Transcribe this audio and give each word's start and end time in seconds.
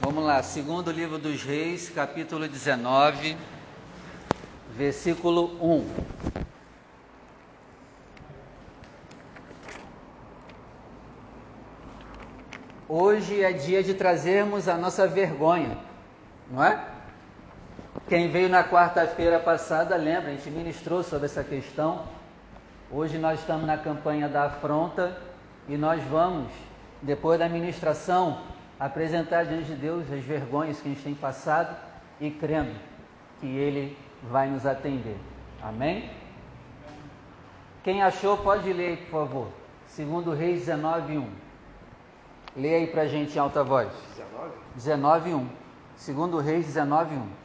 Vamos 0.00 0.24
lá, 0.24 0.42
segundo 0.42 0.90
livro 0.90 1.18
dos 1.18 1.44
Reis, 1.44 1.88
capítulo 1.88 2.48
19, 2.48 3.36
versículo 4.76 5.56
1. 5.64 5.86
Hoje 12.88 13.40
é 13.40 13.52
dia 13.52 13.84
de 13.84 13.94
trazermos 13.94 14.66
a 14.68 14.76
nossa 14.76 15.06
vergonha, 15.06 15.78
não 16.50 16.62
é? 16.62 16.84
Quem 18.08 18.28
veio 18.28 18.48
na 18.48 18.64
quarta-feira 18.64 19.38
passada, 19.38 19.94
lembra, 19.94 20.32
a 20.32 20.34
gente 20.34 20.50
ministrou 20.50 21.04
sobre 21.04 21.26
essa 21.26 21.44
questão. 21.44 22.02
Hoje 22.90 23.16
nós 23.16 23.38
estamos 23.38 23.64
na 23.64 23.78
campanha 23.78 24.28
da 24.28 24.46
afronta 24.46 25.16
e 25.68 25.76
nós 25.76 26.02
vamos, 26.02 26.50
depois 27.00 27.38
da 27.38 27.48
ministração, 27.48 28.53
apresentar 28.78 29.44
diante 29.44 29.66
de 29.66 29.76
Deus 29.76 30.10
as 30.10 30.24
vergonhas 30.24 30.80
que 30.80 30.88
a 30.88 30.92
gente 30.92 31.02
tem 31.02 31.14
passado 31.14 31.76
e 32.20 32.30
crendo 32.30 32.74
que 33.40 33.46
Ele 33.46 33.96
vai 34.22 34.48
nos 34.48 34.66
atender. 34.66 35.16
Amém? 35.62 36.10
Quem 37.82 38.02
achou, 38.02 38.38
pode 38.38 38.72
ler, 38.72 38.98
por 39.10 39.26
favor. 39.26 39.48
Segundo 39.86 40.32
Reis 40.32 40.60
19, 40.60 41.18
1. 41.18 41.28
Leia 42.56 42.78
aí 42.78 42.86
pra 42.86 43.06
gente 43.06 43.36
em 43.36 43.38
alta 43.38 43.62
voz. 43.62 43.90
19? 44.16 44.52
19, 44.74 45.34
1. 45.34 45.48
Segundo 45.96 46.38
Reis 46.38 46.66
19, 46.66 47.14
1. 47.14 47.43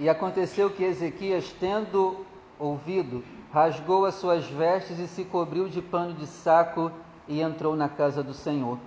E 0.00 0.08
aconteceu 0.08 0.70
que 0.70 0.82
Ezequias, 0.82 1.54
tendo 1.60 2.24
ouvido, 2.58 3.22
rasgou 3.52 4.06
as 4.06 4.14
suas 4.14 4.46
vestes 4.46 4.98
e 4.98 5.06
se 5.06 5.24
cobriu 5.24 5.68
de 5.68 5.82
pano 5.82 6.14
de 6.14 6.26
saco 6.26 6.90
e 7.28 7.42
entrou 7.42 7.76
na 7.76 7.86
casa 7.86 8.22
do 8.22 8.32
Senhor. 8.32 8.78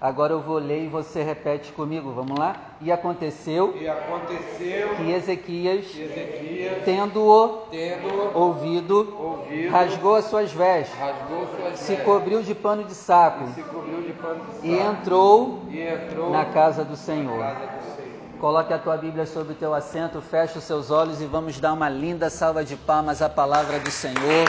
Agora 0.00 0.32
eu 0.32 0.40
vou 0.40 0.58
ler 0.58 0.84
e 0.84 0.88
você 0.88 1.24
repete 1.24 1.72
comigo, 1.72 2.12
vamos 2.12 2.38
lá? 2.38 2.54
E 2.80 2.90
aconteceu, 2.92 3.76
e 3.76 3.88
aconteceu 3.88 4.94
que 4.94 5.10
Ezequias, 5.10 5.86
Ezequias 5.86 6.84
tendo-o 6.84 7.66
tendo 7.68 8.38
ouvido, 8.38 9.14
ouvido, 9.18 9.70
rasgou 9.70 10.14
as 10.14 10.26
suas 10.26 10.52
vestes, 10.52 10.96
suas 10.96 11.78
se 11.80 11.86
vestes, 11.88 12.04
cobriu 12.04 12.42
de 12.42 12.54
pano 12.54 12.84
de 12.84 12.94
saco 12.94 13.44
cobriu 13.70 14.02
de 14.02 14.12
pano 14.12 14.44
de 14.46 14.54
saco, 14.54 14.66
e 14.66 14.78
entrou 14.78 15.62
e 15.68 15.80
entrou 15.82 16.30
na 16.30 16.44
casa 16.44 16.44
na 16.44 16.54
casa 16.54 16.84
do 16.84 16.96
Senhor. 16.96 17.99
Coloque 18.40 18.72
a 18.72 18.78
tua 18.78 18.96
Bíblia 18.96 19.26
sobre 19.26 19.52
o 19.52 19.54
teu 19.54 19.74
assento, 19.74 20.22
feche 20.22 20.56
os 20.56 20.64
seus 20.64 20.90
olhos 20.90 21.20
e 21.20 21.26
vamos 21.26 21.60
dar 21.60 21.74
uma 21.74 21.90
linda 21.90 22.30
salva 22.30 22.64
de 22.64 22.74
palmas 22.74 23.20
à 23.20 23.28
palavra 23.28 23.78
do 23.78 23.90
Senhor. 23.90 24.48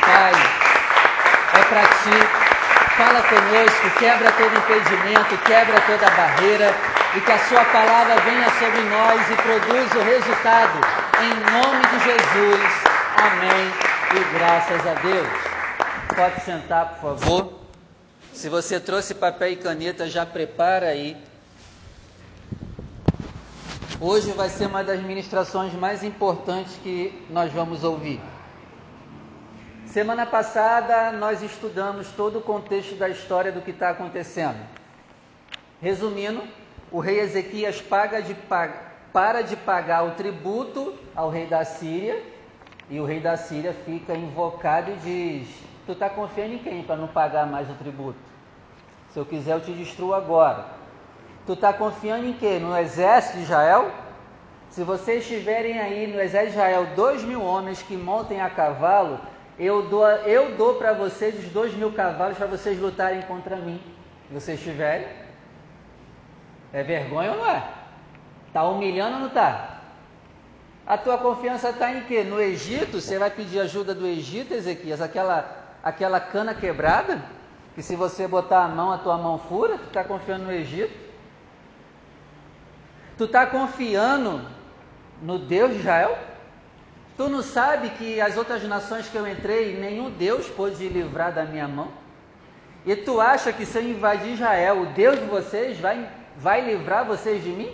Pai, 0.00 0.32
é 1.54 1.62
para 1.68 1.82
ti. 1.82 2.18
Fala 2.96 3.22
conosco, 3.22 3.90
quebra 3.96 4.32
todo 4.32 4.58
impedimento, 4.58 5.38
quebra 5.44 5.80
toda 5.82 6.10
barreira 6.10 6.74
e 7.16 7.20
que 7.20 7.30
a 7.30 7.38
sua 7.38 7.64
palavra 7.66 8.16
venha 8.22 8.50
sobre 8.58 8.80
nós 8.90 9.30
e 9.30 9.36
produza 9.36 9.98
o 9.98 10.02
resultado. 10.02 10.80
Em 11.22 11.34
nome 11.52 11.86
de 11.86 12.04
Jesus. 12.04 12.72
Amém. 13.18 13.72
E 14.16 14.36
graças 14.36 14.84
a 14.84 14.94
Deus. 14.94 15.28
Pode 16.16 16.40
sentar, 16.44 16.98
por 17.00 17.16
favor. 17.16 17.52
Se 18.32 18.48
você 18.48 18.80
trouxe 18.80 19.14
papel 19.14 19.50
e 19.52 19.56
caneta, 19.56 20.10
já 20.10 20.26
prepara 20.26 20.88
aí. 20.88 21.16
Hoje 24.04 24.32
vai 24.32 24.48
ser 24.48 24.66
uma 24.66 24.82
das 24.82 25.00
ministrações 25.00 25.72
mais 25.74 26.02
importantes 26.02 26.76
que 26.82 27.24
nós 27.30 27.52
vamos 27.52 27.84
ouvir. 27.84 28.20
Semana 29.86 30.26
passada 30.26 31.12
nós 31.12 31.40
estudamos 31.40 32.08
todo 32.08 32.40
o 32.40 32.42
contexto 32.42 32.96
da 32.96 33.08
história 33.08 33.52
do 33.52 33.60
que 33.60 33.70
está 33.70 33.90
acontecendo. 33.90 34.58
Resumindo, 35.80 36.42
o 36.90 36.98
rei 36.98 37.20
Ezequias 37.20 37.80
paga 37.80 38.20
de, 38.20 38.34
para 39.12 39.42
de 39.42 39.54
pagar 39.54 40.02
o 40.02 40.16
tributo 40.16 40.98
ao 41.14 41.30
rei 41.30 41.46
da 41.46 41.64
Síria 41.64 42.20
e 42.90 42.98
o 42.98 43.04
rei 43.04 43.20
da 43.20 43.36
Síria 43.36 43.72
fica 43.84 44.16
invocado 44.16 44.90
e 44.90 44.96
diz: 44.96 45.48
Tu 45.86 45.92
está 45.92 46.10
confiando 46.10 46.54
em 46.54 46.58
quem 46.58 46.82
para 46.82 46.96
não 46.96 47.06
pagar 47.06 47.46
mais 47.46 47.70
o 47.70 47.74
tributo? 47.74 48.18
Se 49.12 49.20
eu 49.20 49.24
quiser, 49.24 49.52
eu 49.52 49.60
te 49.60 49.72
destruo 49.72 50.12
agora. 50.12 50.81
Tu 51.46 51.54
está 51.54 51.72
confiando 51.72 52.26
em 52.26 52.32
quê? 52.32 52.58
No 52.60 52.76
exército 52.76 53.38
de 53.38 53.42
Israel? 53.42 53.90
Se 54.70 54.82
vocês 54.84 55.26
tiverem 55.26 55.78
aí 55.78 56.06
no 56.06 56.20
exército 56.20 56.52
de 56.52 56.58
Israel 56.58 56.86
dois 56.96 57.22
mil 57.22 57.42
homens 57.42 57.82
que 57.82 57.96
montem 57.96 58.40
a 58.40 58.48
cavalo, 58.48 59.20
eu 59.58 59.82
dou, 59.88 60.06
eu 60.06 60.56
dou 60.56 60.74
para 60.76 60.92
vocês 60.92 61.38
os 61.38 61.50
dois 61.50 61.74
mil 61.74 61.92
cavalos 61.92 62.38
para 62.38 62.46
vocês 62.46 62.78
lutarem 62.80 63.22
contra 63.22 63.56
mim. 63.56 63.80
Se 64.28 64.34
vocês 64.34 64.60
tiverem. 64.60 65.06
É 66.72 66.82
vergonha 66.82 67.32
ou 67.32 67.38
não 67.38 67.46
é? 67.46 67.62
Está 68.46 68.64
humilhando 68.64 69.14
ou 69.14 69.20
não 69.20 69.26
está? 69.28 69.80
A 70.86 70.96
tua 70.96 71.18
confiança 71.18 71.70
está 71.70 71.92
em 71.92 72.02
quê? 72.04 72.24
No 72.24 72.40
Egito? 72.40 73.00
Você 73.00 73.18
vai 73.18 73.30
pedir 73.30 73.60
ajuda 73.60 73.94
do 73.94 74.06
Egito, 74.06 74.54
Ezequias? 74.54 75.00
Aquela, 75.00 75.48
aquela 75.82 76.18
cana 76.18 76.54
quebrada? 76.54 77.20
Que 77.74 77.82
se 77.82 77.94
você 77.94 78.26
botar 78.26 78.64
a 78.64 78.68
mão, 78.68 78.90
a 78.90 78.98
tua 78.98 79.16
mão 79.16 79.38
fura? 79.38 79.76
Tu 79.76 79.88
está 79.88 80.02
confiando 80.02 80.44
no 80.44 80.52
Egito? 80.52 81.01
Tu 83.22 83.26
está 83.26 83.46
confiando 83.46 84.44
no 85.22 85.38
Deus 85.38 85.70
de 85.70 85.78
Israel? 85.78 86.18
Tu 87.16 87.28
não 87.28 87.40
sabe 87.40 87.90
que 87.90 88.20
as 88.20 88.36
outras 88.36 88.64
nações 88.64 89.08
que 89.08 89.14
eu 89.14 89.28
entrei, 89.28 89.78
nenhum 89.78 90.10
Deus 90.10 90.48
pôde 90.48 90.88
livrar 90.88 91.32
da 91.32 91.44
minha 91.44 91.68
mão? 91.68 91.86
E 92.84 92.96
tu 92.96 93.20
acha 93.20 93.52
que 93.52 93.64
se 93.64 93.78
eu 93.78 93.88
invadir 93.88 94.32
Israel, 94.32 94.80
o 94.80 94.86
Deus 94.86 95.20
de 95.20 95.26
vocês 95.26 95.78
vai, 95.78 96.10
vai 96.36 96.62
livrar 96.62 97.06
vocês 97.06 97.44
de 97.44 97.50
mim? 97.50 97.72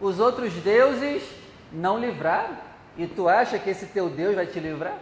Os 0.00 0.20
outros 0.20 0.52
deuses 0.62 1.24
não 1.72 1.98
livraram. 1.98 2.56
E 2.96 3.08
tu 3.08 3.28
acha 3.28 3.58
que 3.58 3.70
esse 3.70 3.86
teu 3.86 4.08
Deus 4.08 4.36
vai 4.36 4.46
te 4.46 4.60
livrar? 4.60 4.96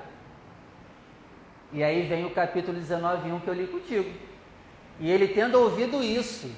E 1.71 1.84
aí 1.84 2.09
vem 2.09 2.25
o 2.25 2.31
capítulo 2.31 2.78
19, 2.78 3.31
1 3.31 3.41
que 3.41 3.49
eu 3.49 3.53
li 3.53 3.66
contigo. 3.66 4.10
E 4.99 5.10
ele 5.10 5.28
tendo 5.28 5.60
ouvido 5.60 6.03
isso, 6.03 6.50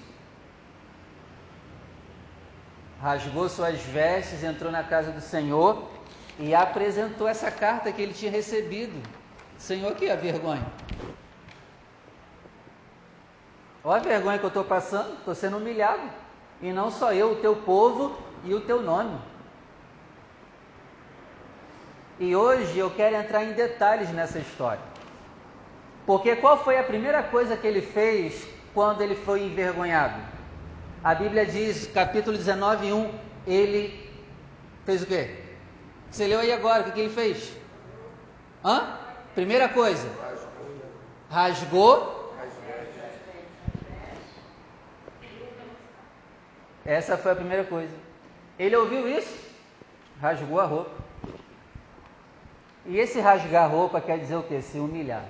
rasgou 3.02 3.48
suas 3.48 3.80
vestes, 3.80 4.44
entrou 4.44 4.70
na 4.70 4.84
casa 4.84 5.10
do 5.10 5.20
Senhor 5.20 5.88
e 6.38 6.54
apresentou 6.54 7.26
essa 7.26 7.50
carta 7.50 7.90
que 7.92 8.02
ele 8.02 8.12
tinha 8.12 8.30
recebido. 8.30 9.00
Senhor, 9.58 9.94
que 9.94 10.10
a 10.10 10.16
vergonha? 10.16 10.66
Olha 13.82 14.00
a 14.00 14.04
vergonha 14.04 14.38
que 14.38 14.44
eu 14.44 14.48
estou 14.48 14.64
passando, 14.64 15.14
estou 15.14 15.34
sendo 15.34 15.56
humilhado. 15.56 16.02
E 16.60 16.72
não 16.72 16.90
só 16.90 17.12
eu, 17.12 17.32
o 17.32 17.36
teu 17.36 17.56
povo 17.56 18.16
e 18.44 18.52
o 18.52 18.60
teu 18.60 18.82
nome. 18.82 19.18
E 22.18 22.36
hoje 22.36 22.78
eu 22.78 22.90
quero 22.90 23.16
entrar 23.16 23.44
em 23.44 23.52
detalhes 23.52 24.10
nessa 24.10 24.38
história. 24.38 24.82
Porque 26.04 26.36
qual 26.36 26.62
foi 26.62 26.78
a 26.78 26.82
primeira 26.82 27.22
coisa 27.22 27.56
que 27.56 27.66
ele 27.66 27.80
fez 27.80 28.46
quando 28.74 29.00
ele 29.00 29.14
foi 29.14 29.42
envergonhado? 29.42 30.20
A 31.02 31.14
Bíblia 31.14 31.46
diz, 31.46 31.86
capítulo 31.86 32.36
19, 32.36 32.92
1, 32.92 33.14
ele 33.46 34.10
fez 34.84 35.02
o 35.02 35.06
quê? 35.06 35.34
Você 36.10 36.26
leu 36.26 36.40
aí 36.40 36.52
agora, 36.52 36.82
o 36.82 36.84
que, 36.84 36.92
que 36.92 37.00
ele 37.00 37.14
fez? 37.14 37.56
Hã? 38.62 38.98
Primeira 39.34 39.68
coisa, 39.68 40.06
rasgou. 41.30 42.34
Essa 46.84 47.16
foi 47.16 47.32
a 47.32 47.36
primeira 47.36 47.64
coisa. 47.64 47.94
Ele 48.58 48.76
ouviu 48.76 49.08
isso, 49.08 49.50
rasgou 50.20 50.60
a 50.60 50.66
roupa. 50.66 50.90
E 52.84 52.98
esse 52.98 53.20
rasgar 53.20 53.64
a 53.64 53.68
roupa 53.68 54.00
quer 54.00 54.18
dizer 54.18 54.36
o 54.36 54.42
quê? 54.42 54.60
Se 54.60 54.78
humilhar. 54.78 55.24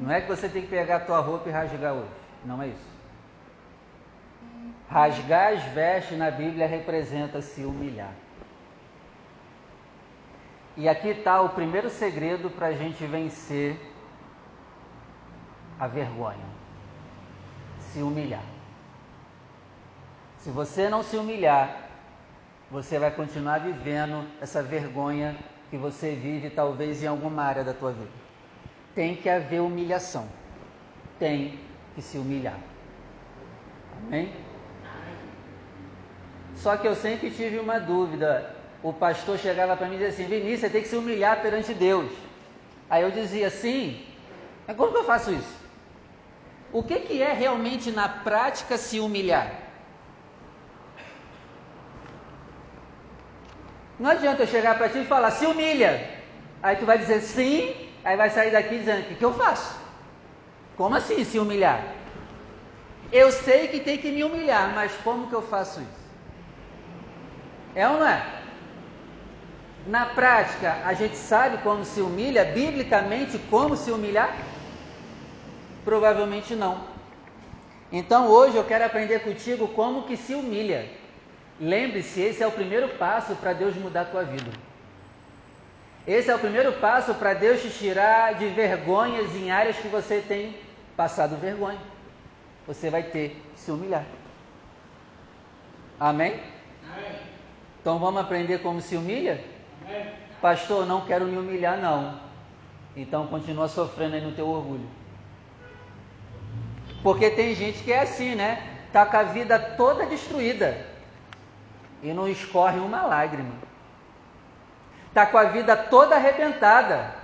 Não 0.00 0.10
é 0.10 0.20
que 0.20 0.28
você 0.28 0.48
tem 0.48 0.62
que 0.62 0.68
pegar 0.68 0.96
a 0.96 1.00
tua 1.00 1.20
roupa 1.20 1.48
e 1.48 1.52
rasgar 1.52 1.94
hoje. 1.94 2.10
Não 2.44 2.60
é 2.62 2.68
isso. 2.68 2.93
Rasgar 4.94 5.54
as 5.54 5.64
vestes 5.64 6.16
na 6.16 6.30
Bíblia 6.30 6.68
representa 6.68 7.42
se 7.42 7.64
humilhar. 7.64 8.12
E 10.76 10.88
aqui 10.88 11.08
está 11.08 11.42
o 11.42 11.48
primeiro 11.48 11.90
segredo 11.90 12.48
para 12.48 12.68
a 12.68 12.72
gente 12.74 13.04
vencer 13.04 13.76
a 15.80 15.88
vergonha: 15.88 16.46
se 17.80 18.02
humilhar. 18.02 18.44
Se 20.38 20.50
você 20.50 20.88
não 20.88 21.02
se 21.02 21.16
humilhar, 21.16 21.88
você 22.70 22.96
vai 22.96 23.10
continuar 23.10 23.58
vivendo 23.58 24.24
essa 24.40 24.62
vergonha 24.62 25.36
que 25.70 25.76
você 25.76 26.14
vive 26.14 26.50
talvez 26.50 27.02
em 27.02 27.08
alguma 27.08 27.42
área 27.42 27.64
da 27.64 27.74
tua 27.74 27.90
vida. 27.90 28.12
Tem 28.94 29.16
que 29.16 29.28
haver 29.28 29.60
humilhação. 29.60 30.28
Tem 31.18 31.58
que 31.96 32.02
se 32.02 32.16
humilhar. 32.16 32.60
Amém? 34.06 34.53
Só 36.56 36.76
que 36.76 36.86
eu 36.86 36.94
sempre 36.94 37.30
tive 37.30 37.58
uma 37.58 37.78
dúvida. 37.78 38.54
O 38.82 38.92
pastor 38.92 39.38
chegava 39.38 39.76
para 39.76 39.86
mim 39.88 39.96
e 39.96 39.98
dizia 39.98 40.12
assim: 40.12 40.26
Vinícius, 40.26 40.60
você 40.60 40.70
tem 40.70 40.82
que 40.82 40.88
se 40.88 40.96
humilhar 40.96 41.40
perante 41.42 41.74
Deus. 41.74 42.10
Aí 42.88 43.02
eu 43.02 43.10
dizia 43.10 43.46
assim: 43.48 44.04
Mas 44.66 44.76
como 44.76 44.92
que 44.92 44.98
eu 44.98 45.04
faço 45.04 45.32
isso? 45.32 45.64
O 46.72 46.82
que, 46.82 47.00
que 47.00 47.22
é 47.22 47.32
realmente 47.32 47.90
na 47.90 48.08
prática 48.08 48.76
se 48.76 48.98
humilhar? 48.98 49.64
Não 53.98 54.10
adianta 54.10 54.42
eu 54.42 54.46
chegar 54.46 54.76
para 54.76 54.88
ti 54.88 54.98
e 54.98 55.04
falar, 55.04 55.30
se 55.30 55.46
humilha. 55.46 56.10
Aí 56.62 56.76
tu 56.76 56.84
vai 56.84 56.98
dizer 56.98 57.20
sim, 57.20 57.90
aí 58.04 58.16
vai 58.16 58.28
sair 58.28 58.50
daqui 58.50 58.78
dizendo, 58.78 59.02
o 59.02 59.04
que, 59.04 59.14
que 59.14 59.24
eu 59.24 59.34
faço? 59.34 59.78
Como 60.76 60.96
assim 60.96 61.24
se 61.24 61.38
humilhar? 61.38 61.94
Eu 63.12 63.30
sei 63.30 63.68
que 63.68 63.78
tem 63.78 63.96
que 63.96 64.10
me 64.10 64.24
humilhar, 64.24 64.74
mas 64.74 64.92
como 65.04 65.28
que 65.28 65.34
eu 65.34 65.42
faço 65.42 65.80
isso? 65.80 66.03
É 67.74 67.88
ou 67.88 67.98
não 67.98 68.06
é? 68.06 68.24
Na 69.86 70.06
prática, 70.06 70.78
a 70.84 70.94
gente 70.94 71.16
sabe 71.16 71.58
como 71.58 71.84
se 71.84 72.00
humilha, 72.00 72.44
biblicamente, 72.44 73.38
como 73.50 73.76
se 73.76 73.90
humilhar? 73.90 74.34
Provavelmente 75.84 76.54
não. 76.54 76.84
Então 77.92 78.28
hoje 78.28 78.56
eu 78.56 78.64
quero 78.64 78.84
aprender 78.84 79.20
contigo 79.20 79.68
como 79.68 80.04
que 80.04 80.16
se 80.16 80.34
humilha. 80.34 80.88
Lembre-se, 81.60 82.20
esse 82.20 82.42
é 82.42 82.46
o 82.46 82.52
primeiro 82.52 82.88
passo 82.96 83.36
para 83.36 83.52
Deus 83.52 83.76
mudar 83.76 84.02
a 84.02 84.06
tua 84.06 84.24
vida. 84.24 84.50
Esse 86.06 86.30
é 86.30 86.34
o 86.34 86.38
primeiro 86.38 86.72
passo 86.74 87.14
para 87.14 87.34
Deus 87.34 87.62
te 87.62 87.70
tirar 87.70 88.34
de 88.34 88.48
vergonhas 88.48 89.34
em 89.34 89.50
áreas 89.50 89.76
que 89.76 89.88
você 89.88 90.22
tem 90.26 90.56
passado 90.96 91.36
vergonha. 91.36 91.78
Você 92.66 92.90
vai 92.90 93.02
ter 93.02 93.40
que 93.54 93.60
se 93.60 93.70
humilhar. 93.70 94.04
Amém? 96.00 96.40
Amém. 96.90 97.33
Então 97.84 97.98
vamos 97.98 98.18
aprender 98.18 98.62
como 98.62 98.80
se 98.80 98.96
humilha? 98.96 99.44
Amém. 99.84 100.10
Pastor, 100.40 100.86
não 100.86 101.02
quero 101.02 101.26
me 101.26 101.36
humilhar 101.36 101.76
não. 101.76 102.18
Então 102.96 103.26
continua 103.26 103.68
sofrendo 103.68 104.14
aí 104.14 104.22
no 104.22 104.32
teu 104.32 104.48
orgulho. 104.48 104.88
Porque 107.02 107.28
tem 107.28 107.54
gente 107.54 107.84
que 107.84 107.92
é 107.92 108.00
assim, 108.00 108.34
né? 108.34 108.78
Tá 108.90 109.04
com 109.04 109.18
a 109.18 109.24
vida 109.24 109.58
toda 109.58 110.06
destruída 110.06 110.82
e 112.02 112.10
não 112.14 112.26
escorre 112.26 112.78
uma 112.78 113.02
lágrima. 113.02 113.52
Está 115.08 115.26
com 115.26 115.36
a 115.36 115.44
vida 115.44 115.76
toda 115.76 116.16
arrebentada 116.16 117.14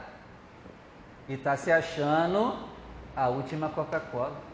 e 1.26 1.32
está 1.32 1.56
se 1.56 1.72
achando 1.72 2.54
a 3.16 3.28
última 3.28 3.70
Coca-Cola. 3.70 4.49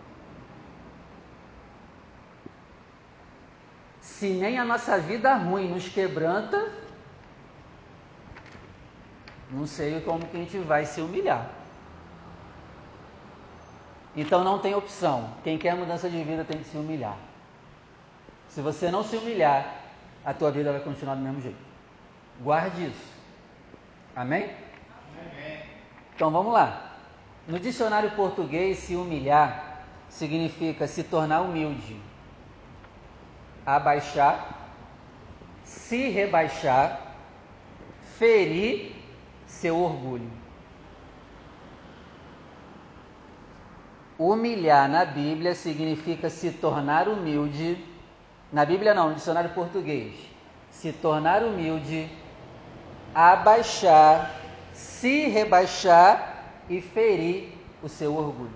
Se 4.06 4.28
nem 4.28 4.58
a 4.58 4.64
nossa 4.64 4.98
vida 4.98 5.34
ruim 5.34 5.68
nos 5.68 5.88
quebranta, 5.88 6.72
não 9.50 9.66
sei 9.66 10.00
como 10.00 10.26
que 10.26 10.36
a 10.36 10.40
gente 10.40 10.58
vai 10.58 10.86
se 10.86 11.02
humilhar. 11.02 11.50
Então 14.16 14.42
não 14.42 14.58
tem 14.58 14.74
opção. 14.74 15.34
Quem 15.44 15.58
quer 15.58 15.74
mudança 15.74 16.08
de 16.08 16.22
vida 16.22 16.44
tem 16.44 16.58
que 16.58 16.64
se 16.64 16.78
humilhar. 16.78 17.16
Se 18.48 18.62
você 18.62 18.90
não 18.90 19.02
se 19.02 19.16
humilhar, 19.16 19.82
a 20.24 20.32
tua 20.32 20.50
vida 20.50 20.72
vai 20.72 20.80
continuar 20.80 21.16
do 21.16 21.20
mesmo 21.20 21.42
jeito. 21.42 21.58
Guarde 22.40 22.86
isso. 22.86 23.12
Amém? 24.14 24.44
Amém. 25.20 25.62
Então 26.14 26.30
vamos 26.30 26.54
lá. 26.54 26.92
No 27.46 27.58
dicionário 27.58 28.12
português, 28.12 28.78
se 28.78 28.96
humilhar 28.96 29.84
significa 30.08 30.86
se 30.86 31.02
tornar 31.02 31.42
humilde, 31.42 32.00
abaixar, 33.66 34.78
se 35.64 36.08
rebaixar, 36.08 37.14
ferir 38.16 38.94
seu 39.46 39.76
orgulho. 39.78 40.30
Humilhar 44.18 44.88
na 44.88 45.04
Bíblia 45.04 45.54
significa 45.54 46.30
se 46.30 46.52
tornar 46.52 47.08
humilde 47.08 47.76
na 48.52 48.64
Bíblia 48.64 48.94
não, 48.94 49.10
no 49.10 49.14
dicionário 49.14 49.50
português. 49.50 50.14
Se 50.70 50.92
tornar 50.92 51.42
humilde, 51.42 52.08
abaixar, 53.14 54.34
se 54.72 55.26
rebaixar 55.26 56.44
e 56.68 56.80
ferir 56.80 57.52
o 57.82 57.88
seu 57.88 58.16
orgulho. 58.16 58.55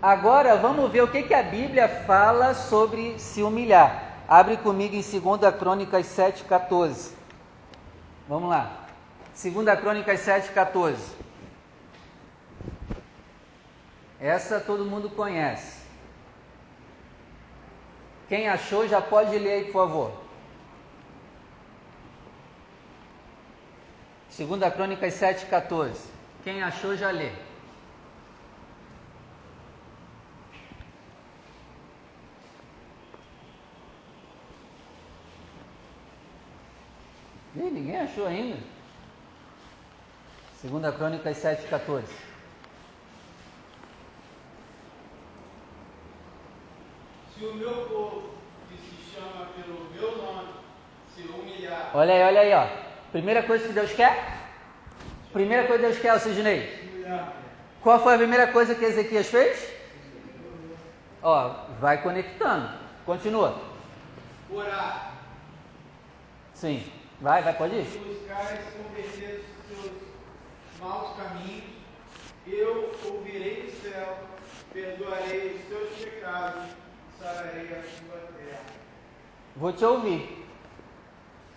Agora 0.00 0.56
vamos 0.56 0.92
ver 0.92 1.02
o 1.02 1.10
que, 1.10 1.24
que 1.24 1.34
a 1.34 1.42
Bíblia 1.42 1.88
fala 1.88 2.54
sobre 2.54 3.18
se 3.18 3.42
humilhar. 3.42 4.22
Abre 4.28 4.56
comigo 4.56 4.94
em 4.94 5.00
2 5.00 5.56
Crônicas 5.58 6.06
7,14. 6.06 7.12
Vamos 8.28 8.48
lá. 8.48 8.86
2 9.42 9.80
Crônicas 9.80 10.20
7,14. 10.20 10.96
Essa 14.20 14.60
todo 14.60 14.84
mundo 14.84 15.10
conhece. 15.10 15.78
Quem 18.28 18.48
achou 18.48 18.86
já 18.86 19.00
pode 19.00 19.36
ler 19.36 19.52
aí, 19.52 19.64
por 19.64 19.88
favor. 19.88 20.12
Segunda 24.30 24.70
Crônicas 24.70 25.14
7,14. 25.14 25.94
Quem 26.44 26.62
achou 26.62 26.96
já 26.96 27.10
lê. 27.10 27.32
Ih, 37.58 37.70
ninguém 37.70 38.00
achou 38.00 38.26
ainda. 38.26 38.56
Segunda 40.60 40.92
Crônicas 40.92 41.36
7,14. 41.38 42.04
Se 47.34 47.44
o 47.44 47.54
meu 47.54 47.74
povo, 47.86 48.30
que 48.68 48.76
se 48.76 49.14
chama 49.14 49.46
pelo 49.56 49.90
meu 49.90 50.16
nome, 50.16 50.48
se 51.14 51.22
humilhar. 51.22 51.90
Olha 51.94 52.14
aí, 52.14 52.22
olha 52.22 52.40
aí, 52.40 52.54
ó. 52.54 52.66
Primeira 53.10 53.42
coisa 53.42 53.66
que 53.66 53.72
Deus 53.72 53.92
quer? 53.92 54.38
Primeira 55.32 55.66
coisa 55.66 55.82
que 55.82 55.88
Deus 55.88 55.98
quer, 56.00 56.18
Sidney. 56.20 56.78
Qual 57.80 58.00
foi 58.00 58.14
a 58.14 58.18
primeira 58.18 58.48
coisa 58.48 58.74
que 58.74 58.84
Ezequias 58.84 59.28
fez? 59.28 59.72
Ó, 61.22 61.54
vai 61.80 62.02
conectando. 62.02 62.68
Continua. 63.04 63.60
Orar. 64.50 65.12
Sim. 66.54 66.97
Vai, 67.20 67.42
vai, 67.42 67.56
pode 67.56 67.74
ir. 67.76 67.86
Seus 69.68 69.92
maus 70.80 71.16
caminhos, 71.16 71.64
eu 72.46 72.92
ouvirei 73.04 73.62
do 73.62 73.82
céu, 73.82 74.18
perdoarei 74.72 75.56
os 75.56 75.68
seus 75.68 76.04
pecados 76.04 76.78
sararei 77.18 77.68
a 77.72 77.82
sua 77.82 78.18
terra. 78.36 78.60
Vou 79.56 79.72
te 79.72 79.84
ouvir. 79.84 80.46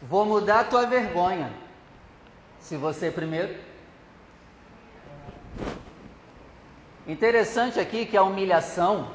Vou 0.01 0.25
mudar 0.25 0.62
a 0.62 0.63
tua 0.63 0.86
vergonha. 0.86 1.51
Se 2.60 2.75
você 2.75 3.12
primeiro. 3.12 3.56
Interessante 7.08 7.80
aqui 7.80 8.06
que 8.06 8.18
a 8.18 8.24
humilhação, 8.24 9.12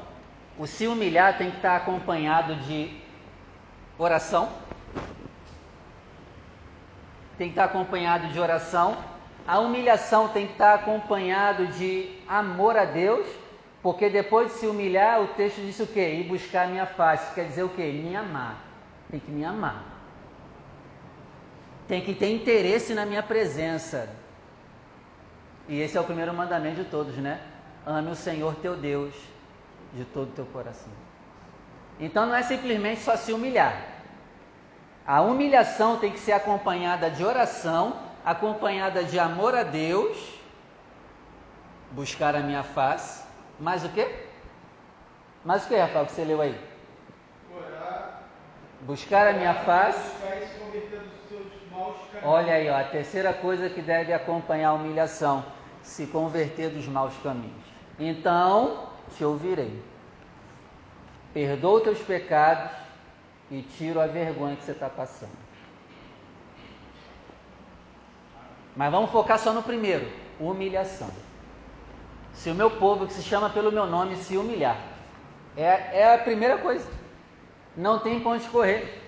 o 0.57 0.67
se 0.67 0.87
humilhar 0.87 1.37
tem 1.37 1.49
que 1.51 1.57
estar 1.57 1.75
acompanhado 1.75 2.55
de 2.55 3.01
oração. 3.97 4.49
Tem 7.37 7.47
que 7.47 7.53
estar 7.53 7.65
acompanhado 7.65 8.27
de 8.27 8.39
oração. 8.39 8.97
A 9.47 9.59
humilhação 9.59 10.29
tem 10.29 10.45
que 10.47 10.53
estar 10.53 10.73
acompanhado 10.73 11.67
de 11.67 12.09
amor 12.27 12.77
a 12.77 12.85
Deus 12.85 13.25
porque 13.81 14.09
depois 14.09 14.51
de 14.51 14.59
se 14.59 14.67
humilhar, 14.67 15.21
o 15.21 15.27
texto 15.27 15.61
diz 15.61 15.79
o 15.79 15.87
quê? 15.87 16.15
Ir 16.15 16.23
buscar 16.25 16.65
a 16.65 16.67
minha 16.67 16.85
face. 16.85 17.33
Quer 17.33 17.45
dizer 17.45 17.63
o 17.63 17.69
quê? 17.69 17.91
Me 17.91 18.15
amar. 18.15 18.57
Tem 19.09 19.17
que 19.19 19.31
me 19.31 19.45
amar. 19.45 19.81
Tem 21.87 22.01
que 22.01 22.13
ter 22.13 22.33
interesse 22.33 22.93
na 22.93 23.05
minha 23.05 23.23
presença. 23.23 24.09
E 25.69 25.79
esse 25.79 25.97
é 25.97 26.01
o 26.01 26.03
primeiro 26.03 26.33
mandamento 26.33 26.83
de 26.83 26.89
todos, 26.89 27.15
né? 27.15 27.39
Ame 27.85 28.11
o 28.11 28.15
Senhor 28.15 28.55
teu 28.55 28.75
Deus 28.75 29.13
de 29.93 30.03
todo 30.03 30.29
o 30.29 30.33
teu 30.33 30.45
coração. 30.47 30.91
Então 31.99 32.25
não 32.25 32.35
é 32.35 32.43
simplesmente 32.43 32.99
só 32.99 33.15
se 33.15 33.31
humilhar. 33.31 33.96
A 35.07 35.21
humilhação 35.21 35.97
tem 35.97 36.11
que 36.11 36.19
ser 36.19 36.33
acompanhada 36.33 37.09
de 37.09 37.23
oração, 37.23 37.95
acompanhada 38.25 39.03
de 39.05 39.17
amor 39.17 39.55
a 39.55 39.63
Deus, 39.63 40.17
buscar 41.91 42.35
a 42.35 42.41
minha 42.41 42.61
face 42.63 43.27
mais 43.59 43.83
o 43.83 43.89
quê? 43.89 44.07
Mais 45.43 45.65
o 45.65 45.67
que, 45.67 45.75
Rafael, 45.75 46.05
que 46.05 46.11
você 46.11 46.23
leu 46.23 46.41
aí? 46.41 46.55
Orar. 47.55 48.21
Buscar 48.81 49.27
a 49.27 49.33
minha 49.33 49.53
face. 49.53 50.15
Olha 52.23 52.53
aí, 52.53 52.69
ó, 52.69 52.77
a 52.77 52.83
terceira 52.83 53.33
coisa 53.33 53.69
que 53.69 53.81
deve 53.81 54.13
acompanhar 54.13 54.69
a 54.69 54.73
humilhação: 54.73 55.43
se 55.81 56.05
converter 56.07 56.69
dos 56.69 56.87
maus 56.87 57.13
caminhos. 57.23 57.65
Então 57.99 58.89
te 59.15 59.23
ouvirei. 59.23 59.81
Perdoa 61.33 61.77
os 61.77 61.83
teus 61.83 61.99
pecados 61.99 62.71
e 63.49 63.61
tiro 63.61 63.99
a 63.99 64.07
vergonha 64.07 64.55
que 64.55 64.63
você 64.63 64.71
está 64.71 64.89
passando. 64.89 65.47
Mas 68.75 68.91
vamos 68.91 69.09
focar 69.09 69.39
só 69.39 69.53
no 69.53 69.63
primeiro: 69.63 70.07
humilhação. 70.39 71.09
Se 72.33 72.49
o 72.51 72.55
meu 72.55 72.69
povo, 72.69 73.07
que 73.07 73.13
se 73.13 73.23
chama 73.23 73.49
pelo 73.49 73.71
meu 73.71 73.87
nome, 73.87 74.15
se 74.15 74.37
humilhar, 74.37 74.77
é, 75.55 76.01
é 76.01 76.13
a 76.13 76.19
primeira 76.19 76.59
coisa. 76.59 76.87
Não 77.75 77.99
tem 77.99 78.19
para 78.19 78.31
onde 78.31 78.47
correr. 78.49 79.01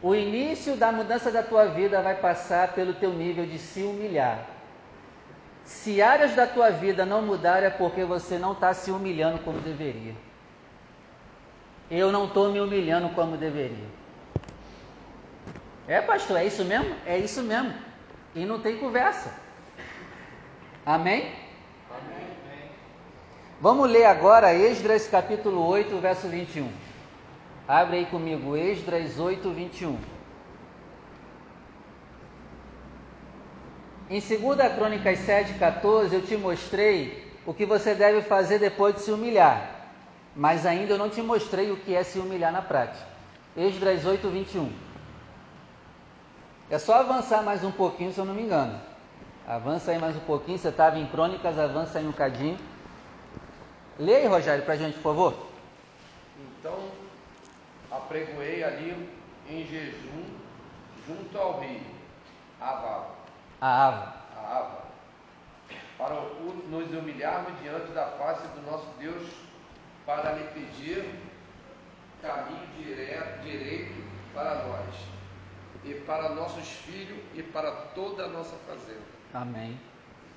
O 0.00 0.14
início 0.14 0.76
da 0.76 0.92
mudança 0.92 1.30
da 1.32 1.42
tua 1.42 1.66
vida 1.66 2.00
vai 2.00 2.14
passar 2.14 2.72
pelo 2.72 2.94
teu 2.94 3.10
nível 3.10 3.44
de 3.44 3.58
se 3.58 3.82
humilhar. 3.82 4.46
Se 5.64 6.00
áreas 6.00 6.34
da 6.34 6.46
tua 6.46 6.70
vida 6.70 7.04
não 7.04 7.20
mudarem, 7.20 7.66
é 7.66 7.70
porque 7.70 8.04
você 8.04 8.38
não 8.38 8.52
está 8.52 8.72
se 8.72 8.92
humilhando 8.92 9.40
como 9.40 9.58
deveria. 9.58 10.14
Eu 11.90 12.12
não 12.12 12.26
estou 12.26 12.50
me 12.50 12.60
humilhando 12.60 13.08
como 13.10 13.36
deveria. 13.36 13.88
É, 15.86 16.02
pastor, 16.02 16.36
é 16.36 16.44
isso 16.44 16.64
mesmo? 16.64 16.94
É 17.06 17.16
isso 17.16 17.42
mesmo. 17.42 17.72
E 18.34 18.44
não 18.44 18.60
tem 18.60 18.76
conversa. 18.76 19.32
Amém? 20.84 21.32
Amém. 21.90 22.28
Vamos 23.60 23.90
ler 23.90 24.04
agora 24.04 24.54
Esdras 24.54 25.08
capítulo 25.08 25.66
8, 25.66 25.96
verso 25.98 26.28
21. 26.28 26.70
Abre 27.66 27.98
aí 27.98 28.06
comigo, 28.06 28.56
Esdras 28.56 29.18
8, 29.18 29.50
21. 29.50 29.98
Em 34.10 34.20
2 34.20 34.74
Crônicas 34.74 35.18
7, 35.18 35.54
14, 35.54 36.14
eu 36.14 36.22
te 36.22 36.36
mostrei 36.36 37.26
o 37.44 37.52
que 37.52 37.66
você 37.66 37.94
deve 37.94 38.22
fazer 38.22 38.58
depois 38.58 38.94
de 38.94 39.00
se 39.02 39.10
humilhar. 39.10 39.77
Mas 40.38 40.64
ainda 40.64 40.92
eu 40.92 40.98
não 40.98 41.10
te 41.10 41.20
mostrei 41.20 41.72
o 41.72 41.76
que 41.78 41.92
é 41.92 42.04
se 42.04 42.20
humilhar 42.20 42.52
na 42.52 42.62
prática. 42.62 43.04
Esdras 43.56 44.04
8, 44.06 44.28
21. 44.30 44.72
É 46.70 46.78
só 46.78 47.00
avançar 47.00 47.42
mais 47.42 47.64
um 47.64 47.72
pouquinho, 47.72 48.12
se 48.12 48.20
eu 48.20 48.24
não 48.24 48.34
me 48.34 48.42
engano. 48.42 48.80
Avança 49.48 49.90
aí 49.90 49.98
mais 49.98 50.14
um 50.14 50.20
pouquinho. 50.20 50.56
Você 50.56 50.68
estava 50.68 50.96
em 50.96 51.06
Crônicas, 51.08 51.58
avança 51.58 51.98
aí 51.98 52.06
um 52.06 52.12
cadinho. 52.12 52.56
Leia 53.98 54.18
aí, 54.18 54.26
Rogério, 54.28 54.64
para 54.64 54.74
a 54.74 54.76
gente, 54.76 54.94
por 54.98 55.02
favor. 55.12 55.34
Então 56.60 56.78
apregoei 57.90 58.62
ali 58.62 59.08
em 59.50 59.66
jejum 59.66 60.22
junto 61.04 61.36
ao 61.36 61.58
rio, 61.58 61.80
Ava, 62.60 63.06
A 63.60 63.86
Ava. 63.88 64.14
a 64.36 64.56
Ava, 64.58 64.78
para 65.96 66.14
o- 66.14 66.62
nos 66.70 66.92
humilharmos 66.92 67.58
diante 67.60 67.90
da 67.90 68.06
face 68.06 68.46
do 68.48 68.70
nosso 68.70 68.86
Deus, 69.00 69.26
para 70.08 70.32
lhe 70.32 70.44
pedir 70.54 71.04
caminho 72.22 72.66
direto, 72.78 73.42
direito 73.42 74.02
para 74.32 74.64
nós, 74.64 74.94
e 75.84 75.92
para 75.92 76.30
nossos 76.30 76.66
filhos 76.66 77.18
e 77.34 77.42
para 77.42 77.70
toda 77.94 78.24
a 78.24 78.28
nossa 78.28 78.56
fazenda. 78.66 79.02
Amém. 79.34 79.78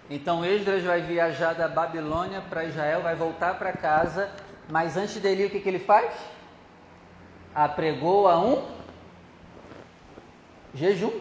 Então 0.10 0.44
Esdras 0.44 0.84
vai 0.84 1.01
viajar 1.01 1.54
da 1.54 1.70
Babilônia 1.70 2.42
para 2.50 2.66
Israel, 2.66 3.01
vai 3.01 3.16
voltar 3.16 3.58
para 3.58 3.72
casa, 3.72 4.30
mas 4.70 4.98
antes 4.98 5.16
dele, 5.22 5.46
o 5.46 5.50
que, 5.50 5.62
que 5.62 5.70
ele 5.70 5.80
faz? 5.80 6.12
Apregou 7.56 8.28
a 8.28 8.38
um 8.42 8.68
jejum. 10.74 11.18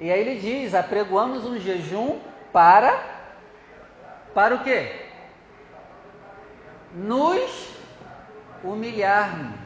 E 0.00 0.10
aí 0.10 0.20
ele 0.20 0.40
diz: 0.40 0.74
apregoamos 0.74 1.44
um 1.44 1.56
jejum 1.56 2.18
para. 2.52 3.12
Para 4.34 4.56
o 4.56 4.64
quê? 4.64 5.01
Nos 6.94 7.74
humilharmos. 8.62 9.62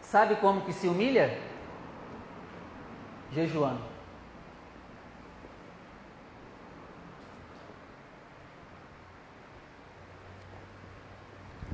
Sabe 0.00 0.36
como 0.36 0.64
que 0.64 0.72
se 0.72 0.88
humilha? 0.88 1.38
Jejuando. 3.32 3.82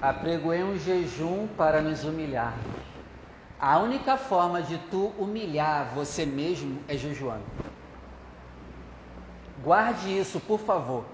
Apregoei 0.00 0.64
um 0.64 0.76
jejum 0.76 1.46
para 1.56 1.80
nos 1.80 2.02
humilhar. 2.02 2.54
A 3.62 3.78
única 3.78 4.16
forma 4.16 4.60
de 4.60 4.76
tu 4.90 5.12
humilhar 5.16 5.94
você 5.94 6.26
mesmo 6.26 6.80
é 6.88 6.96
jejuando. 6.96 7.44
Guarde 9.62 10.18
isso, 10.18 10.40
por 10.40 10.58
favor. 10.58 11.04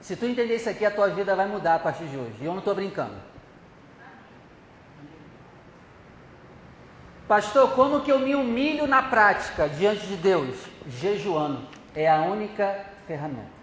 Se 0.00 0.16
tu 0.16 0.26
entender 0.26 0.56
isso 0.56 0.68
aqui, 0.68 0.84
a 0.84 0.90
tua 0.90 1.08
vida 1.08 1.36
vai 1.36 1.46
mudar 1.46 1.76
a 1.76 1.78
partir 1.78 2.06
de 2.06 2.16
hoje. 2.16 2.34
E 2.40 2.44
eu 2.44 2.50
não 2.50 2.58
estou 2.58 2.74
brincando. 2.74 3.14
Pastor, 7.28 7.70
como 7.76 8.00
que 8.00 8.10
eu 8.10 8.18
me 8.18 8.34
humilho 8.34 8.88
na 8.88 9.04
prática 9.04 9.68
diante 9.68 10.04
de 10.04 10.16
Deus? 10.16 10.56
Jejuando. 10.88 11.62
É 11.94 12.10
a 12.10 12.22
única 12.22 12.86
ferramenta. 13.06 13.54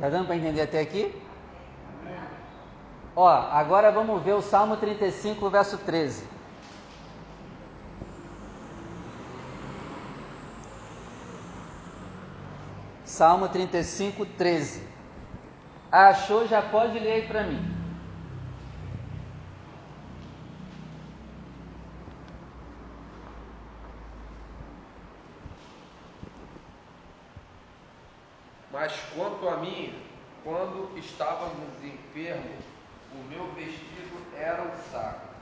Tá 0.00 0.08
dando 0.08 0.26
para 0.26 0.36
entender 0.36 0.62
até 0.62 0.80
aqui? 0.80 1.14
Ó, 3.16 3.28
agora 3.28 3.90
vamos 3.90 4.22
ver 4.22 4.34
o 4.34 4.42
Salmo 4.42 4.76
35, 4.76 5.50
verso 5.50 5.76
13. 5.78 6.24
Salmo 13.04 13.48
35, 13.48 14.24
13. 14.24 14.86
Achou, 15.90 16.46
já 16.46 16.62
pode 16.62 16.96
ler 17.00 17.12
aí 17.12 17.26
para 17.26 17.42
mim. 17.42 17.77
Mas 28.78 28.92
quanto 29.12 29.48
a 29.48 29.56
mim, 29.56 29.92
quando 30.44 30.96
estávamos 30.96 31.82
enfermos, 31.82 32.64
o 33.12 33.28
meu 33.28 33.46
vestido 33.54 34.16
era 34.36 34.62
um 34.62 34.92
saco. 34.92 35.34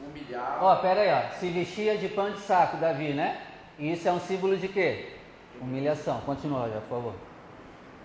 Humilhava. 0.00 0.64
Ó, 0.64 0.76
pera 0.76 1.00
aí, 1.00 1.10
ó. 1.10 1.36
Se 1.40 1.50
vestia 1.50 1.98
de 1.98 2.08
pano 2.08 2.36
de 2.36 2.42
saco, 2.42 2.76
Davi, 2.76 3.12
né? 3.12 3.42
E 3.76 3.92
isso 3.92 4.06
é 4.06 4.12
um 4.12 4.20
símbolo 4.20 4.56
de 4.56 4.68
quê? 4.68 5.16
Humilhação. 5.60 6.20
Continua, 6.20 6.68
já, 6.68 6.80
por 6.82 6.90
favor. 6.90 7.14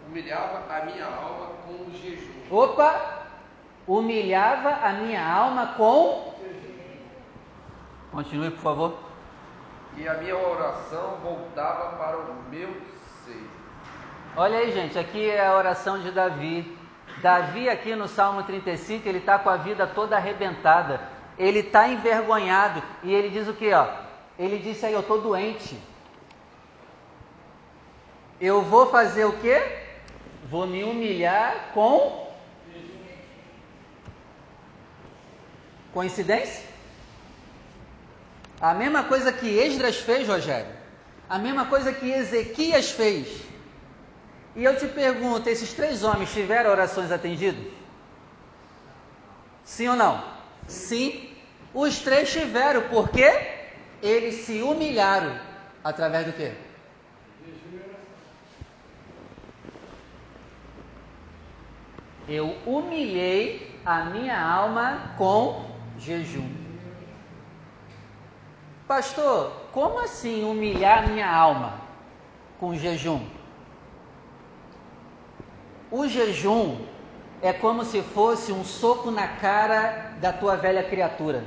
Humilhava 0.07 0.63
a 0.73 0.83
minha 0.83 1.05
alma 1.05 1.51
com 1.63 1.73
o 1.73 1.91
jejum. 2.01 2.31
Opa! 2.49 3.27
Humilhava 3.85 4.69
a 4.69 4.93
minha 4.93 5.23
alma 5.23 5.75
com. 5.77 6.33
Continue, 8.11 8.49
por 8.49 8.61
favor. 8.61 8.97
E 9.95 10.07
a 10.07 10.15
minha 10.15 10.35
oração 10.35 11.17
voltava 11.21 11.97
para 11.97 12.17
o 12.17 12.33
meu 12.49 12.73
seio. 13.23 13.60
Olha 14.35 14.59
aí, 14.59 14.71
gente, 14.71 14.97
aqui 14.97 15.29
é 15.29 15.45
a 15.45 15.57
oração 15.57 16.01
de 16.01 16.09
Davi. 16.09 16.77
Davi, 17.21 17.67
aqui 17.67 17.95
no 17.95 18.07
Salmo 18.07 18.43
35, 18.43 19.07
ele 19.07 19.17
está 19.17 19.37
com 19.37 19.49
a 19.49 19.57
vida 19.57 19.85
toda 19.85 20.15
arrebentada. 20.15 21.01
Ele 21.37 21.59
está 21.59 21.89
envergonhado. 21.89 22.81
E 23.03 23.13
ele 23.13 23.29
diz 23.29 23.47
o 23.49 23.53
que, 23.53 23.73
ó? 23.73 23.87
Ele 24.39 24.57
disse 24.57 24.85
aí, 24.85 24.93
eu 24.93 25.01
estou 25.01 25.21
doente. 25.21 25.77
Eu 28.39 28.61
vou 28.61 28.89
fazer 28.89 29.25
o 29.25 29.37
quê? 29.39 29.61
Vou 30.49 30.65
me 30.65 30.83
humilhar 30.83 31.71
com. 31.73 32.31
Coincidência? 35.93 36.63
A 38.61 38.73
mesma 38.73 39.03
coisa 39.03 39.33
que 39.33 39.47
Esdras 39.47 39.97
fez, 39.97 40.25
Rogério. 40.25 40.71
A 41.29 41.37
mesma 41.37 41.65
coisa 41.65 41.91
que 41.91 42.09
Ezequias 42.09 42.91
fez. 42.91 43.50
E 44.55 44.63
eu 44.63 44.77
te 44.77 44.87
pergunto: 44.87 45.47
esses 45.49 45.73
três 45.73 46.03
homens 46.03 46.31
tiveram 46.31 46.71
orações 46.71 47.11
atendidas? 47.11 47.71
Sim 49.63 49.89
ou 49.89 49.95
não? 49.95 50.23
Sim. 50.67 51.29
Os 51.73 51.99
três 51.99 52.31
tiveram, 52.31 52.89
porque 52.89 53.25
eles 54.01 54.45
se 54.45 54.61
humilharam. 54.61 55.39
Através 55.83 56.25
do 56.25 56.33
quê? 56.33 56.53
Eu 62.27 62.55
humilhei 62.65 63.79
a 63.85 64.05
minha 64.05 64.39
alma 64.39 65.15
com 65.17 65.65
jejum. 65.97 66.49
Pastor, 68.87 69.51
como 69.71 69.99
assim 69.99 70.43
humilhar 70.43 71.07
minha 71.09 71.29
alma 71.29 71.81
com 72.59 72.75
jejum? 72.75 73.25
O 75.91 76.07
jejum 76.07 76.77
é 77.41 77.51
como 77.51 77.83
se 77.83 78.01
fosse 78.01 78.53
um 78.53 78.63
soco 78.63 79.11
na 79.11 79.27
cara 79.27 80.13
da 80.21 80.31
tua 80.31 80.55
velha 80.55 80.83
criatura. 80.83 81.43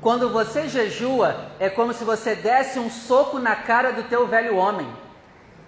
Quando 0.00 0.30
você 0.30 0.68
jejua, 0.68 1.50
é 1.58 1.68
como 1.68 1.92
se 1.92 2.04
você 2.04 2.36
desse 2.36 2.78
um 2.78 2.88
soco 2.88 3.38
na 3.38 3.56
cara 3.56 3.90
do 3.90 4.04
teu 4.04 4.28
velho 4.28 4.56
homem 4.56 4.86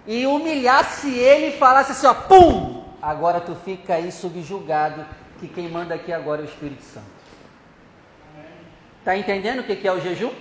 e 0.05 0.25
humilhasse 0.25 1.13
ele 1.13 1.47
e 1.47 1.57
falasse 1.57 1.91
assim: 1.91 2.07
ó, 2.07 2.13
pum! 2.13 2.83
Agora 3.01 3.41
tu 3.41 3.53
fica 3.65 3.95
aí 3.95 4.11
subjugado, 4.11 5.05
que 5.39 5.47
quem 5.47 5.69
manda 5.69 5.95
aqui 5.95 6.13
agora 6.13 6.41
é 6.41 6.45
o 6.45 6.47
Espírito 6.47 6.83
Santo. 6.83 7.17
Está 8.99 9.17
entendendo 9.17 9.59
o 9.59 9.63
que 9.63 9.87
é 9.87 9.91
o 9.91 9.99
jejum? 9.99 10.31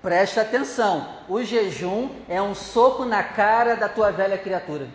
Presta 0.00 0.42
atenção: 0.42 1.08
o 1.28 1.42
jejum 1.42 2.10
é 2.28 2.40
um 2.40 2.54
soco 2.54 3.04
na 3.04 3.22
cara 3.22 3.74
da 3.74 3.88
tua 3.88 4.10
velha 4.12 4.38
criatura. 4.38 4.88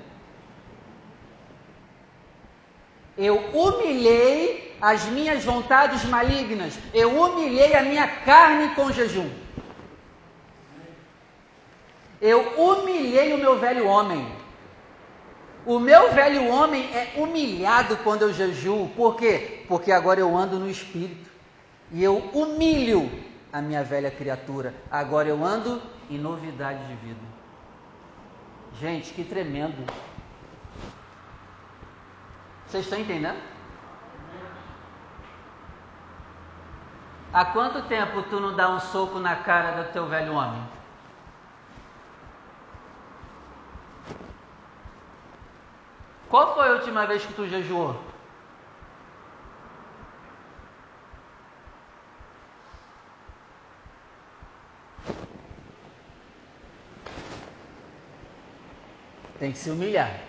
Eu 3.17 3.38
humilhei 3.53 4.75
as 4.81 5.05
minhas 5.05 5.43
vontades 5.43 6.03
malignas, 6.05 6.74
eu 6.93 7.10
humilhei 7.22 7.75
a 7.75 7.83
minha 7.83 8.07
carne 8.07 8.74
com 8.75 8.91
jejum. 8.91 9.29
Eu 12.19 12.53
humilhei 12.57 13.33
o 13.33 13.38
meu 13.38 13.60
velho 13.60 13.86
homem. 13.86 14.25
O 15.65 15.77
meu 15.79 16.12
velho 16.12 16.48
homem 16.48 16.89
é 16.93 17.13
humilhado 17.17 17.98
quando 17.98 18.24
eu 18.24 18.33
jejuo. 18.33 18.89
Por 18.95 19.15
quê? 19.17 19.63
Porque 19.67 19.91
agora 19.91 20.19
eu 20.19 20.36
ando 20.36 20.57
no 20.57 20.69
espírito. 20.69 21.29
E 21.91 22.03
eu 22.03 22.17
humilho 22.33 23.12
a 23.53 23.62
minha 23.62 23.83
velha 23.83 24.10
criatura. 24.10 24.74
Agora 24.89 25.29
eu 25.29 25.45
ando 25.45 25.79
em 26.10 26.17
novidade 26.17 26.83
de 26.88 26.95
vida. 26.95 27.22
Gente, 28.79 29.13
que 29.13 29.24
tremendo. 29.24 29.86
Vocês 32.65 32.83
estão 32.83 33.00
entendendo? 33.00 33.39
Há 37.31 37.45
quanto 37.45 37.83
tempo 37.83 38.24
tu 38.24 38.39
não 38.39 38.55
dá 38.55 38.69
um 38.69 38.79
soco 38.79 39.19
na 39.19 39.36
cara 39.36 39.83
do 39.83 39.91
teu 39.91 40.07
velho 40.07 40.33
homem? 40.33 40.63
Qual 46.29 46.55
foi 46.55 46.69
a 46.69 46.72
última 46.72 47.05
vez 47.05 47.24
que 47.24 47.33
tu 47.33 47.48
jejuou? 47.48 48.12
Tem 59.43 59.51
que 59.51 59.57
se 59.57 59.69
humilhar. 59.69 60.21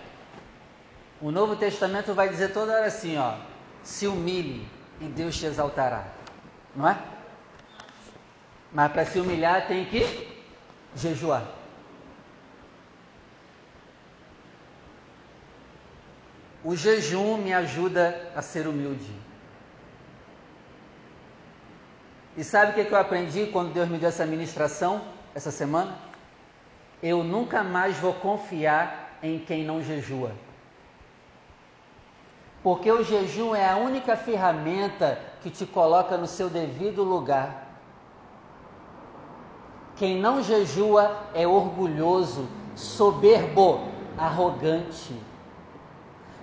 O 1.21 1.31
Novo 1.31 1.55
Testamento 1.55 2.13
vai 2.13 2.27
dizer 2.27 2.51
toda 2.51 2.73
hora 2.73 2.87
assim, 2.87 3.17
ó, 3.17 3.37
se 3.81 4.07
humilhe 4.07 4.67
e 4.99 5.05
Deus 5.05 5.37
te 5.37 5.45
exaltará. 5.45 6.03
Não 6.75 6.89
é? 6.89 7.01
Mas 8.73 8.91
para 8.91 9.05
se 9.05 9.17
humilhar 9.17 9.67
tem 9.67 9.85
que 9.85 10.43
jejuar. 10.97 11.45
O 16.61 16.75
jejum 16.75 17.37
me 17.37 17.53
ajuda 17.53 18.33
a 18.35 18.41
ser 18.41 18.67
humilde. 18.67 19.13
E 22.35 22.43
sabe 22.43 22.71
o 22.71 22.85
que 22.85 22.93
eu 22.93 22.99
aprendi 22.99 23.45
quando 23.45 23.71
Deus 23.71 23.87
me 23.87 23.97
deu 23.97 24.09
essa 24.09 24.25
ministração 24.25 25.01
essa 25.33 25.51
semana? 25.51 25.97
Eu 27.01 27.23
nunca 27.23 27.63
mais 27.63 27.95
vou 27.95 28.13
confiar 28.15 29.04
em 29.21 29.39
quem 29.39 29.63
não 29.63 29.81
jejua 29.81 30.31
porque 32.65 32.91
o 32.91 33.03
jejum 33.03 33.53
é 33.53 33.69
a 33.69 33.77
única 33.77 34.17
ferramenta 34.17 35.19
que 35.43 35.51
te 35.51 35.67
coloca 35.67 36.17
no 36.17 36.25
seu 36.25 36.49
devido 36.49 37.03
lugar. 37.03 37.63
Quem 39.95 40.19
não 40.19 40.41
jejua 40.41 41.15
é 41.35 41.45
orgulhoso, 41.45 42.49
soberbo, 42.75 43.81
arrogante. 44.17 45.15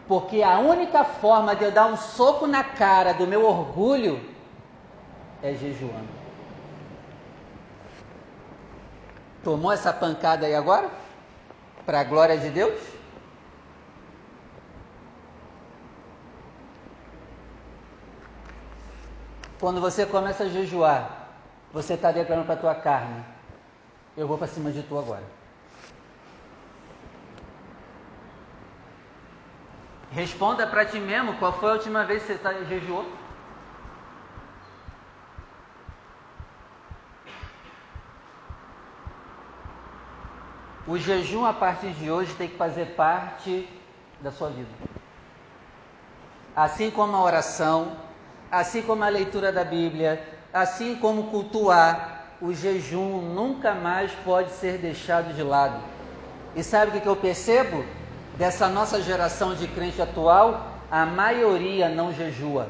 Porque 0.07 0.45
a 0.45 0.61
única 0.61 1.03
forma 1.03 1.57
de 1.57 1.65
eu 1.65 1.73
dar 1.73 1.87
um 1.87 1.97
soco 1.97 2.47
na 2.47 2.63
cara 2.63 3.13
do 3.13 3.27
meu 3.27 3.45
orgulho 3.45 4.25
é 5.43 5.55
jejuando. 5.55 6.23
Tomou 9.43 9.73
essa 9.73 9.93
pancada 9.93 10.47
aí 10.47 10.55
agora? 10.55 10.89
Para 11.85 12.01
a 12.01 12.05
glória 12.05 12.39
de 12.39 12.51
Deus? 12.51 12.81
Quando 19.59 19.81
você 19.81 20.05
começa 20.05 20.45
a 20.45 20.49
jejuar, 20.49 21.29
você 21.73 21.95
está 21.95 22.11
declarando 22.11 22.47
para 22.47 22.55
a 22.55 22.59
tua 22.59 22.75
carne: 22.75 23.25
Eu 24.17 24.27
vou 24.27 24.37
para 24.37 24.47
cima 24.47 24.71
de 24.71 24.83
tu 24.83 24.99
agora. 24.99 25.23
Responda 30.11 30.67
para 30.67 30.85
ti 30.85 31.01
mesmo 31.01 31.39
qual 31.39 31.53
foi 31.55 31.71
a 31.71 31.75
última 31.75 32.05
vez 32.05 32.23
que 32.23 32.33
você 32.33 32.39
tá, 32.39 32.53
jejuou. 32.65 33.07
O 40.87 40.99
jejum 40.99 41.45
a 41.45 41.53
partir 41.53 41.91
de 41.93 42.11
hoje 42.11 42.35
tem 42.35 42.49
que 42.49 42.57
fazer 42.57 42.87
parte 42.97 43.69
da 44.21 44.33
sua 44.33 44.49
vida. 44.49 44.69
Assim 46.57 46.91
como 46.91 47.17
a 47.17 47.23
oração, 47.23 47.97
assim 48.51 48.83
como 48.83 49.05
a 49.05 49.09
leitura 49.09 49.53
da 49.53 49.65
Bíblia, 49.65 50.23
assim 50.53 50.97
como 50.97 51.31
cultuar, 51.31 52.37
o 52.41 52.53
jejum 52.53 53.23
nunca 53.33 53.75
mais 53.75 54.11
pode 54.25 54.51
ser 54.51 54.79
deixado 54.79 55.33
de 55.35 55.43
lado. 55.43 55.81
E 56.55 56.63
sabe 56.65 56.99
o 56.99 57.01
que 57.01 57.09
eu 57.09 57.17
percebo? 57.17 57.85
Dessa 58.37 58.69
nossa 58.69 59.01
geração 59.01 59.55
de 59.55 59.69
crente 59.69 60.03
atual, 60.03 60.83
a 60.91 61.07
maioria 61.07 61.89
não 61.89 62.13
jejua. 62.13 62.69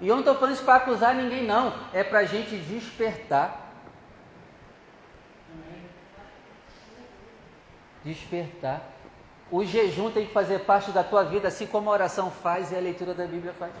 E 0.00 0.08
eu 0.08 0.14
não 0.14 0.20
estou 0.20 0.34
falando 0.34 0.54
isso 0.54 0.64
para 0.64 0.76
acusar 0.76 1.14
ninguém, 1.14 1.44
não. 1.44 1.74
É 1.92 2.02
para 2.02 2.20
a 2.20 2.24
gente 2.24 2.56
despertar. 2.56 3.70
Despertar. 8.02 8.80
O 9.50 9.64
jejum 9.64 10.10
tem 10.10 10.26
que 10.26 10.32
fazer 10.32 10.60
parte 10.60 10.90
da 10.90 11.04
tua 11.04 11.24
vida, 11.24 11.48
assim 11.48 11.66
como 11.66 11.90
a 11.90 11.92
oração 11.92 12.30
faz 12.30 12.72
e 12.72 12.76
a 12.76 12.80
leitura 12.80 13.12
da 13.12 13.26
Bíblia 13.26 13.52
faz. 13.58 13.72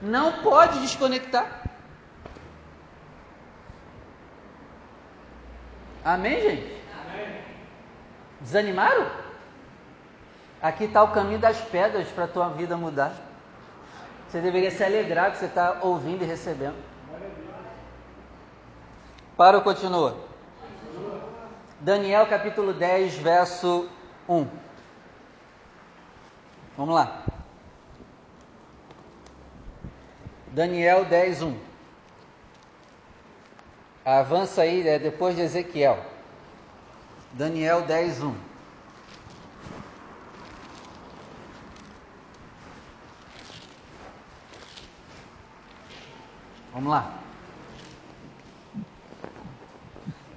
Não 0.00 0.42
pode 0.42 0.78
desconectar. 0.80 1.64
Amém, 6.04 6.40
gente? 6.40 6.82
Amém. 7.02 7.42
Desanimaram? 8.40 9.10
Aqui 10.62 10.84
está 10.84 11.02
o 11.02 11.12
caminho 11.12 11.38
das 11.38 11.60
pedras 11.60 12.08
para 12.08 12.24
a 12.24 12.28
tua 12.28 12.50
vida 12.50 12.76
mudar. 12.76 13.29
Você 14.30 14.40
deveria 14.40 14.70
se 14.70 14.84
alegrar 14.84 15.32
que 15.32 15.38
você 15.38 15.46
está 15.46 15.80
ouvindo 15.82 16.22
e 16.22 16.26
recebendo. 16.26 16.76
Para 19.36 19.56
ou 19.56 19.64
continua? 19.64 20.16
Daniel 21.80 22.28
capítulo 22.28 22.72
10, 22.72 23.16
verso 23.16 23.88
1. 24.28 24.46
Vamos 26.76 26.94
lá. 26.94 27.24
Daniel 30.52 31.04
10, 31.06 31.42
1. 31.42 31.58
Avança 34.04 34.62
aí, 34.62 34.86
é 34.86 35.00
depois 35.00 35.34
de 35.34 35.42
Ezequiel. 35.42 35.98
Daniel 37.32 37.82
10, 37.82 38.22
1. 38.22 38.49
Vamos 46.80 46.94
lá. 46.94 47.12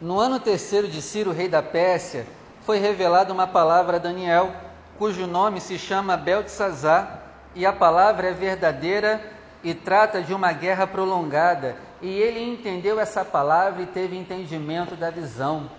No 0.01 0.19
ano 0.19 0.41
terceiro 0.41 0.89
de 0.89 1.01
Ciro, 1.01 1.32
rei 1.32 1.47
da 1.47 1.63
Pérsia, 1.63 2.27
foi 2.65 2.79
revelada 2.79 3.32
uma 3.32 3.47
palavra 3.47 3.95
a 3.95 3.99
Daniel 3.99 4.53
cujo 4.97 5.25
nome 5.25 5.62
se 5.62 5.79
chama 5.79 6.17
Beltesazar, 6.17 7.23
e 7.56 7.65
a 7.65 7.71
palavra 7.71 8.27
é 8.27 8.34
verdadeira 8.34 9.23
e 9.63 9.73
trata 9.73 10.21
de 10.21 10.34
uma 10.34 10.51
guerra 10.51 10.86
prolongada. 10.86 11.77
E 12.01 12.10
ele 12.10 12.41
entendeu 12.41 12.99
essa 12.99 13.23
palavra 13.23 13.82
e 13.82 13.86
teve 13.86 14.17
entendimento 14.17 14.97
da 14.97 15.10
visão. 15.10 15.71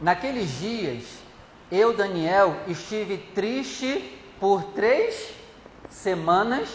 Naqueles 0.00 0.58
dias, 0.58 1.04
eu, 1.70 1.96
Daniel, 1.96 2.56
estive 2.66 3.16
triste 3.16 4.20
por 4.40 4.64
três 4.72 5.32
semanas 5.88 6.68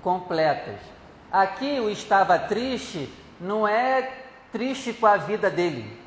completas. 0.00 0.97
Aqui 1.30 1.78
o 1.80 1.90
estava 1.90 2.38
triste 2.38 3.08
não 3.40 3.68
é 3.68 4.10
triste 4.50 4.92
com 4.92 5.06
a 5.06 5.16
vida 5.16 5.50
dele. 5.50 5.98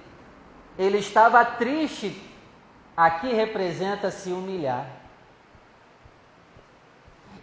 Ele 0.78 0.98
estava 0.98 1.44
triste, 1.46 2.20
aqui 2.98 3.32
representa 3.34 4.10
se 4.10 4.32
humilhar. 4.32 4.88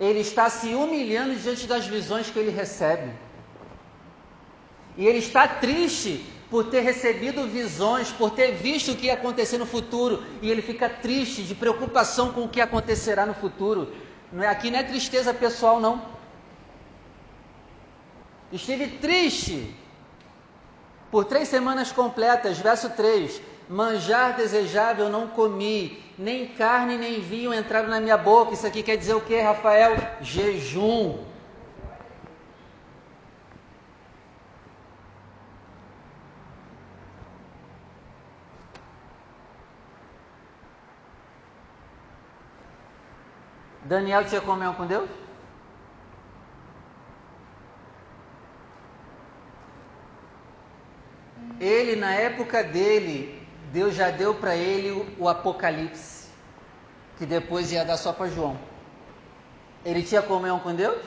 Ele 0.01 0.21
está 0.21 0.49
se 0.49 0.75
humilhando 0.75 1.35
diante 1.37 1.67
das 1.67 1.87
visões 1.87 2.31
que 2.31 2.39
ele 2.39 2.51
recebe. 2.51 3.13
E 4.97 5.07
ele 5.07 5.19
está 5.19 5.47
triste 5.47 6.25
por 6.51 6.65
ter 6.65 6.81
recebido 6.81 7.47
visões, 7.47 8.11
por 8.11 8.31
ter 8.31 8.53
visto 8.53 8.93
o 8.93 8.97
que 8.97 9.07
ia 9.07 9.15
acontecer 9.15 9.59
no 9.59 9.67
futuro, 9.67 10.25
e 10.41 10.51
ele 10.51 10.63
fica 10.63 10.89
triste, 10.89 11.43
de 11.43 11.55
preocupação 11.55 12.33
com 12.33 12.45
o 12.45 12.49
que 12.49 12.61
acontecerá 12.61 13.27
no 13.27 13.35
futuro. 13.35 13.93
É, 14.41 14.47
aqui 14.47 14.71
não 14.71 14.79
é 14.79 14.83
tristeza 14.83 15.33
pessoal, 15.35 15.79
não. 15.79 16.18
Estive 18.51 18.87
triste 18.99 19.75
por 21.11 21.25
três 21.25 21.49
semanas 21.49 21.93
completas, 21.93 22.59
verso 22.59 22.91
3: 22.91 23.41
Manjar 23.69 24.37
desejável 24.37 25.11
não 25.11 25.29
comi, 25.29 26.03
nem 26.19 26.47
carne 26.47 26.97
nem 26.97 27.21
vinho 27.21 27.53
entraram 27.53 27.89
na 27.89 28.01
minha 28.01 28.17
boca. 28.17 28.55
Isso 28.55 28.67
aqui 28.67 28.83
quer 28.83 28.97
dizer 28.97 29.15
o 29.15 29.21
que, 29.21 29.39
Rafael? 29.39 29.97
Jejum. 30.23 31.25
Daniel 43.85 44.25
tinha 44.25 44.41
comunhão 44.41 44.75
com 44.75 44.87
Deus? 44.87 45.09
Ele, 51.61 51.97
na 51.97 52.15
época 52.15 52.63
dele, 52.63 53.43
Deus 53.73 53.95
já 53.95 54.11
deu 54.11 54.35
para 54.35 54.57
ele 54.57 54.91
o, 54.91 55.25
o 55.25 55.29
Apocalipse, 55.29 56.29
que 57.17 57.27
depois 57.27 57.73
ia 57.73 57.85
dar 57.85 57.97
só 57.97 58.13
para 58.13 58.29
João. 58.29 58.59
Ele 59.85 60.03
tinha 60.03 60.23
comunhão 60.23 60.61
com 60.61 60.75
Deus? 60.75 61.03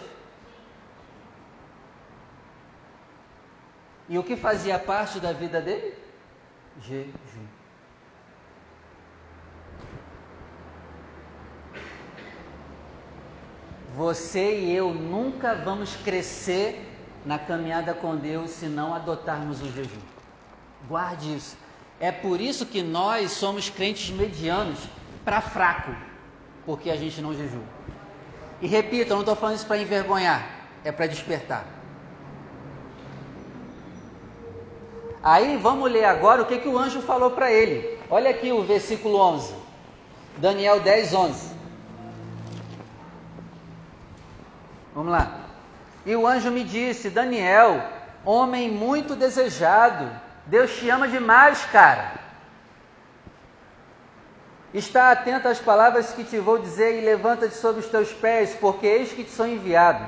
E 4.10 4.18
o 4.18 4.24
que 4.24 4.36
fazia 4.36 4.78
parte 4.78 5.20
da 5.20 5.32
vida 5.32 5.62
dele? 5.62 5.96
Jejum. 6.82 7.48
Você 13.96 14.60
e 14.60 14.76
eu 14.76 14.94
nunca 14.94 15.54
vamos 15.54 15.96
crescer 15.98 16.88
na 17.26 17.38
caminhada 17.38 17.94
com 17.94 18.16
Deus 18.16 18.52
se 18.52 18.66
não 18.66 18.94
adotarmos 18.94 19.62
o 19.62 19.72
jejum. 19.72 20.00
Guarde 20.88 21.36
isso. 21.36 21.58
É 22.00 22.12
por 22.12 22.42
isso 22.42 22.66
que 22.66 22.82
nós 22.82 23.32
somos 23.32 23.70
crentes 23.70 24.10
medianos 24.10 24.80
para 25.24 25.40
fraco, 25.40 25.96
porque 26.66 26.90
a 26.90 26.96
gente 26.96 27.22
não 27.22 27.34
jejua. 27.34 27.64
E 28.62 28.68
repito, 28.68 29.12
eu 29.12 29.16
não 29.16 29.22
estou 29.22 29.36
falando 29.36 29.56
isso 29.56 29.66
para 29.66 29.78
envergonhar, 29.78 30.48
é 30.84 30.92
para 30.92 31.08
despertar. 31.08 31.66
Aí 35.24 35.58
vamos 35.58 35.92
ler 35.92 36.06
agora 36.06 36.42
o 36.42 36.46
que, 36.46 36.58
que 36.58 36.68
o 36.68 36.78
anjo 36.78 37.02
falou 37.02 37.32
para 37.32 37.52
ele. 37.52 38.00
Olha 38.10 38.32
aqui 38.32 38.52
o 38.52 38.64
versículo 38.64 39.20
11. 39.20 39.54
Daniel 40.38 40.80
10, 40.80 41.14
11. 41.14 41.52
Vamos 44.96 45.12
lá. 45.12 45.42
E 46.06 46.16
o 46.16 46.26
anjo 46.26 46.50
me 46.50 46.64
disse: 46.64 47.10
Daniel, 47.10 47.84
homem 48.26 48.72
muito 48.72 49.16
desejado, 49.16 50.10
Deus 50.46 50.72
te 50.78 50.90
ama 50.90 51.08
demais, 51.08 51.66
cara. 51.66 52.20
Está 54.74 55.12
atento 55.12 55.48
às 55.48 55.60
palavras 55.60 56.14
que 56.14 56.24
te 56.24 56.40
vou 56.40 56.58
dizer 56.58 56.98
e 56.98 57.06
levanta-te 57.06 57.56
sobre 57.56 57.82
os 57.82 57.88
teus 57.88 58.14
pés, 58.14 58.56
porque 58.60 58.88
eis 58.88 59.12
que 59.12 59.24
te 59.24 59.32
sou 59.32 59.46
enviado. 59.46 60.08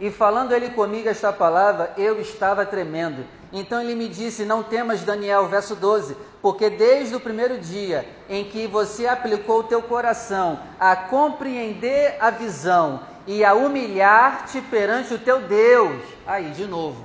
E 0.00 0.10
falando 0.12 0.52
ele 0.52 0.70
comigo 0.70 1.08
esta 1.08 1.32
palavra, 1.32 1.92
eu 1.96 2.20
estava 2.20 2.64
tremendo. 2.64 3.24
Então 3.52 3.80
ele 3.80 3.96
me 3.96 4.08
disse: 4.08 4.44
Não 4.44 4.62
temas, 4.62 5.02
Daniel, 5.02 5.48
verso 5.48 5.74
12, 5.74 6.16
porque 6.40 6.70
desde 6.70 7.16
o 7.16 7.20
primeiro 7.20 7.58
dia 7.58 8.08
em 8.28 8.44
que 8.44 8.68
você 8.68 9.08
aplicou 9.08 9.60
o 9.60 9.64
teu 9.64 9.82
coração 9.82 10.60
a 10.78 10.94
compreender 10.94 12.16
a 12.20 12.30
visão 12.30 13.00
e 13.26 13.44
a 13.44 13.54
humilhar-te 13.54 14.60
perante 14.60 15.14
o 15.14 15.18
teu 15.18 15.40
Deus. 15.40 16.00
Aí, 16.24 16.50
de 16.50 16.66
novo, 16.66 17.04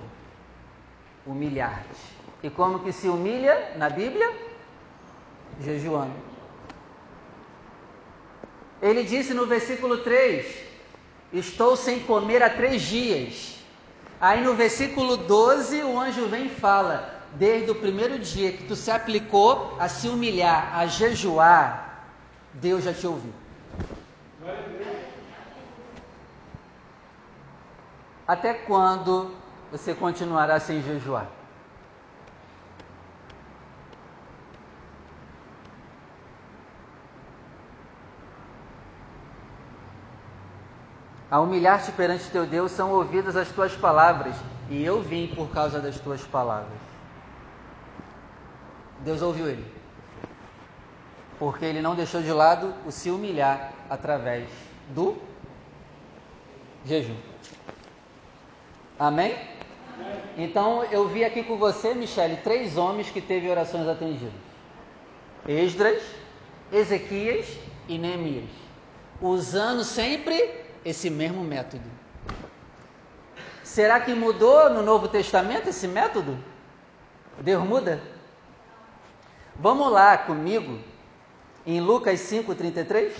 humilhar-te. 1.26 2.13
E 2.44 2.50
como 2.50 2.80
que 2.80 2.92
se 2.92 3.08
humilha 3.08 3.72
na 3.78 3.90
Bíblia? 3.90 4.30
Jejuando. 5.62 6.14
Ele 8.82 9.02
disse 9.04 9.34
no 9.34 9.46
versículo 9.46 10.00
3: 10.00 10.46
Estou 11.32 11.78
sem 11.78 12.02
comer 12.02 12.44
há 12.44 12.50
três 12.50 12.82
dias. 12.82 13.60
Aí 14.20 14.44
no 14.44 14.56
versículo 14.56 15.16
12, 15.16 15.84
o 15.84 15.98
anjo 15.98 16.28
vem 16.28 16.48
e 16.48 16.50
fala: 16.50 17.22
Desde 17.32 17.72
o 17.72 17.76
primeiro 17.76 18.20
dia 18.20 18.52
que 18.52 18.66
tu 18.66 18.76
se 18.76 18.92
aplicou 18.92 19.78
a 19.80 19.88
se 19.88 20.10
humilhar, 20.10 20.78
a 20.78 20.86
jejuar, 20.86 22.10
Deus 22.56 22.84
já 22.84 22.94
te 22.94 23.08
ouviu. 23.08 23.34
Até 28.28 28.54
quando 28.54 29.32
você 29.72 29.94
continuará 29.94 30.60
sem 30.60 30.82
jejuar? 30.82 31.43
A 41.34 41.40
humilhar-te 41.40 41.92
perante 41.94 42.30
teu 42.30 42.46
Deus 42.46 42.72
são 42.74 42.92
ouvidas 42.92 43.36
as 43.36 43.50
tuas 43.50 43.76
palavras, 43.76 44.36
e 44.70 44.86
eu 44.86 45.02
vim 45.02 45.26
por 45.36 45.50
causa 45.50 45.80
das 45.80 46.00
tuas 46.00 46.22
palavras. 46.22 46.78
Deus 49.00 49.20
ouviu 49.24 49.50
ele, 49.50 49.66
porque 51.40 51.66
ele 51.66 51.82
não 51.82 51.96
deixou 51.96 52.22
de 52.22 52.32
lado 52.32 52.72
o 52.86 52.92
se 52.92 53.10
humilhar 53.10 53.74
através 53.90 54.48
do 54.90 55.18
jejum. 56.86 57.18
Amém? 59.00 59.36
Então 60.38 60.84
eu 60.84 61.08
vi 61.08 61.26
aqui 61.26 61.42
com 61.42 61.58
você, 61.58 61.96
Michele, 61.96 62.38
três 62.44 62.78
homens 62.78 63.10
que 63.10 63.20
teve 63.20 63.50
orações 63.50 63.88
atendidas: 63.88 64.34
Esdras, 65.48 66.04
Ezequias 66.72 67.58
e 67.88 67.98
Neemias, 67.98 68.52
usando 69.20 69.84
sempre 69.84 70.62
esse 70.86 71.10
mesmo 71.10 71.44
método. 71.44 71.84
Será 73.64 74.00
que 74.00 74.14
mudou 74.14 74.70
no 74.70 74.84
Novo 74.84 75.08
Testamento 75.08 75.70
esse 75.70 75.88
método? 75.88 76.38
Deus 77.40 77.64
muda? 77.64 78.02
Vamos 79.56 79.92
lá 79.92 80.18
comigo 80.18 80.80
em 81.66 81.80
Lucas 81.80 82.20
5,33? 82.20 83.12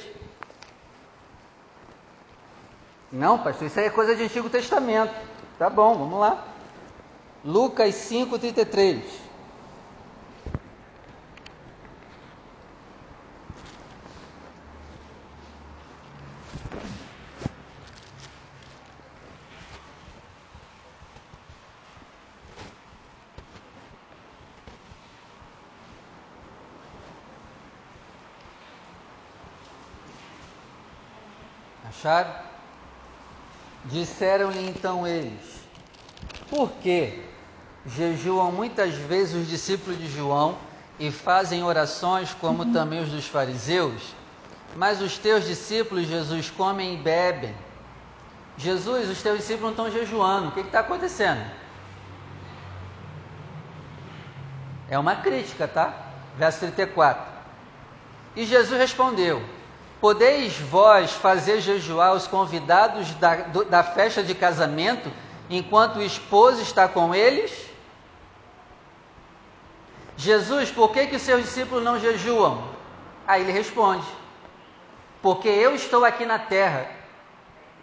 Não, 3.12 3.38
pastor, 3.40 3.68
isso 3.68 3.80
aí 3.80 3.86
é 3.86 3.90
coisa 3.90 4.16
de 4.16 4.24
Antigo 4.24 4.50
Testamento. 4.50 5.14
Tá 5.58 5.70
bom, 5.70 5.96
vamos 5.98 6.20
lá. 6.20 6.46
Lucas 7.46 7.94
5,33. 7.94 9.23
Acharam? 32.04 32.34
Disseram-lhe 33.86 34.70
então 34.70 35.08
eles: 35.08 35.64
Por 36.50 36.70
que 36.74 37.24
jejuam 37.86 38.52
muitas 38.52 38.94
vezes 38.94 39.34
os 39.34 39.48
discípulos 39.48 39.98
de 39.98 40.10
João 40.10 40.58
e 41.00 41.10
fazem 41.12 41.64
orações 41.64 42.34
como 42.34 42.74
também 42.74 43.02
os 43.02 43.10
dos 43.10 43.26
fariseus? 43.26 44.14
Mas 44.76 45.02
os 45.02 45.18
teus 45.18 45.46
discípulos, 45.46 46.06
Jesus, 46.08 46.50
comem 46.50 46.96
e 46.96 46.98
bebem. 46.98 47.56
Jesus, 48.58 49.10
os 49.10 49.22
teus 49.22 49.38
discípulos 49.38 49.76
não 49.78 49.88
estão 49.88 50.02
jejuando. 50.02 50.50
O 50.50 50.52
que 50.52 50.60
está 50.60 50.82
acontecendo? 50.82 51.50
É 54.90 55.00
uma 55.00 55.16
crítica, 55.16 55.70
tá? 55.70 55.94
Verso 56.38 56.60
34. 56.60 57.32
E 58.36 58.46
Jesus 58.46 58.78
respondeu: 58.78 59.42
Podeis 60.04 60.60
vós 60.60 61.14
fazer 61.14 61.62
jejuar 61.62 62.14
os 62.14 62.28
convidados 62.28 63.14
da, 63.14 63.36
do, 63.36 63.64
da 63.64 63.82
festa 63.82 64.22
de 64.22 64.36
casamento 64.36 65.10
enquanto 65.50 65.96
o 65.96 66.04
esposo 66.04 66.62
está 66.62 66.90
com 66.90 67.16
eles? 67.16 67.70
Jesus, 70.18 70.70
por 70.70 70.92
que, 70.92 71.08
que 71.08 71.18
seus 71.18 71.44
discípulos 71.44 71.82
não 71.82 71.98
jejuam? 71.98 72.68
Aí 73.26 73.44
ele 73.44 73.54
responde: 73.54 74.06
Porque 75.22 75.48
eu 75.48 75.74
estou 75.74 76.04
aqui 76.04 76.26
na 76.26 76.38
terra, 76.38 76.86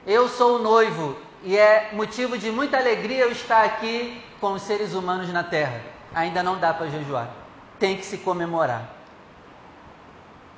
eu 0.07 0.29
sou 0.29 0.57
o 0.57 0.63
noivo, 0.63 1.17
e 1.43 1.57
é 1.57 1.89
motivo 1.95 2.37
de 2.37 2.51
muita 2.51 2.77
alegria 2.77 3.23
eu 3.23 3.33
estar 3.33 3.65
aqui 3.65 4.23
com 4.39 4.53
os 4.53 4.61
seres 4.61 4.93
humanos 4.93 5.33
na 5.33 5.43
terra. 5.43 5.81
Ainda 6.15 6.43
não 6.43 6.59
dá 6.59 6.75
para 6.75 6.89
jejuar, 6.89 7.31
tem 7.79 7.97
que 7.97 8.05
se 8.05 8.19
comemorar. 8.19 8.95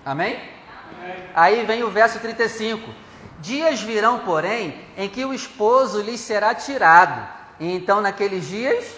Amém? 0.04 0.40
Aí 1.34 1.64
vem 1.64 1.82
o 1.82 1.90
verso 1.90 2.18
35. 2.18 2.92
Dias 3.40 3.80
virão, 3.80 4.20
porém, 4.20 4.80
em 4.96 5.08
que 5.08 5.24
o 5.24 5.34
esposo 5.34 6.00
lhes 6.00 6.20
será 6.20 6.54
tirado, 6.54 7.26
e 7.58 7.74
então 7.74 8.00
naqueles 8.00 8.46
dias 8.46 8.96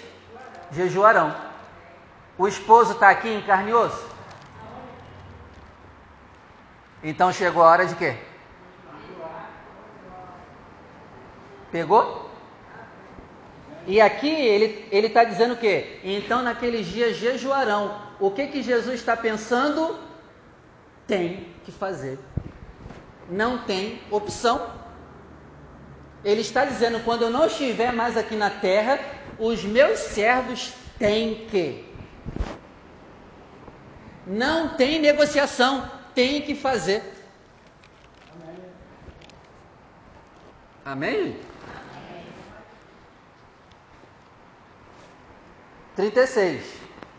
jejuarão. 0.70 1.34
O 2.36 2.46
esposo 2.46 2.92
está 2.92 3.08
aqui 3.10 3.28
em 3.28 3.40
carne 3.42 3.70
e 3.70 3.74
osso? 3.74 4.06
Então 7.02 7.32
chegou 7.32 7.62
a 7.62 7.70
hora 7.70 7.86
de 7.86 7.94
quê? 7.94 8.16
Pegou? 11.70 12.30
E 13.86 14.00
aqui 14.00 14.30
ele 14.30 15.06
está 15.06 15.24
dizendo 15.24 15.54
o 15.54 15.56
quê? 15.56 16.00
Então 16.02 16.42
naqueles 16.42 16.86
dias 16.86 17.16
jejuarão. 17.16 17.98
O 18.18 18.30
que, 18.30 18.46
que 18.46 18.62
Jesus 18.62 18.94
está 18.94 19.16
pensando? 19.16 19.98
Tem 21.06 21.54
que 21.64 21.72
fazer. 21.72 22.18
Não 23.28 23.58
tem 23.64 24.00
opção. 24.10 24.70
Ele 26.24 26.40
está 26.40 26.64
dizendo: 26.64 27.00
quando 27.04 27.22
eu 27.22 27.30
não 27.30 27.46
estiver 27.46 27.92
mais 27.92 28.16
aqui 28.16 28.36
na 28.36 28.50
terra, 28.50 28.98
os 29.38 29.64
meus 29.64 29.98
servos 29.98 30.72
têm 30.98 31.46
que 31.46 31.94
não 34.26 34.76
tem 34.76 34.98
negociação, 34.98 35.90
tem 36.14 36.40
que 36.42 36.54
fazer. 36.54 37.02
Amém? 40.84 41.36
Amém? 41.36 41.40
36. 45.94 46.64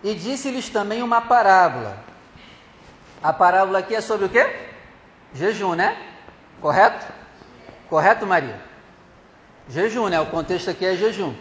E 0.04 0.16
disse-lhes 0.16 0.70
também 0.70 1.04
uma 1.04 1.22
parábola. 1.22 2.05
A 3.26 3.34
parábola 3.34 3.80
aqui 3.80 3.96
é 3.96 4.02
sobre 4.02 4.28
o 4.28 4.30
quê? 4.30 4.46
Jejum, 5.34 5.74
né? 5.74 5.98
Correto? 6.62 7.12
Correto, 7.90 8.24
Maria? 8.24 8.62
Jejum, 9.68 10.10
né? 10.10 10.22
O 10.22 10.28
contexto 10.28 10.70
aqui 10.70 10.86
é 10.86 10.96
jejum. 10.96 11.34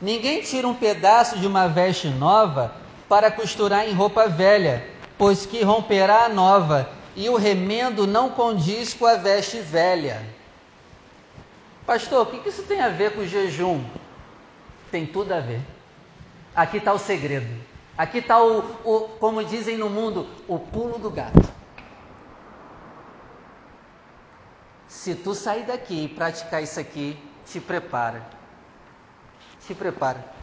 Ninguém 0.00 0.40
tira 0.40 0.66
um 0.66 0.74
pedaço 0.74 1.38
de 1.38 1.46
uma 1.46 1.68
veste 1.68 2.08
nova 2.08 2.74
para 3.10 3.30
costurar 3.30 3.86
em 3.86 3.92
roupa 3.92 4.26
velha, 4.26 4.88
pois 5.18 5.44
que 5.44 5.62
romperá 5.62 6.24
a 6.24 6.28
nova, 6.30 6.88
e 7.14 7.28
o 7.28 7.36
remendo 7.36 8.06
não 8.06 8.30
condiz 8.30 8.94
com 8.94 9.04
a 9.04 9.16
veste 9.16 9.58
velha. 9.60 10.22
Pastor, 11.84 12.22
o 12.22 12.26
que 12.30 12.48
isso 12.48 12.62
tem 12.62 12.80
a 12.80 12.88
ver 12.88 13.12
com 13.12 13.20
o 13.20 13.28
jejum? 13.28 13.84
Tem 14.90 15.04
tudo 15.04 15.32
a 15.32 15.40
ver. 15.40 15.60
Aqui 16.54 16.78
está 16.78 16.94
o 16.94 16.98
segredo. 16.98 17.75
Aqui 17.96 18.18
está 18.18 18.42
o, 18.42 18.58
o, 18.84 19.08
como 19.18 19.44
dizem 19.44 19.76
no 19.76 19.88
mundo, 19.88 20.28
o 20.46 20.58
pulo 20.58 20.98
do 20.98 21.10
gato. 21.10 21.48
Se 24.86 25.14
tu 25.14 25.34
sair 25.34 25.64
daqui 25.64 26.04
e 26.04 26.08
praticar 26.08 26.62
isso 26.62 26.78
aqui, 26.78 27.18
te 27.44 27.60
prepara. 27.60 28.22
Te 29.60 29.74
prepara 29.74 30.36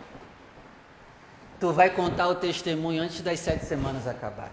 tu 1.63 1.71
vai 1.71 1.89
contar 1.89 2.27
o 2.27 2.35
testemunho 2.35 3.01
antes 3.01 3.21
das 3.21 3.39
sete 3.39 3.63
semanas 3.63 4.05
acabarem. 4.05 4.51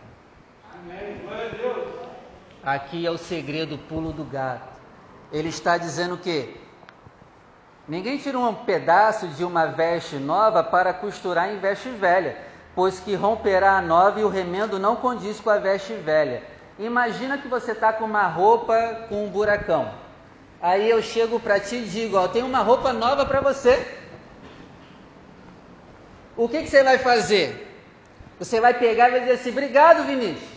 Amém. 0.73 1.19
Glória 1.25 1.47
a 1.47 1.49
Deus. 1.49 1.89
Aqui 2.63 3.05
é 3.05 3.11
o 3.11 3.19
segredo 3.19 3.77
pulo 3.77 4.13
do 4.13 4.23
gato. 4.23 4.79
Ele 5.33 5.49
está 5.49 5.77
dizendo 5.77 6.17
que 6.17 6.57
ninguém 7.89 8.17
tira 8.17 8.39
um 8.39 8.55
pedaço 8.55 9.27
de 9.27 9.43
uma 9.43 9.67
veste 9.67 10.19
nova 10.19 10.63
para 10.63 10.95
costurar 10.95 11.53
em 11.53 11.59
veste 11.59 11.89
velha, 11.89 12.39
pois 12.75 13.01
que 13.01 13.15
romperá 13.15 13.79
a 13.79 13.83
nova 13.83 14.21
e 14.21 14.25
o 14.25 14.29
remendo 14.29 14.79
não 14.79 14.97
condiz 14.97 15.41
com 15.41 15.51
a 15.51 15.59
veste 15.59 15.93
velha. 15.95 16.43
Imagina 16.79 17.39
que 17.39 17.49
você 17.49 17.73
está 17.73 17.93
com 17.93 18.05
uma 18.05 18.27
roupa 18.27 19.07
com 19.09 19.25
um 19.25 19.29
buracão. 19.29 19.91
Aí 20.63 20.89
eu 20.89 21.03
chego 21.03 21.39
para 21.41 21.61
ti 21.61 21.77
e 21.77 21.85
digo: 21.85 22.17
Ó, 22.17 22.29
tem 22.29 22.43
uma 22.43 22.61
roupa 22.61 22.93
nova 22.93 23.25
para 23.25 23.41
você 23.41 23.99
o 26.41 26.49
que, 26.49 26.63
que 26.63 26.71
você 26.71 26.83
vai 26.83 26.97
fazer? 26.97 27.69
Você 28.39 28.63
vai 28.63 28.73
pegar 28.73 29.09
e 29.09 29.11
vai 29.11 29.21
dizer 29.21 29.33
assim: 29.33 29.51
obrigado, 29.51 30.07
Vinícius. 30.07 30.49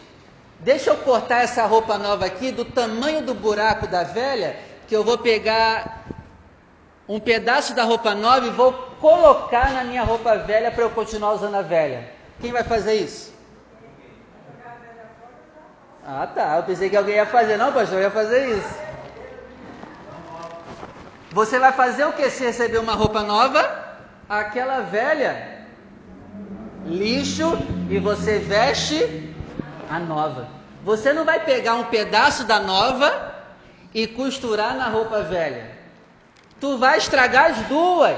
Deixa 0.60 0.92
eu 0.92 0.96
cortar 0.96 1.44
essa 1.44 1.66
roupa 1.66 1.98
nova 1.98 2.26
aqui 2.26 2.54
do 2.54 2.64
tamanho 2.64 3.22
do 3.22 3.34
buraco 3.34 3.86
da 3.86 4.04
velha, 4.04 4.56
que 4.88 4.96
eu 4.96 5.04
vou 5.04 5.18
pegar 5.18 6.03
um 7.08 7.20
pedaço 7.20 7.74
da 7.74 7.84
roupa 7.84 8.16
nova 8.16 8.48
e 8.48 8.50
vou 8.50 8.72
colocar 9.00 9.72
na 9.72 9.84
minha 9.84 10.04
roupa 10.04 10.38
velha 10.38 10.72
para 10.72 10.84
eu 10.84 10.90
continuar 10.90 11.34
usando 11.34 11.56
a 11.56 11.62
velha. 11.62 12.10
Quem 12.40 12.52
vai 12.52 12.64
fazer 12.64 12.96
isso? 12.96 13.34
Ah, 16.06 16.28
tá. 16.28 16.58
Eu 16.58 16.64
pensei 16.64 16.90
que 16.90 16.98
alguém 16.98 17.16
ia 17.16 17.26
fazer. 17.26 17.58
Não, 17.58 17.72
pastor, 17.72 17.98
eu 17.98 18.04
ia 18.04 18.12
fazer 18.12 18.58
isso. 18.58 18.84
Você 21.32 21.58
vai 21.58 21.72
fazer 21.72 22.06
o 22.06 22.14
que 22.14 22.30
se 22.30 22.44
receber 22.44 22.78
uma 22.78 22.94
roupa 22.94 23.22
nova? 23.24 23.84
Aquela 24.30 24.82
velha 24.82 25.66
lixo 26.86 27.58
e 27.90 27.98
você 28.00 28.40
veste 28.40 29.34
a 29.90 30.00
nova. 30.00 30.48
Você 30.84 31.14
não 31.14 31.24
vai 31.24 31.40
pegar 31.40 31.76
um 31.76 31.86
pedaço 31.86 32.44
da 32.44 32.60
nova 32.60 33.34
e 33.94 34.06
costurar 34.06 34.76
na 34.76 34.90
roupa 34.90 35.22
velha. 35.22 35.73
Tu 36.64 36.78
vai 36.78 36.98
estragar 36.98 37.52
as 37.52 37.58
duas. 37.68 38.18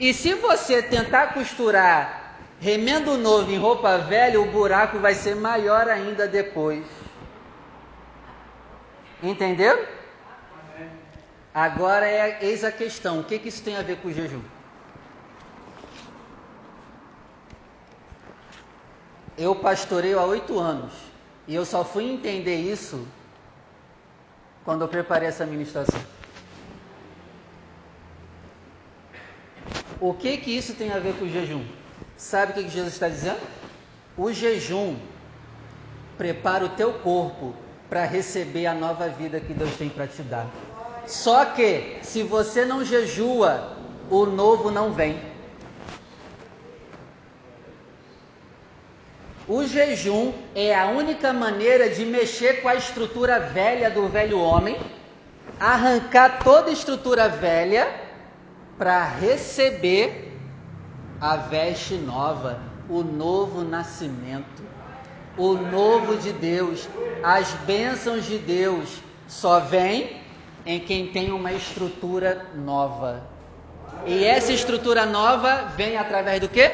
E 0.00 0.12
se 0.12 0.34
você 0.34 0.82
tentar 0.82 1.28
costurar 1.28 2.40
remendo 2.58 3.16
novo 3.16 3.52
em 3.52 3.56
roupa 3.56 3.98
velha, 3.98 4.40
o 4.40 4.50
buraco 4.50 4.98
vai 4.98 5.14
ser 5.14 5.36
maior 5.36 5.88
ainda 5.88 6.26
depois. 6.26 6.84
Entendeu? 9.22 9.86
Agora 11.54 12.04
é, 12.08 12.38
eis 12.42 12.64
a 12.64 12.72
questão: 12.72 13.20
o 13.20 13.24
que, 13.24 13.38
que 13.38 13.48
isso 13.48 13.62
tem 13.62 13.76
a 13.76 13.82
ver 13.82 13.98
com 13.98 14.08
o 14.08 14.12
jejum? 14.12 14.42
eu 19.38 19.54
pastoreio 19.54 20.18
há 20.18 20.24
oito 20.24 20.58
anos 20.58 20.92
e 21.46 21.54
eu 21.54 21.64
só 21.64 21.84
fui 21.84 22.10
entender 22.10 22.56
isso 22.56 23.06
quando 24.64 24.82
eu 24.82 24.88
preparei 24.88 25.28
essa 25.28 25.46
ministração. 25.46 26.19
O 30.00 30.14
que 30.14 30.36
que 30.38 30.56
isso 30.56 30.74
tem 30.74 30.92
a 30.92 30.98
ver 30.98 31.14
com 31.14 31.24
o 31.24 31.30
jejum? 31.30 31.64
Sabe 32.16 32.52
o 32.52 32.54
que, 32.54 32.64
que 32.64 32.70
Jesus 32.70 32.94
está 32.94 33.08
dizendo? 33.08 33.40
O 34.16 34.32
jejum 34.32 34.96
prepara 36.16 36.64
o 36.64 36.70
teu 36.70 36.92
corpo 36.94 37.54
para 37.88 38.04
receber 38.04 38.66
a 38.66 38.74
nova 38.74 39.08
vida 39.08 39.40
que 39.40 39.52
Deus 39.52 39.74
tem 39.76 39.88
para 39.88 40.06
te 40.06 40.22
dar. 40.22 40.46
Só 41.06 41.44
que 41.44 41.98
se 42.02 42.22
você 42.22 42.64
não 42.64 42.84
jejua, 42.84 43.76
o 44.10 44.26
novo 44.26 44.70
não 44.70 44.92
vem. 44.92 45.20
O 49.48 49.66
jejum 49.66 50.32
é 50.54 50.74
a 50.74 50.86
única 50.86 51.32
maneira 51.32 51.90
de 51.90 52.04
mexer 52.04 52.62
com 52.62 52.68
a 52.68 52.76
estrutura 52.76 53.40
velha 53.40 53.90
do 53.90 54.08
velho 54.08 54.38
homem, 54.38 54.78
arrancar 55.58 56.44
toda 56.44 56.70
a 56.70 56.72
estrutura 56.72 57.28
velha 57.28 57.99
para 58.80 59.04
receber 59.04 60.32
a 61.20 61.36
veste 61.36 61.96
nova, 61.96 62.62
o 62.88 63.02
novo 63.02 63.62
nascimento, 63.62 64.62
o 65.36 65.52
novo 65.52 66.16
de 66.16 66.32
Deus, 66.32 66.88
as 67.22 67.52
bênçãos 67.66 68.24
de 68.24 68.38
Deus 68.38 69.02
só 69.28 69.60
vem 69.60 70.22
em 70.64 70.80
quem 70.80 71.08
tem 71.08 71.30
uma 71.30 71.52
estrutura 71.52 72.46
nova. 72.54 73.22
E 74.06 74.24
essa 74.24 74.50
estrutura 74.50 75.04
nova 75.04 75.66
vem 75.76 75.98
através 75.98 76.40
do 76.40 76.48
quê? 76.48 76.72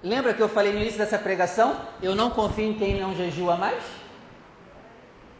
Lembra 0.00 0.32
que 0.32 0.40
eu 0.40 0.48
falei 0.48 0.72
no 0.72 0.78
início 0.78 0.98
dessa 0.98 1.18
pregação? 1.18 1.76
Eu 2.00 2.14
não 2.14 2.30
confio 2.30 2.70
em 2.70 2.74
quem 2.74 3.00
não 3.00 3.16
jejua 3.16 3.56
mais? 3.56 3.82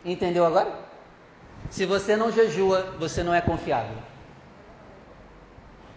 Entendeu 0.05 0.45
agora? 0.45 0.86
Se 1.71 1.85
você 1.85 2.17
não 2.17 2.33
jejua, 2.33 2.95
você 2.99 3.23
não 3.23 3.35
é 3.35 3.41
confiável. 3.41 3.97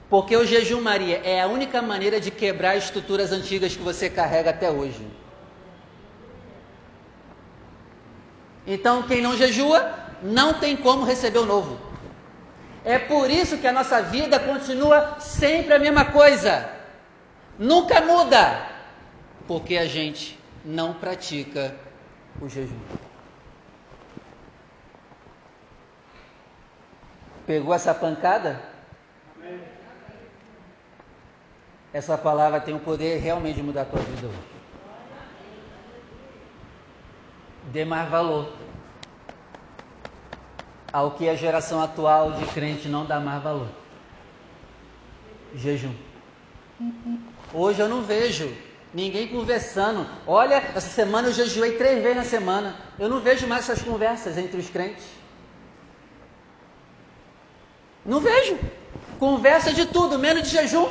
Porque 0.10 0.36
o 0.36 0.46
jejum, 0.46 0.82
Maria, 0.82 1.22
é 1.24 1.42
a 1.42 1.48
única 1.48 1.82
maneira 1.82 2.20
de 2.20 2.32
quebrar 2.32 2.76
estruturas 2.76 3.32
antigas 3.32 3.76
que 3.76 3.84
você 3.84 4.10
carrega 4.10 4.50
até 4.50 4.70
hoje. 4.70 5.08
Então, 8.66 9.04
quem 9.04 9.22
não 9.22 9.38
jejua, 9.38 9.94
não 10.22 10.56
tem 10.56 10.76
como 10.76 11.06
receber 11.06 11.40
o 11.40 11.46
novo. 11.46 11.80
É 12.84 12.98
por 12.98 13.30
isso 13.30 13.58
que 13.58 13.68
a 13.68 13.74
nossa 13.74 14.02
vida 14.02 14.40
continua 14.40 15.20
sempre 15.20 15.74
a 15.74 15.80
mesma 15.80 16.06
coisa. 16.06 16.70
Nunca 17.58 18.02
muda. 18.02 18.68
Porque 19.48 19.78
a 19.78 19.86
gente 19.86 20.40
não 20.64 20.94
pratica 20.94 21.76
o 22.42 22.48
jejum. 22.48 22.80
Pegou 27.50 27.74
essa 27.74 27.96
pancada? 27.96 28.62
Essa 31.92 32.16
palavra 32.16 32.62
tem 32.62 32.76
o 32.76 32.80
poder 32.80 33.18
realmente 33.18 33.56
de 33.56 33.64
mudar 33.64 33.82
a 33.82 33.86
tua 33.86 34.00
vida 34.02 34.28
hoje. 34.28 34.38
Dê 37.74 37.84
mais 37.84 38.08
valor 38.08 38.54
ao 40.94 41.10
que 41.10 41.28
a 41.28 41.34
geração 41.34 41.82
atual 41.82 42.34
de 42.34 42.46
crente 42.54 42.88
não 42.88 43.04
dá 43.04 43.20
mais 43.20 43.42
valor. 43.42 43.70
Jejum. 45.56 45.96
Hoje 47.52 47.80
eu 47.80 47.90
não 47.90 48.04
vejo 48.04 48.56
ninguém 48.94 49.28
conversando. 49.28 50.06
Olha, 50.28 50.58
essa 50.76 50.82
semana 50.82 51.30
eu 51.30 51.34
jejuei 51.34 51.78
três 51.80 52.04
vezes 52.04 52.18
na 52.18 52.26
semana. 52.26 52.76
Eu 53.00 53.10
não 53.10 53.20
vejo 53.20 53.48
mais 53.48 53.68
essas 53.68 53.82
conversas 53.82 54.38
entre 54.38 54.60
os 54.60 54.70
crentes. 54.70 55.19
Não 58.06 58.20
vejo. 58.20 58.58
Conversa 59.20 59.74
de 59.74 59.86
tudo, 59.86 60.18
menos 60.18 60.44
de 60.44 60.50
jejum. 60.50 60.88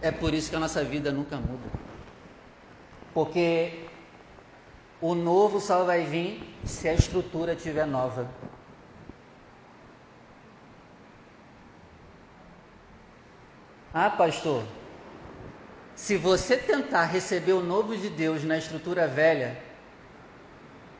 É 0.00 0.10
por 0.10 0.32
isso 0.32 0.48
que 0.48 0.56
a 0.56 0.60
nossa 0.60 0.82
vida 0.84 1.10
nunca 1.10 1.36
muda. 1.36 1.68
Porque 3.12 3.88
o 5.00 5.14
novo 5.14 5.60
só 5.60 5.84
vai 5.84 6.04
vir 6.04 6.54
se 6.64 6.88
a 6.88 6.94
estrutura 6.94 7.52
estiver 7.52 7.86
nova. 7.86 8.28
Ah, 13.92 14.10
pastor, 14.10 14.62
se 15.96 16.16
você 16.16 16.56
tentar 16.56 17.04
receber 17.04 17.52
o 17.52 17.60
novo 17.62 17.96
de 17.96 18.08
Deus 18.08 18.44
na 18.44 18.56
estrutura 18.56 19.08
velha, 19.08 19.60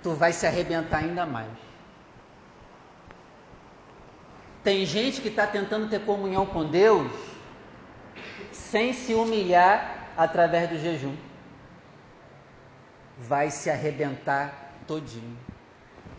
tu 0.03 0.13
vai 0.15 0.33
se 0.33 0.47
arrebentar 0.47 0.99
ainda 0.99 1.25
mais. 1.25 1.68
Tem 4.63 4.85
gente 4.85 5.21
que 5.21 5.29
está 5.29 5.47
tentando 5.47 5.89
ter 5.89 6.05
comunhão 6.05 6.45
com 6.45 6.65
Deus 6.65 7.11
sem 8.53 8.93
se 8.93 9.15
humilhar 9.15 10.11
através 10.17 10.69
do 10.69 10.79
jejum. 10.79 11.17
Vai 13.19 13.51
se 13.51 13.71
arrebentar 13.71 14.75
todinho. 14.87 15.39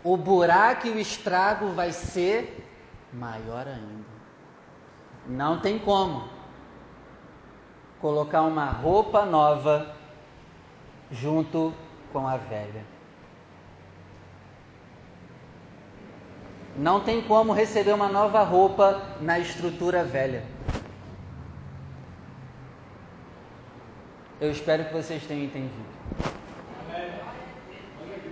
O 0.02 0.16
buraco 0.16 0.86
e 0.86 0.90
o 0.90 0.98
estrago 0.98 1.72
vai 1.72 1.92
ser 1.92 2.66
maior 3.12 3.66
ainda. 3.66 4.10
Não 5.26 5.60
tem 5.60 5.78
como 5.78 6.28
colocar 8.00 8.42
uma 8.42 8.66
roupa 8.66 9.26
nova 9.26 9.94
junto 11.10 11.74
com 12.12 12.26
a 12.26 12.36
velha. 12.36 12.84
Não 16.80 16.98
tem 16.98 17.20
como 17.20 17.52
receber 17.52 17.92
uma 17.92 18.08
nova 18.08 18.42
roupa 18.42 19.02
na 19.20 19.38
estrutura 19.38 20.02
velha. 20.02 20.42
Eu 24.40 24.50
espero 24.50 24.86
que 24.86 24.94
vocês 24.94 25.22
tenham 25.26 25.44
entendido. 25.44 25.84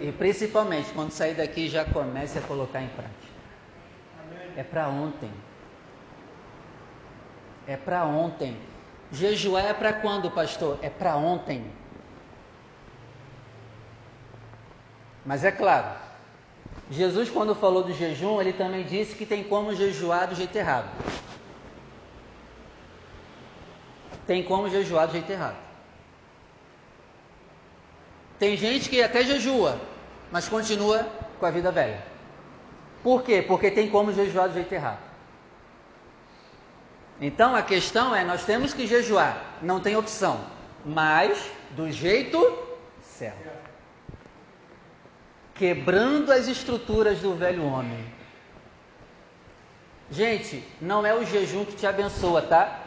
E 0.00 0.10
principalmente 0.12 0.90
quando 0.94 1.10
sair 1.10 1.34
daqui 1.34 1.68
já 1.68 1.84
comece 1.84 2.38
a 2.38 2.40
colocar 2.40 2.80
em 2.80 2.88
prática. 2.88 3.34
É 4.56 4.62
para 4.62 4.88
ontem. 4.88 5.30
É 7.66 7.76
para 7.76 8.02
ontem. 8.06 8.56
Jejuar 9.12 9.66
é 9.66 9.74
para 9.74 9.92
quando, 9.92 10.30
pastor? 10.30 10.78
É 10.80 10.88
para 10.88 11.16
ontem. 11.16 11.70
Mas 15.26 15.44
é 15.44 15.52
claro, 15.52 16.07
Jesus, 16.90 17.28
quando 17.28 17.54
falou 17.54 17.82
do 17.82 17.92
jejum, 17.92 18.40
ele 18.40 18.52
também 18.52 18.84
disse 18.84 19.14
que 19.14 19.26
tem 19.26 19.44
como 19.44 19.74
jejuar 19.74 20.28
do 20.28 20.34
jeito 20.34 20.56
errado. 20.56 20.88
Tem 24.26 24.42
como 24.42 24.68
jejuar 24.68 25.06
do 25.06 25.12
jeito 25.12 25.30
errado. 25.30 25.56
Tem 28.38 28.56
gente 28.56 28.88
que 28.88 29.02
até 29.02 29.24
jejua, 29.24 29.80
mas 30.30 30.48
continua 30.48 31.06
com 31.38 31.46
a 31.46 31.50
vida 31.50 31.70
velha. 31.72 32.02
Por 33.02 33.22
quê? 33.22 33.42
Porque 33.42 33.70
tem 33.70 33.88
como 33.88 34.12
jejuar 34.12 34.48
do 34.48 34.54
jeito 34.54 34.72
errado. 34.72 35.00
Então 37.20 37.54
a 37.54 37.62
questão 37.62 38.14
é: 38.14 38.24
nós 38.24 38.44
temos 38.44 38.72
que 38.72 38.86
jejuar, 38.86 39.58
não 39.60 39.80
tem 39.80 39.96
opção, 39.96 40.40
mas 40.84 41.50
do 41.70 41.90
jeito 41.90 42.38
certo. 43.02 43.57
Quebrando 45.58 46.30
as 46.30 46.46
estruturas 46.46 47.18
do 47.18 47.34
velho 47.34 47.64
homem. 47.64 48.04
Gente, 50.10 50.64
não 50.80 51.04
é 51.04 51.14
o 51.14 51.24
jejum 51.24 51.64
que 51.64 51.74
te 51.74 51.86
abençoa, 51.86 52.40
tá? 52.42 52.80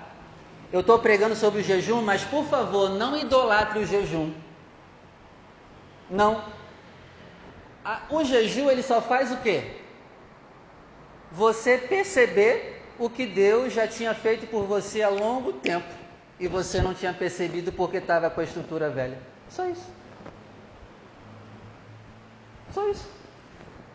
Eu 0.71 0.79
estou 0.79 0.97
pregando 0.97 1.35
sobre 1.35 1.59
o 1.59 1.63
jejum, 1.63 2.01
mas 2.01 2.23
por 2.23 2.45
favor, 2.45 2.89
não 2.89 3.17
idolatre 3.17 3.79
o 3.79 3.85
jejum. 3.85 4.33
Não. 6.09 6.43
O 8.09 8.23
jejum 8.23 8.69
ele 8.69 8.81
só 8.81 9.01
faz 9.01 9.31
o 9.31 9.37
quê? 9.37 9.75
Você 11.31 11.77
perceber 11.77 12.81
o 12.97 13.09
que 13.09 13.25
Deus 13.25 13.73
já 13.73 13.87
tinha 13.87 14.13
feito 14.13 14.47
por 14.47 14.63
você 14.63 15.01
há 15.01 15.09
longo 15.09 15.53
tempo 15.53 15.87
e 16.39 16.47
você 16.47 16.81
não 16.81 16.93
tinha 16.93 17.13
percebido 17.13 17.71
porque 17.71 17.97
estava 17.97 18.29
com 18.29 18.41
a 18.41 18.43
estrutura 18.43 18.89
velha. 18.89 19.17
Só 19.49 19.67
isso. 19.67 20.00
Só 22.73 22.87
isso. 22.89 23.07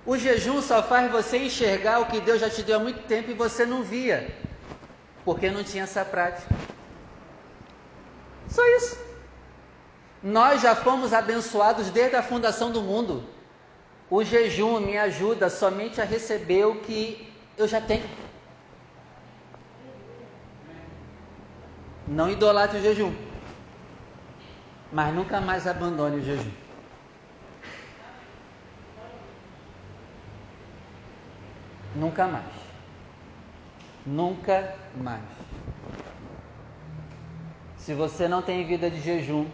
O 0.05 0.17
jejum 0.17 0.63
só 0.63 0.83
faz 0.83 1.11
você 1.11 1.39
enxergar 1.39 2.01
o 2.01 2.07
que 2.07 2.21
Deus 2.21 2.41
já 2.41 2.49
te 2.49 2.63
deu 2.63 2.77
há 2.77 2.79
muito 2.79 3.03
tempo 3.09 3.31
e 3.31 3.35
você 3.35 3.67
não 3.67 3.83
via, 3.83 4.33
porque 5.25 5.51
não 5.51 5.65
tinha 5.65 5.83
essa 5.83 6.05
prática. 6.05 6.55
Só 8.49 8.65
isso. 8.77 8.97
Nós 10.23 10.63
já 10.63 10.75
fomos 10.75 11.13
abençoados 11.13 11.91
desde 11.91 12.17
a 12.17 12.23
fundação 12.23 12.71
do 12.71 12.81
mundo. 12.81 13.25
O 14.09 14.23
jejum 14.23 14.79
me 14.79 14.97
ajuda 14.97 15.51
somente 15.51 16.01
a 16.01 16.05
receber 16.05 16.65
o 16.67 16.77
que 16.77 17.33
eu 17.59 17.67
já 17.67 17.81
tenho. 17.81 18.09
Não 22.07 22.31
idolatre 22.31 22.79
o 22.79 22.83
jejum, 22.83 23.13
mas 24.93 25.13
nunca 25.13 25.41
mais 25.41 25.67
abandone 25.67 26.19
o 26.19 26.23
jejum. 26.23 26.66
Nunca 31.97 32.27
mais. 32.27 32.53
Nunca 34.05 34.75
mais. 34.97 35.23
Se 37.79 37.95
você 37.95 38.29
não 38.29 38.43
tem 38.43 38.67
vida 38.67 38.91
de 38.91 39.01
jejum, 39.01 39.47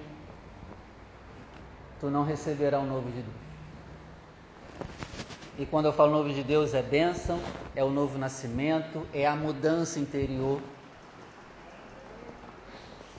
tu 2.01 2.11
não 2.11 2.25
receberá 2.25 2.81
o 2.81 2.87
novo 2.87 3.09
de 3.11 3.23
Deus. 3.23 3.43
E 5.59 5.67
quando 5.67 5.87
eu 5.87 5.93
falo 5.93 6.11
novo 6.11 6.33
de 6.33 6.43
Deus, 6.43 6.75
é 6.75 6.83
bênção, 6.83 7.39
é 7.77 7.85
o 7.85 7.91
novo 7.91 8.19
nascimento, 8.19 9.07
é 9.13 9.27
a 9.27 9.37
mudança 9.37 10.01
interior. 10.01 10.61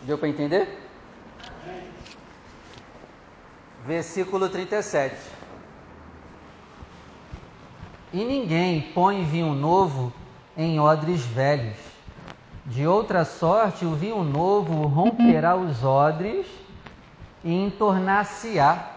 Deu 0.02 0.18
para 0.18 0.28
entender? 0.28 0.68
Versículo 3.86 4.50
37. 4.50 5.16
E 8.14 8.24
ninguém 8.24 8.80
põe 8.94 9.26
vinho 9.26 9.56
novo 9.56 10.14
em 10.56 10.80
odres 10.80 11.26
velhos. 11.26 11.78
De 12.64 12.86
outra 12.86 13.26
sorte, 13.26 13.86
o 13.86 13.96
vinho 13.96 14.24
novo 14.24 14.86
romperá 14.86 15.56
os 15.56 15.84
odres 15.84 16.46
e 17.44 17.52
entornar-se-á 17.52 18.92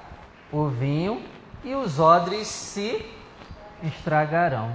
o 0.52 0.68
vinho, 0.68 1.20
e 1.64 1.74
os 1.74 1.98
odres 1.98 2.46
se 2.46 3.04
estragarão. 3.82 4.70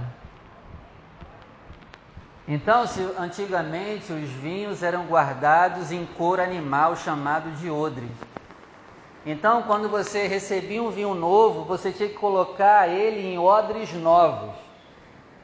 Então, 2.46 2.86
se 2.86 3.00
antigamente 3.16 4.12
os 4.12 4.28
vinhos 4.28 4.82
eram 4.82 5.06
guardados 5.06 5.92
em 5.92 6.04
couro 6.04 6.42
animal 6.42 6.96
chamado 6.96 7.50
de 7.52 7.70
odre. 7.70 8.10
Então, 9.24 9.62
quando 9.62 9.88
você 9.88 10.26
recebia 10.26 10.82
um 10.82 10.90
vinho 10.90 11.14
novo, 11.14 11.64
você 11.64 11.92
tinha 11.92 12.08
que 12.08 12.16
colocar 12.16 12.88
ele 12.88 13.20
em 13.20 13.38
odres 13.38 13.92
novos. 13.92 14.54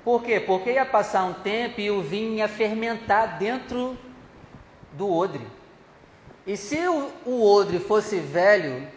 Por 0.05 0.23
quê? 0.23 0.41
Porque 0.41 0.73
ia 0.73 0.85
passar 0.85 1.25
um 1.25 1.35
tempo 1.35 1.81
e 1.81 1.91
o 1.91 2.03
vinho 2.03 2.35
ia 2.35 2.49
fermentar 2.49 3.39
dentro 3.39 3.97
do 4.93 5.13
odre. 5.13 5.47
E 6.47 6.57
se 6.57 6.79
o, 6.89 7.11
o 7.25 7.49
odre 7.49 7.79
fosse 7.79 8.19
velho, 8.19 8.89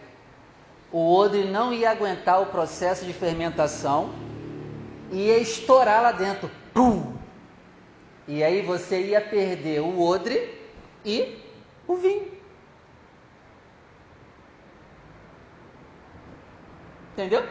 o 0.90 1.14
odre 1.14 1.44
não 1.44 1.72
ia 1.72 1.90
aguentar 1.90 2.40
o 2.40 2.46
processo 2.46 3.04
de 3.04 3.12
fermentação 3.12 4.10
e 5.12 5.26
ia 5.26 5.38
estourar 5.38 6.02
lá 6.02 6.12
dentro. 6.12 6.50
Pum! 6.74 7.12
E 8.26 8.42
aí 8.42 8.62
você 8.62 9.00
ia 9.00 9.20
perder 9.20 9.80
o 9.80 10.00
odre 10.00 10.58
e 11.04 11.38
o 11.86 11.96
vinho. 11.96 12.41
Entendeu? 17.12 17.46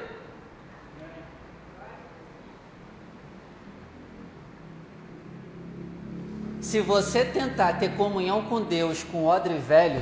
Se 6.62 6.80
você 6.80 7.26
tentar 7.26 7.80
ter 7.80 7.96
comunhão 7.96 8.46
com 8.46 8.62
Deus 8.62 9.04
com 9.04 9.26
odre 9.26 9.58
velho, 9.58 10.02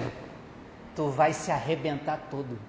tu 0.96 1.10
vai 1.10 1.34
se 1.34 1.52
arrebentar 1.52 2.28
todo. 2.30 2.60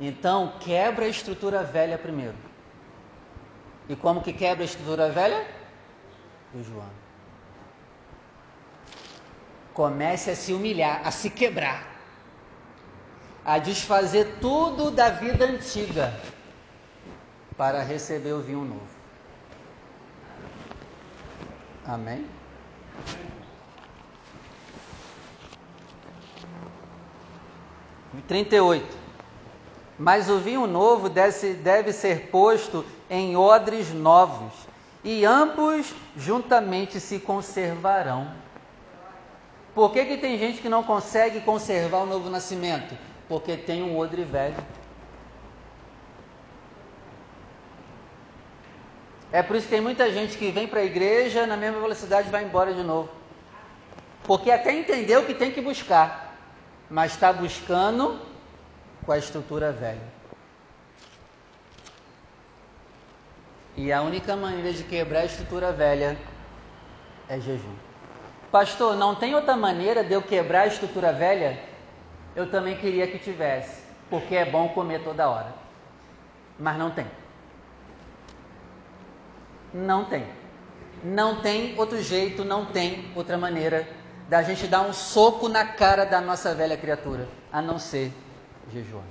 Então, 0.00 0.54
quebra 0.60 1.04
a 1.04 1.08
estrutura 1.08 1.62
velha 1.62 1.96
primeiro. 1.96 2.36
E 3.88 3.96
como 3.96 4.22
que 4.22 4.32
quebra 4.32 4.62
a 4.62 4.66
estrutura 4.66 5.10
velha? 5.10 5.46
Jejuando. 6.54 7.03
Comece 9.74 10.30
a 10.30 10.36
se 10.36 10.52
humilhar, 10.54 11.02
a 11.04 11.10
se 11.10 11.28
quebrar, 11.28 11.84
a 13.44 13.58
desfazer 13.58 14.38
tudo 14.40 14.90
da 14.90 15.10
vida 15.10 15.44
antiga 15.44 16.18
para 17.56 17.82
receber 17.82 18.32
o 18.32 18.40
vinho 18.40 18.64
novo. 18.64 18.94
Amém? 21.84 22.24
38. 28.28 28.96
Mas 29.98 30.28
o 30.28 30.38
vinho 30.38 30.66
novo 30.66 31.08
deve, 31.08 31.54
deve 31.54 31.92
ser 31.92 32.28
posto 32.30 32.84
em 33.08 33.36
odres 33.36 33.92
novos, 33.92 34.52
e 35.02 35.24
ambos 35.24 35.94
juntamente 36.16 36.98
se 36.98 37.18
conservarão. 37.18 38.43
Por 39.74 39.92
que, 39.92 40.04
que 40.04 40.16
tem 40.16 40.38
gente 40.38 40.62
que 40.62 40.68
não 40.68 40.84
consegue 40.84 41.40
conservar 41.40 41.98
o 41.98 42.06
novo 42.06 42.30
nascimento? 42.30 42.96
Porque 43.28 43.56
tem 43.56 43.82
um 43.82 43.98
odre 43.98 44.22
velho. 44.22 44.56
É 49.32 49.42
por 49.42 49.56
isso 49.56 49.66
que 49.66 49.72
tem 49.72 49.80
muita 49.80 50.12
gente 50.12 50.38
que 50.38 50.52
vem 50.52 50.68
para 50.68 50.78
a 50.78 50.84
igreja 50.84 51.44
na 51.44 51.56
mesma 51.56 51.80
velocidade 51.80 52.30
vai 52.30 52.44
embora 52.44 52.72
de 52.72 52.84
novo. 52.84 53.10
Porque 54.22 54.50
até 54.50 54.72
entendeu 54.72 55.26
que 55.26 55.34
tem 55.34 55.50
que 55.50 55.60
buscar, 55.60 56.36
mas 56.88 57.12
está 57.12 57.32
buscando 57.32 58.20
com 59.04 59.10
a 59.10 59.18
estrutura 59.18 59.72
velha. 59.72 60.14
E 63.76 63.92
a 63.92 64.02
única 64.02 64.36
maneira 64.36 64.72
de 64.72 64.84
quebrar 64.84 65.22
a 65.22 65.24
estrutura 65.24 65.72
velha 65.72 66.16
é 67.28 67.40
jejum. 67.40 67.74
Pastor, 68.54 68.94
não 68.94 69.16
tem 69.16 69.34
outra 69.34 69.56
maneira 69.56 70.04
de 70.04 70.12
eu 70.12 70.22
quebrar 70.22 70.60
a 70.60 70.66
estrutura 70.68 71.12
velha? 71.12 71.58
Eu 72.36 72.48
também 72.48 72.76
queria 72.76 73.04
que 73.04 73.18
tivesse, 73.18 73.82
porque 74.08 74.36
é 74.36 74.44
bom 74.44 74.68
comer 74.68 75.02
toda 75.02 75.28
hora. 75.28 75.52
Mas 76.56 76.78
não 76.78 76.88
tem. 76.88 77.04
Não 79.72 80.04
tem. 80.04 80.24
Não 81.02 81.42
tem 81.42 81.76
outro 81.76 82.00
jeito, 82.00 82.44
não 82.44 82.66
tem 82.66 83.10
outra 83.16 83.36
maneira 83.36 83.88
da 84.28 84.40
gente 84.44 84.68
dar 84.68 84.82
um 84.82 84.92
soco 84.92 85.48
na 85.48 85.66
cara 85.66 86.06
da 86.06 86.20
nossa 86.20 86.54
velha 86.54 86.76
criatura, 86.76 87.28
a 87.52 87.60
não 87.60 87.76
ser 87.76 88.12
jejuando. 88.72 89.04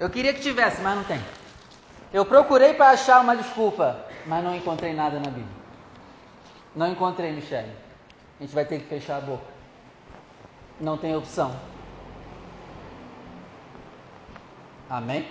Eu 0.00 0.08
queria 0.08 0.32
que 0.32 0.40
tivesse, 0.40 0.80
mas 0.80 0.96
não 0.96 1.04
tem. 1.04 1.20
Eu 2.10 2.24
procurei 2.24 2.72
para 2.72 2.88
achar 2.88 3.20
uma 3.20 3.36
desculpa, 3.36 4.06
mas 4.24 4.42
não 4.42 4.56
encontrei 4.56 4.94
nada 4.94 5.20
na 5.20 5.28
Bíblia. 5.28 5.55
Não 6.76 6.92
encontrei, 6.92 7.32
Michele. 7.32 7.72
A 8.38 8.42
gente 8.42 8.54
vai 8.54 8.66
ter 8.66 8.78
que 8.80 8.86
fechar 8.86 9.16
a 9.16 9.20
boca. 9.20 9.46
Não 10.78 10.98
tem 10.98 11.16
opção. 11.16 11.56
Amém? 14.90 15.26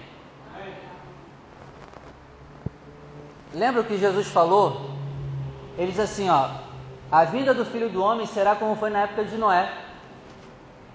Lembra 3.53 3.81
o 3.81 3.85
que 3.85 3.97
Jesus 3.97 4.27
falou? 4.27 4.89
Ele 5.77 5.91
diz 5.91 5.99
assim, 5.99 6.29
ó, 6.29 6.49
a 7.11 7.23
vinda 7.25 7.53
do 7.53 7.63
Filho 7.63 7.89
do 7.89 8.01
Homem 8.01 8.25
será 8.25 8.55
como 8.55 8.75
foi 8.75 8.89
na 8.89 9.03
época 9.03 9.23
de 9.23 9.37
Noé. 9.37 9.71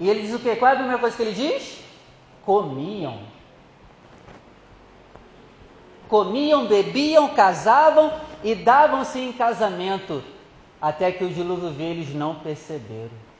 E 0.01 0.11
ele 0.11 0.23
diz 0.23 0.35
o 0.35 0.39
quê? 0.41 0.57
Qual 0.57 0.69
é 0.69 0.75
a 0.75 0.77
primeira 0.77 0.99
coisa 0.99 1.17
que 1.17 1.23
ele 1.23 1.33
diz? 1.33 1.83
Comiam. 2.45 3.21
Comiam, 6.09 6.67
bebiam, 6.67 7.29
casavam 7.29 8.13
e 8.43 8.55
davam-se 8.55 9.21
em 9.21 9.33
casamento, 9.33 10.25
até 10.81 11.13
que 11.13 11.25
o 11.25 11.33
dilúvio 11.33 11.71
veio, 11.73 11.91
eles 11.91 12.15
não 12.15 12.37
perceberam. 12.37 13.31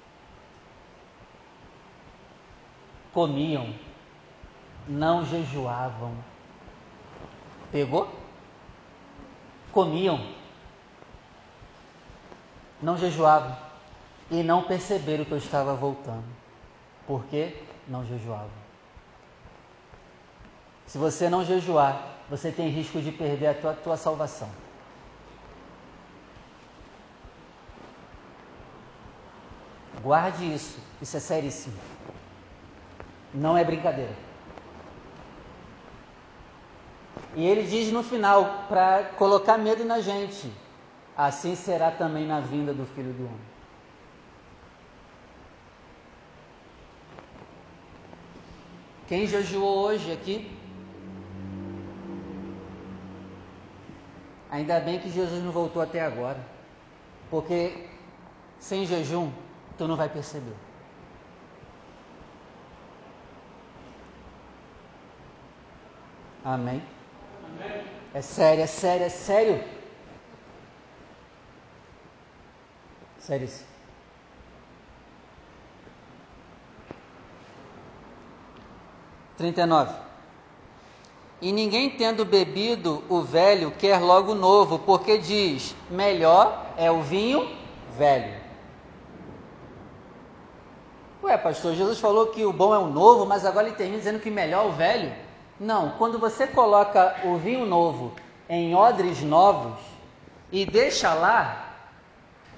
Comiam, 3.13 3.75
não 4.89 5.25
jejuavam. 5.25 6.15
Pegou? 7.73 8.21
comiam, 9.73 10.21
não 12.83 12.97
jejuavam 12.97 13.57
e 14.31 14.43
não 14.43 14.63
perceberam 14.65 15.25
que 15.25 15.33
eu 15.33 15.39
estava 15.39 15.75
voltando. 15.75 16.25
Por 17.07 17.25
quê? 17.27 17.57
Não 17.89 18.05
jejuavam. 18.05 18.51
Se 20.87 20.99
você 20.99 21.29
não 21.29 21.45
jejuar, 21.45 22.05
você 22.29 22.51
tem 22.51 22.69
risco 22.69 23.01
de 23.01 23.13
perder 23.13 23.49
a 23.49 23.55
tua, 23.55 23.75
tua 23.75 23.97
salvação. 23.97 24.49
Guarde 30.03 30.55
isso, 30.55 30.79
isso 31.01 31.17
é 31.17 31.21
seríssimo. 31.21 31.77
Não 33.35 33.57
é 33.57 33.65
brincadeira. 33.65 34.15
E 37.35 37.47
ele 37.47 37.63
diz 37.65 37.93
no 37.93 38.03
final, 38.03 38.65
para 38.69 39.05
colocar 39.17 39.59
medo 39.59 39.85
na 39.85 40.01
gente: 40.01 40.51
assim 41.17 41.55
será 41.55 41.91
também 41.91 42.27
na 42.27 42.41
vinda 42.41 42.73
do 42.73 42.87
Filho 42.87 43.13
do 43.13 43.27
Homem. 43.27 43.51
Quem 49.07 49.27
jejuou 49.27 49.87
hoje 49.87 50.13
aqui? 50.13 50.57
Ainda 54.51 54.81
bem 54.81 54.99
que 54.99 55.11
Jesus 55.11 55.43
não 55.43 55.53
voltou 55.53 55.83
até 55.83 56.01
agora, 56.01 56.39
porque 57.29 57.89
sem 58.59 58.85
jejum 58.87 59.31
tu 59.81 59.89
não 59.89 59.97
vai 59.97 60.11
perceber. 60.11 60.55
Amém. 66.45 66.83
É 68.13 68.21
sério, 68.21 68.63
é 68.63 68.67
sério, 68.67 69.07
é 69.07 69.09
sério. 69.09 69.65
Sério 73.21 73.47
isso. 73.47 73.65
Trinta 79.39 79.63
e 79.63 79.67
nove. 79.67 79.95
E 81.41 81.53
ninguém 81.53 81.89
tendo 81.89 82.27
bebido 82.27 83.03
o 83.09 83.23
velho 83.23 83.71
quer 83.71 83.99
logo 83.99 84.33
o 84.33 84.35
novo, 84.35 84.79
porque 84.81 85.17
diz: 85.17 85.75
melhor 85.89 86.75
é 86.77 86.91
o 86.91 87.01
vinho 87.01 87.49
velho. 87.97 88.50
Pastor, 91.43 91.75
Jesus 91.75 91.99
falou 91.99 92.29
que 92.29 92.45
o 92.45 92.53
bom 92.53 92.75
é 92.75 92.79
o 92.79 92.87
novo, 92.87 93.27
mas 93.27 93.45
agora 93.45 93.67
ele 93.67 93.77
termina 93.77 93.99
dizendo 93.99 94.21
que 94.21 94.31
melhor 94.31 94.65
é 94.65 94.69
o 94.69 94.73
velho. 94.73 95.13
Não, 95.59 95.91
quando 95.99 96.19
você 96.19 96.47
coloca 96.47 97.17
o 97.25 97.37
vinho 97.37 97.67
novo 97.67 98.15
em 98.49 98.75
odres 98.75 99.23
novos 99.23 99.79
e 100.51 100.65
deixa 100.65 101.13
lá, 101.13 101.75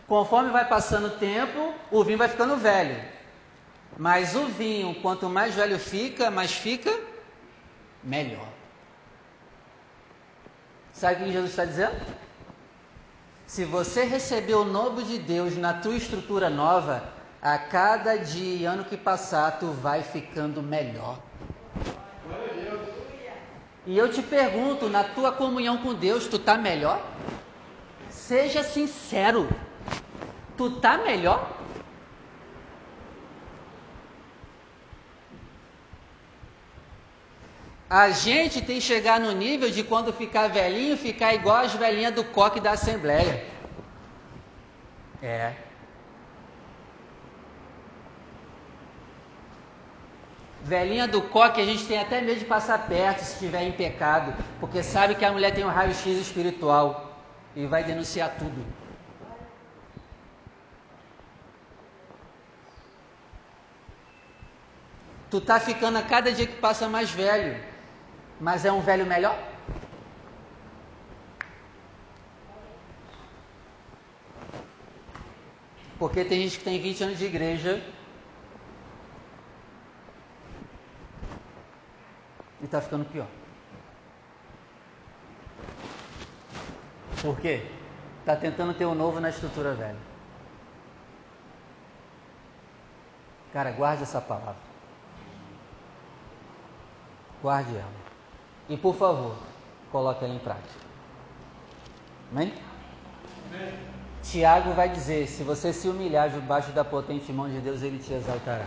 conforme 0.06 0.50
vai 0.50 0.66
passando 0.68 1.08
o 1.08 1.18
tempo, 1.18 1.74
o 1.90 2.04
vinho 2.04 2.18
vai 2.18 2.28
ficando 2.28 2.56
velho. 2.56 3.02
Mas 3.98 4.34
o 4.34 4.46
vinho, 4.46 4.94
quanto 5.02 5.28
mais 5.28 5.54
velho 5.54 5.78
fica, 5.78 6.30
mais 6.30 6.52
fica 6.52 6.96
melhor. 8.02 8.48
Sabe 10.92 11.22
o 11.22 11.26
que 11.26 11.32
Jesus 11.32 11.50
está 11.50 11.64
dizendo? 11.64 12.00
Se 13.46 13.64
você 13.64 14.04
receber 14.04 14.54
o 14.54 14.64
novo 14.64 15.02
de 15.02 15.18
Deus 15.18 15.56
na 15.56 15.74
tua 15.74 15.96
estrutura 15.96 16.48
nova, 16.48 17.02
a 17.42 17.58
cada 17.58 18.16
dia 18.16 18.70
ano 18.70 18.84
que 18.84 18.96
passar, 18.96 19.58
tu 19.58 19.72
vai 19.72 20.02
ficando 20.02 20.62
melhor. 20.62 21.18
E 23.84 23.98
eu 23.98 24.08
te 24.08 24.22
pergunto, 24.22 24.88
na 24.88 25.02
tua 25.02 25.32
comunhão 25.32 25.78
com 25.78 25.92
Deus, 25.92 26.28
tu 26.28 26.36
está 26.36 26.56
melhor? 26.56 27.04
Seja 28.08 28.62
sincero. 28.62 29.48
Tu 30.56 30.70
tá 30.78 30.98
melhor? 30.98 31.58
A 37.90 38.10
gente 38.10 38.62
tem 38.62 38.76
que 38.76 38.80
chegar 38.80 39.18
no 39.18 39.32
nível 39.32 39.68
de 39.68 39.82
quando 39.82 40.12
ficar 40.12 40.48
velhinho, 40.48 40.96
ficar 40.96 41.34
igual 41.34 41.56
as 41.56 41.74
velhinhas 41.74 42.14
do 42.14 42.22
coque 42.22 42.60
da 42.60 42.70
Assembleia. 42.70 43.44
É. 45.20 45.71
Velhinha 50.64 51.08
do 51.08 51.20
coque, 51.22 51.60
a 51.60 51.64
gente 51.64 51.84
tem 51.86 51.98
até 51.98 52.20
medo 52.20 52.38
de 52.38 52.44
passar 52.44 52.86
perto 52.86 53.18
se 53.18 53.32
estiver 53.32 53.64
em 53.64 53.72
pecado, 53.72 54.32
porque 54.60 54.80
sabe 54.80 55.16
que 55.16 55.24
a 55.24 55.32
mulher 55.32 55.52
tem 55.52 55.64
um 55.64 55.68
raio-x 55.68 56.06
espiritual 56.06 57.20
e 57.56 57.66
vai 57.66 57.82
denunciar 57.82 58.36
tudo. 58.38 58.64
Tu 65.28 65.40
tá 65.40 65.58
ficando 65.58 65.98
a 65.98 66.02
cada 66.02 66.30
dia 66.30 66.46
que 66.46 66.56
passa 66.60 66.88
mais 66.88 67.10
velho, 67.10 67.60
mas 68.38 68.64
é 68.64 68.70
um 68.70 68.80
velho 68.82 69.04
melhor? 69.04 69.36
Porque 75.98 76.24
tem 76.24 76.42
gente 76.42 76.58
que 76.58 76.64
tem 76.64 76.80
20 76.80 77.02
anos 77.02 77.18
de 77.18 77.24
igreja 77.24 77.82
e 82.62 82.64
está 82.64 82.80
ficando 82.80 83.04
pior. 83.04 83.26
Por 87.20 87.38
quê? 87.40 87.66
Está 88.20 88.36
tentando 88.36 88.72
ter 88.72 88.84
o 88.84 88.90
um 88.90 88.94
novo 88.94 89.20
na 89.20 89.28
estrutura 89.28 89.74
velha. 89.74 89.96
Cara, 93.52 93.72
guarde 93.72 94.04
essa 94.04 94.20
palavra. 94.20 94.56
Guarde 97.42 97.76
ela. 97.76 98.02
E 98.68 98.76
por 98.76 98.94
favor, 98.94 99.36
coloque 99.90 100.24
ela 100.24 100.34
em 100.34 100.38
prática. 100.38 100.80
Amém? 102.30 102.54
Amém. 103.52 103.74
Tiago 104.22 104.72
vai 104.72 104.88
dizer: 104.88 105.26
se 105.26 105.42
você 105.42 105.72
se 105.72 105.88
humilhar 105.88 106.30
debaixo 106.30 106.70
da 106.72 106.84
potente 106.84 107.32
mão 107.32 107.48
de 107.48 107.58
Deus, 107.58 107.82
ele 107.82 107.98
te 107.98 108.12
exaltará. 108.12 108.66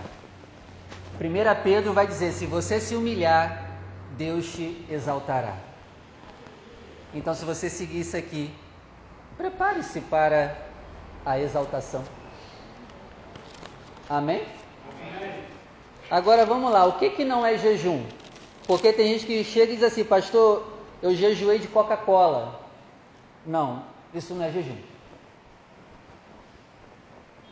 1 1.19 1.63
Pedro 1.63 1.93
vai 1.93 2.05
dizer: 2.05 2.33
se 2.33 2.45
você 2.45 2.79
se 2.79 2.95
humilhar, 2.95 3.64
Deus 4.18 4.51
te 4.53 4.86
exaltará. 4.89 5.55
Então, 7.13 7.34
se 7.34 7.45
você 7.45 7.70
seguir 7.70 8.01
isso 8.01 8.18
aqui, 8.18 8.53
prepare-se 9.38 10.01
para 10.01 10.55
a 11.26 11.39
exaltação. 11.39 12.03
Amém? 14.09 14.45
Agora 16.09 16.45
vamos 16.45 16.72
lá, 16.72 16.86
o 16.86 16.99
que, 16.99 17.09
que 17.09 17.26
não 17.26 17.45
é 17.45 17.57
jejum? 17.57 18.05
Porque 18.68 18.93
tem 18.93 19.13
gente 19.13 19.26
que 19.26 19.43
chega 19.43 19.72
e 19.72 19.76
diz 19.76 19.84
assim, 19.84 20.03
pastor, 20.03 20.66
eu 21.01 21.16
jejuei 21.16 21.59
de 21.59 21.68
Coca-Cola. 21.68 22.61
Não, 23.45 23.84
isso 24.13 24.34
não 24.34 24.45
é 24.45 24.51
jejum. 24.51 24.78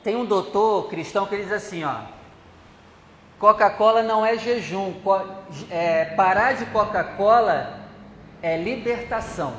Tem 0.03 0.16
um 0.16 0.26
doutor 0.26 0.89
cristão 0.89 1.26
que 1.26 1.38
diz 1.38 1.51
assim, 1.51 1.84
ó, 1.84 2.01
Coca-Cola 3.39 4.01
não 4.03 4.25
é 4.25 4.38
jejum. 4.38 4.93
É, 5.69 6.05
parar 6.15 6.53
de 6.53 6.65
Coca-Cola 6.67 7.79
é 8.41 8.57
libertação. 8.57 9.53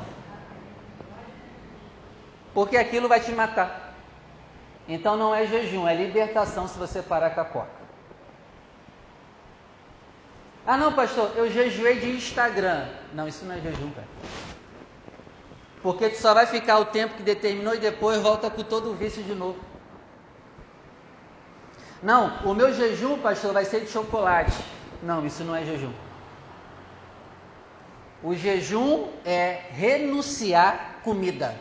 Porque 2.53 2.77
aquilo 2.77 3.09
vai 3.09 3.21
te 3.21 3.33
matar. 3.33 3.95
Então 4.89 5.17
não 5.17 5.35
é 5.35 5.47
jejum, 5.47 5.89
é 5.89 5.95
libertação 5.95 6.69
se 6.69 6.79
você 6.79 7.03
parar 7.03 7.31
com 7.31 7.41
a 7.41 7.45
Coca. 7.45 7.85
Ah 10.67 10.77
não, 10.77 10.93
pastor, 10.93 11.33
eu 11.37 11.51
jejuei 11.51 12.01
de 12.01 12.11
Instagram. 12.11 12.87
Não, 13.13 13.29
isso 13.29 13.45
não 13.45 13.55
é 13.55 13.61
jejum, 13.61 13.91
cara. 13.91 14.09
Porque 15.83 16.09
tu 16.09 16.17
só 16.17 16.33
vai 16.33 16.47
ficar 16.47 16.79
o 16.79 16.87
tempo 16.87 17.15
que 17.15 17.23
determinou 17.23 17.75
e 17.75 17.79
depois 17.79 18.19
volta 18.23 18.49
com 18.49 18.63
todo 18.63 18.91
o 18.91 18.95
vício 18.95 19.23
de 19.23 19.35
novo. 19.35 19.59
Não, 22.05 22.37
o 22.45 22.55
meu 22.55 22.71
jejum, 22.71 23.19
pastor, 23.19 23.55
vai 23.55 23.65
ser 23.65 23.81
de 23.81 23.91
chocolate. 23.91 24.63
Não, 25.03 25.25
isso 25.25 25.43
não 25.43 25.57
é 25.57 25.65
jejum. 25.65 25.93
O 28.23 28.35
jejum 28.35 29.09
é 29.25 29.63
renunciar 29.71 31.01
comida. 31.03 31.57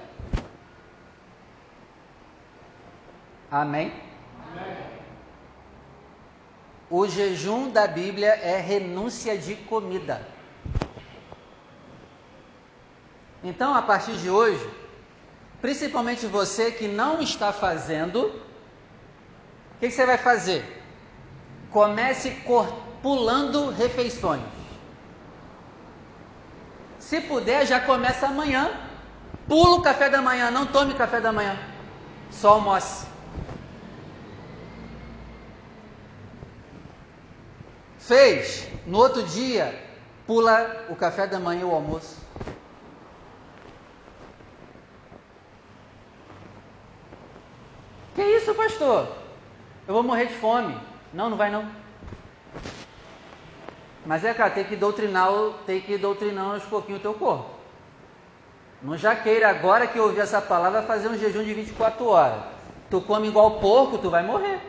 Amém? 3.50 3.94
Amém? 4.52 4.78
O 6.90 7.08
jejum 7.08 7.70
da 7.70 7.88
Bíblia 7.88 8.34
é 8.34 8.60
renúncia 8.60 9.38
de 9.38 9.56
comida. 9.56 10.28
Então, 13.42 13.74
a 13.74 13.82
partir 13.82 14.18
de 14.18 14.30
hoje, 14.30 14.70
principalmente 15.62 16.26
você 16.26 16.70
que 16.70 16.90
não 16.90 17.22
está 17.22 17.54
fazendo, 17.54 18.44
que, 19.80 19.88
que 19.88 19.92
você 19.92 20.06
vai 20.06 20.18
fazer? 20.18 20.64
Comece 21.70 22.32
pulando 23.02 23.72
refeições. 23.72 24.42
Se 27.00 27.20
puder, 27.22 27.66
já 27.66 27.80
começa 27.80 28.28
amanhã. 28.28 28.72
Pula 29.48 29.76
o 29.76 29.82
café 29.82 30.10
da 30.10 30.22
manhã, 30.22 30.50
não 30.50 30.66
tome 30.66 30.94
café 30.94 31.20
da 31.20 31.34
manhã. 31.34 31.58
Só 32.32 32.54
almoce. 32.54 33.06
Fez, 38.00 38.68
no 38.86 38.98
outro 38.98 39.24
dia, 39.24 39.78
pula 40.26 40.86
o 40.90 40.96
café 40.96 41.28
da 41.28 41.40
manhã 41.40 41.62
e 41.62 41.66
o 41.66 41.72
almoço. 41.72 42.18
Que 48.16 48.22
isso, 48.22 48.54
pastor? 48.56 49.23
Eu 49.88 49.94
vou 49.94 50.04
morrer 50.04 50.28
de 50.28 50.36
fome. 50.36 50.78
Não, 51.14 51.30
não 51.30 51.38
vai 51.38 51.52
não. 51.52 51.66
Mas 54.06 54.24
é, 54.24 54.34
cara, 54.34 54.50
tem 54.52 54.64
que 54.64 54.76
doutrinar, 54.76 55.30
tem 55.66 55.80
que 55.80 55.98
doutrinar 55.98 56.56
uns 56.56 56.64
pouquinho 56.64 56.98
o 56.98 57.02
teu 57.02 57.14
corpo. 57.14 57.50
Não 58.82 58.98
já 58.98 59.16
queira 59.16 59.50
agora 59.50 59.88
que 59.88 60.00
ouvir 60.00 60.20
essa 60.20 60.42
palavra 60.42 60.84
fazer 60.84 61.08
um 61.08 61.18
jejum 61.18 61.44
de 61.44 61.54
24 61.54 62.06
horas. 62.06 62.44
Tu 62.90 63.00
come 63.02 63.30
igual 63.30 63.60
porco, 63.60 63.98
tu 63.98 64.10
vai 64.10 64.24
morrer. 64.24 64.60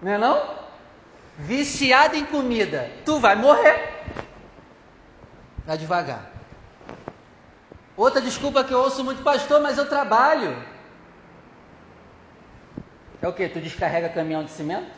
Não 0.00 0.12
é 0.12 0.18
não? 0.18 0.60
Viciado 1.36 2.16
em 2.16 2.24
comida, 2.24 2.90
tu 3.04 3.18
vai 3.18 3.34
morrer. 3.34 4.04
Vai 5.66 5.76
devagar. 5.76 6.30
Outra 7.96 8.20
desculpa 8.20 8.64
que 8.64 8.72
eu 8.72 8.78
ouço 8.78 9.04
muito, 9.04 9.22
pastor, 9.22 9.60
mas 9.60 9.78
eu 9.78 9.88
trabalho. 9.88 10.56
É 13.22 13.28
o 13.28 13.32
que? 13.32 13.48
Tu 13.48 13.60
descarrega 13.60 14.08
caminhão 14.08 14.44
de 14.44 14.50
cimento? 14.50 14.90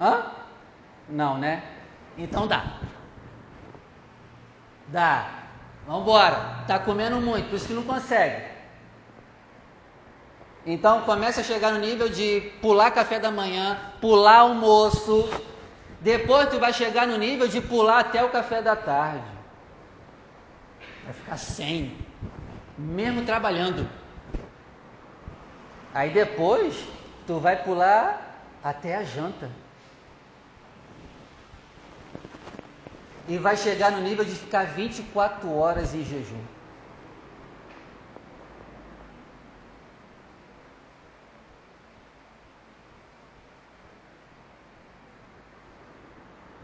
Hã? 0.00 0.32
Não, 1.08 1.38
né? 1.38 1.62
Então 2.16 2.46
dá. 2.46 2.78
Dá. 4.88 5.30
Vamos 5.86 6.02
embora. 6.02 6.64
Tá 6.66 6.78
comendo 6.78 7.20
muito, 7.20 7.48
por 7.48 7.56
isso 7.56 7.66
que 7.66 7.72
não 7.72 7.82
consegue. 7.82 8.52
Então 10.64 11.02
comece 11.02 11.40
a 11.40 11.44
chegar 11.44 11.72
no 11.72 11.78
nível 11.78 12.08
de 12.08 12.52
pular 12.60 12.90
café 12.92 13.18
da 13.18 13.30
manhã, 13.30 13.78
pular 14.00 14.38
almoço. 14.38 15.28
Depois 16.00 16.48
tu 16.48 16.58
vai 16.58 16.72
chegar 16.72 17.06
no 17.06 17.18
nível 17.18 17.48
de 17.48 17.60
pular 17.60 18.00
até 18.00 18.24
o 18.24 18.30
café 18.30 18.62
da 18.62 18.76
tarde. 18.76 19.24
Vai 21.04 21.12
ficar 21.12 21.36
sem. 21.36 21.96
Mesmo 22.78 23.24
trabalhando. 23.24 23.88
Aí 25.94 26.10
depois 26.10 26.86
tu 27.26 27.38
vai 27.38 27.62
pular 27.62 28.46
até 28.64 28.96
a 28.96 29.04
janta. 29.04 29.50
E 33.28 33.38
vai 33.38 33.56
chegar 33.56 33.92
no 33.92 34.00
nível 34.00 34.24
de 34.24 34.34
ficar 34.34 34.64
24 34.64 35.54
horas 35.54 35.94
em 35.94 36.02
jejum. 36.04 36.42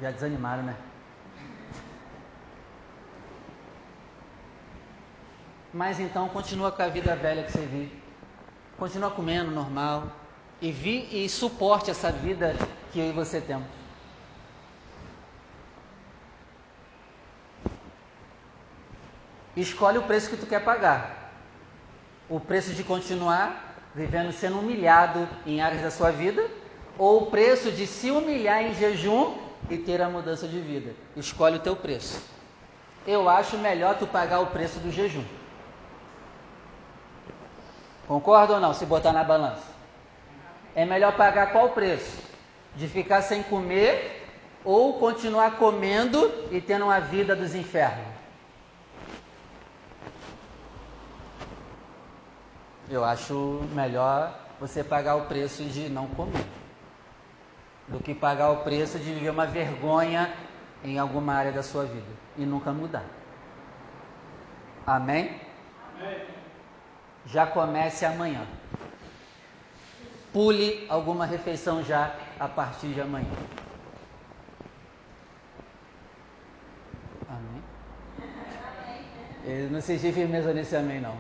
Já 0.01 0.11
desanimaram, 0.11 0.63
né? 0.63 0.77
Mas 5.73 6.01
então 6.01 6.29
continua 6.29 6.73
com 6.73 6.83
a 6.83 6.89
vida 6.89 7.15
velha 7.15 7.45
que 7.45 7.53
você 7.53 7.67
vive 7.67 8.08
continua 8.79 9.11
comendo 9.11 9.51
normal 9.51 10.05
e 10.61 10.71
vi 10.71 11.09
e 11.13 11.29
suporte 11.29 11.91
essa 11.91 12.11
vida 12.11 12.55
que 12.93 13.01
eu 13.01 13.09
e 13.09 13.13
você 13.13 13.41
temos. 13.41 13.67
Escolhe 19.57 19.99
o 19.99 20.03
preço 20.03 20.31
que 20.31 20.37
tu 20.37 20.47
quer 20.47 20.65
pagar. 20.65 21.33
O 22.29 22.39
preço 22.39 22.73
de 22.73 22.85
continuar 22.85 23.69
vivendo 23.95 24.33
sendo 24.33 24.61
humilhado 24.61 25.29
em 25.45 25.61
áreas 25.61 25.83
da 25.83 25.91
sua 25.91 26.13
vida 26.13 26.49
ou 26.97 27.23
o 27.23 27.27
preço 27.27 27.73
de 27.73 27.87
se 27.87 28.11
humilhar 28.11 28.63
em 28.63 28.75
jejum 28.75 29.37
e 29.69 29.77
ter 29.77 30.01
a 30.01 30.09
mudança 30.09 30.47
de 30.47 30.61
vida. 30.61 30.95
Escolhe 31.17 31.57
o 31.57 31.61
teu 31.61 31.75
preço. 31.75 32.23
Eu 33.07 33.29
acho 33.29 33.57
melhor 33.59 33.99
tu 33.99 34.07
pagar 34.07 34.41
o 34.41 34.47
preço 34.47 34.79
do 34.79 34.93
jejum. 34.93 35.25
Concorda 38.09 38.55
ou 38.55 38.61
não? 38.61 38.73
Se 38.75 38.87
botar 38.87 39.13
na 39.13 39.23
balança. 39.23 39.63
É 40.75 40.85
melhor 40.85 41.15
pagar 41.17 41.53
qual 41.53 41.71
preço? 41.71 42.27
De 42.75 42.89
ficar 42.89 43.23
sem 43.23 43.43
comer 43.43 44.27
ou 44.65 44.99
continuar 44.99 45.53
comendo 45.59 46.33
e 46.51 46.61
tendo 46.61 46.87
uma 46.87 47.01
vida 47.01 47.37
dos 47.37 47.55
infernos? 47.55 48.07
Eu 52.91 53.05
acho 53.05 53.61
melhor 53.73 54.35
você 54.59 54.83
pagar 54.83 55.17
o 55.17 55.27
preço 55.27 55.63
de 55.65 55.91
não 55.91 56.07
comer 56.09 56.47
do 57.89 58.01
que 58.01 58.15
pagar 58.15 58.51
o 58.51 58.59
preço 58.59 58.99
de 58.99 59.13
viver 59.13 59.31
uma 59.31 59.47
vergonha 59.47 60.33
em 60.85 60.99
alguma 60.99 61.35
área 61.35 61.53
da 61.53 61.63
sua 61.63 61.85
vida 61.85 62.07
e 62.37 62.45
nunca 62.45 62.71
mudar. 62.73 63.05
Amém? 64.87 65.41
Amém. 65.97 66.38
Já 67.31 67.47
comece 67.47 68.05
amanhã. 68.05 68.47
Pule 70.33 70.87
alguma 70.89 71.27
refeição 71.27 71.83
já 71.83 72.15
a 72.39 72.49
partir 72.49 72.89
de 72.89 73.01
amanhã. 73.01 73.27
Amém? 77.29 77.63
Eu 79.45 79.71
não 79.71 79.81
senti 79.81 80.13
firmeza 80.13 80.53
nesse 80.55 80.75
amém, 80.77 81.01
não. 81.01 81.17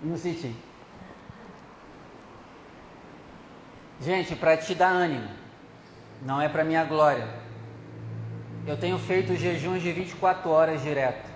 Não 0.00 0.16
senti. 0.16 0.54
Gente, 4.00 4.34
para 4.34 4.56
te 4.56 4.74
dar 4.74 4.90
ânimo, 4.90 5.28
não 6.22 6.40
é 6.40 6.48
para 6.48 6.64
minha 6.64 6.84
glória. 6.84 7.28
Eu 8.66 8.76
tenho 8.78 8.98
feito 8.98 9.36
jejuns 9.36 9.82
de 9.82 9.92
24 9.92 10.48
horas 10.48 10.82
direto 10.82 11.28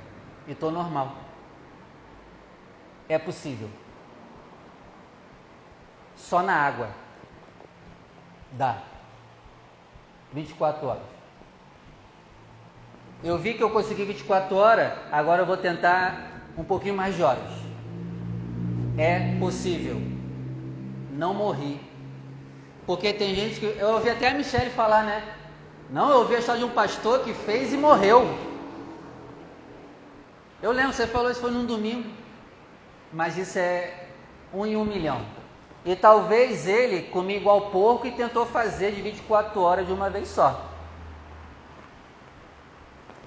e 0.47 0.53
estou 0.53 0.71
normal. 0.71 1.24
É 3.09 3.19
possível. 3.19 3.69
Só 6.17 6.43
na 6.43 6.55
água. 6.55 6.89
Dá. 8.53 8.79
24 10.33 10.87
horas. 10.87 11.03
Eu 13.23 13.39
vi 13.39 13.55
que 13.55 13.63
eu 13.63 13.71
consegui 13.71 14.05
24 14.05 14.55
horas, 14.55 14.93
agora 15.11 15.43
eu 15.43 15.47
vou 15.47 15.57
tentar 15.57 16.43
um 16.59 16.65
pouquinho 16.65 16.95
mais 16.95 17.15
de 17.17 17.23
horas. 17.23 17.51
É 18.99 19.39
possível. 19.39 20.01
Não 21.11 21.33
morri. 21.33 21.81
Porque 22.87 23.13
tem 23.13 23.35
gente 23.35 23.61
que. 23.61 23.67
Eu 23.67 23.95
ouvi 23.95 24.11
até 24.11 24.29
a 24.29 24.35
Michelle 24.35 24.71
falar, 24.71 25.05
né? 25.05 25.23
Não, 25.91 26.11
eu 26.11 26.19
ouvi 26.19 26.37
a 26.37 26.39
história 26.39 26.61
de 26.61 26.67
um 26.67 26.75
pastor 26.75 27.21
que 27.21 27.33
fez 27.33 27.73
e 27.73 27.77
morreu. 27.77 28.27
Eu 30.63 30.73
lembro, 30.73 30.93
você 30.93 31.07
falou 31.07 31.31
isso 31.31 31.41
foi 31.41 31.51
num 31.51 31.67
domingo. 31.67 32.09
Mas 33.15 33.39
isso 33.39 33.59
é 33.59 34.09
um 34.53 34.67
em 34.67 34.77
um 34.77 34.85
milhão. 34.85 35.25
E 35.85 35.95
talvez 35.95 36.67
ele 36.67 37.03
comia 37.11 37.37
igual 37.37 37.71
porco 37.71 38.07
e 38.07 38.11
tentou 38.11 38.45
fazer 38.45 38.93
de 38.93 39.01
24 39.01 39.61
horas 39.61 39.87
de 39.87 39.93
uma 39.93 40.11
vez 40.11 40.29
só. 40.29 40.69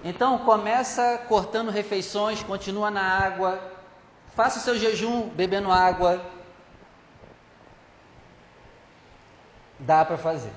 Então 0.04 0.40
começa 0.40 1.18
cortando 1.30 1.72
refeições, 1.72 2.44
continua 2.44 2.92
na 2.92 3.02
água, 3.02 3.60
faça 4.36 4.60
o 4.60 4.62
seu 4.62 4.78
jejum 4.78 5.30
bebendo 5.30 5.72
água. 5.72 6.22
Dá 9.80 10.04
para 10.04 10.18
fazer. 10.18 10.52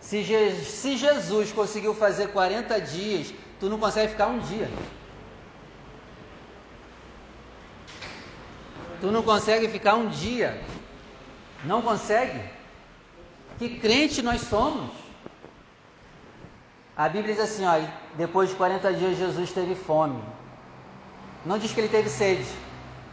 Se, 0.00 0.22
Je 0.22 0.64
se 0.64 0.96
Jesus 0.96 1.52
conseguiu 1.52 1.94
fazer 1.94 2.28
40 2.28 2.80
dias, 2.80 3.34
tu 3.60 3.68
não 3.68 3.78
consegue 3.78 4.12
ficar 4.12 4.28
um 4.28 4.38
dia. 4.38 4.68
Tu 9.02 9.10
não 9.10 9.24
consegue 9.24 9.66
ficar 9.66 9.96
um 9.96 10.08
dia. 10.08 10.62
Não 11.64 11.82
consegue? 11.82 12.40
Que 13.58 13.80
crente 13.80 14.22
nós 14.22 14.42
somos? 14.42 14.92
A 16.96 17.08
Bíblia 17.08 17.34
diz 17.34 17.42
assim, 17.42 17.66
ó, 17.66 17.80
depois 18.16 18.50
de 18.50 18.54
40 18.54 18.92
dias 18.92 19.18
Jesus 19.18 19.50
teve 19.50 19.74
fome. 19.74 20.22
Não 21.44 21.58
diz 21.58 21.72
que 21.72 21.80
ele 21.80 21.88
teve 21.88 22.08
sede, 22.08 22.46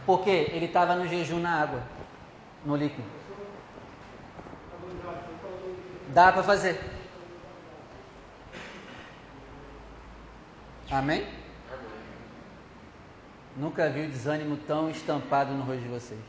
porque 0.06 0.30
ele 0.30 0.66
estava 0.66 0.94
no 0.94 1.08
jejum 1.08 1.40
na 1.40 1.60
água, 1.60 1.82
no 2.64 2.76
líquido. 2.76 3.08
Dá 6.10 6.30
para 6.30 6.44
fazer. 6.44 6.80
Amém? 10.88 11.39
Nunca 13.56 13.88
vi 13.90 14.06
o 14.06 14.08
desânimo 14.08 14.56
tão 14.66 14.90
estampado 14.90 15.52
no 15.52 15.62
rosto 15.62 15.82
de 15.82 15.88
vocês. 15.88 16.20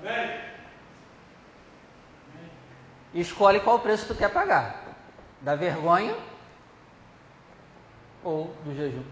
Amém. 0.00 0.40
Escolhe 3.12 3.60
qual 3.60 3.80
preço 3.80 4.06
tu 4.06 4.14
quer 4.14 4.30
pagar: 4.30 4.96
da 5.40 5.56
vergonha 5.56 6.16
ou 8.22 8.54
do 8.64 8.74
jejum. 8.74 9.02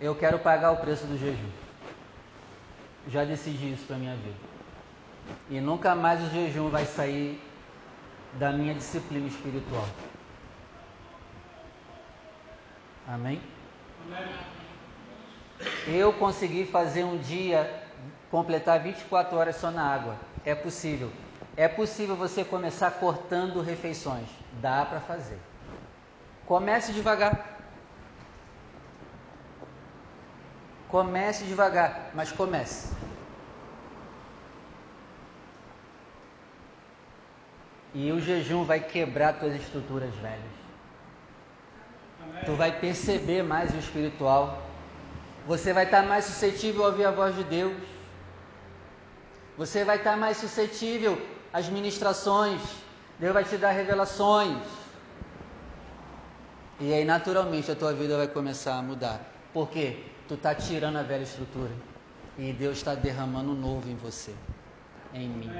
Eu 0.00 0.14
quero 0.14 0.38
pagar 0.38 0.70
o 0.72 0.76
preço 0.76 1.06
do 1.06 1.18
jejum. 1.18 1.50
Já 3.08 3.24
decidi 3.24 3.72
isso 3.72 3.86
para 3.86 3.96
minha 3.96 4.14
vida. 4.14 4.36
E 5.50 5.60
nunca 5.60 5.94
mais 5.94 6.22
o 6.22 6.30
jejum 6.30 6.68
vai 6.68 6.84
sair 6.84 7.42
da 8.34 8.52
minha 8.52 8.74
disciplina 8.74 9.26
espiritual. 9.26 9.88
Amém? 13.06 13.40
Amém. 14.06 14.57
Eu 15.86 16.12
consegui 16.12 16.64
fazer 16.66 17.04
um 17.04 17.18
dia, 17.18 17.82
completar 18.30 18.80
24 18.80 19.36
horas 19.36 19.56
só 19.56 19.70
na 19.70 19.82
água. 19.82 20.16
É 20.44 20.54
possível. 20.54 21.10
É 21.56 21.66
possível 21.66 22.14
você 22.14 22.44
começar 22.44 22.90
cortando 22.92 23.60
refeições. 23.60 24.28
Dá 24.60 24.84
para 24.84 25.00
fazer. 25.00 25.38
Comece 26.46 26.92
devagar. 26.92 27.58
Comece 30.88 31.44
devagar, 31.44 32.10
mas 32.14 32.32
comece. 32.32 32.94
E 37.92 38.12
o 38.12 38.20
jejum 38.20 38.64
vai 38.64 38.80
quebrar 38.80 39.34
tuas 39.34 39.54
estruturas 39.54 40.14
velhas. 40.14 40.58
Tu 42.44 42.54
vai 42.54 42.72
perceber 42.78 43.42
mais 43.42 43.74
o 43.74 43.78
espiritual 43.78 44.62
você 45.48 45.72
vai 45.72 45.84
estar 45.84 46.02
mais 46.02 46.26
suscetível 46.26 46.84
a 46.84 46.88
ouvir 46.88 47.06
a 47.06 47.10
voz 47.10 47.34
de 47.34 47.42
Deus. 47.42 47.72
Você 49.56 49.82
vai 49.82 49.96
estar 49.96 50.14
mais 50.14 50.36
suscetível 50.36 51.18
às 51.50 51.70
ministrações. 51.70 52.60
Deus 53.18 53.32
vai 53.32 53.44
te 53.44 53.56
dar 53.56 53.70
revelações. 53.70 54.62
E 56.78 56.92
aí, 56.92 57.02
naturalmente, 57.02 57.70
a 57.70 57.74
tua 57.74 57.94
vida 57.94 58.14
vai 58.18 58.28
começar 58.28 58.74
a 58.76 58.82
mudar. 58.82 59.22
Por 59.54 59.70
quê? 59.70 60.04
Tu 60.28 60.34
está 60.34 60.54
tirando 60.54 60.96
a 60.96 61.02
velha 61.02 61.22
estrutura. 61.22 61.72
E 62.36 62.52
Deus 62.52 62.76
está 62.76 62.94
derramando 62.94 63.54
novo 63.54 63.88
em 63.88 63.96
você, 63.96 64.34
em 65.14 65.28
mim. 65.30 65.50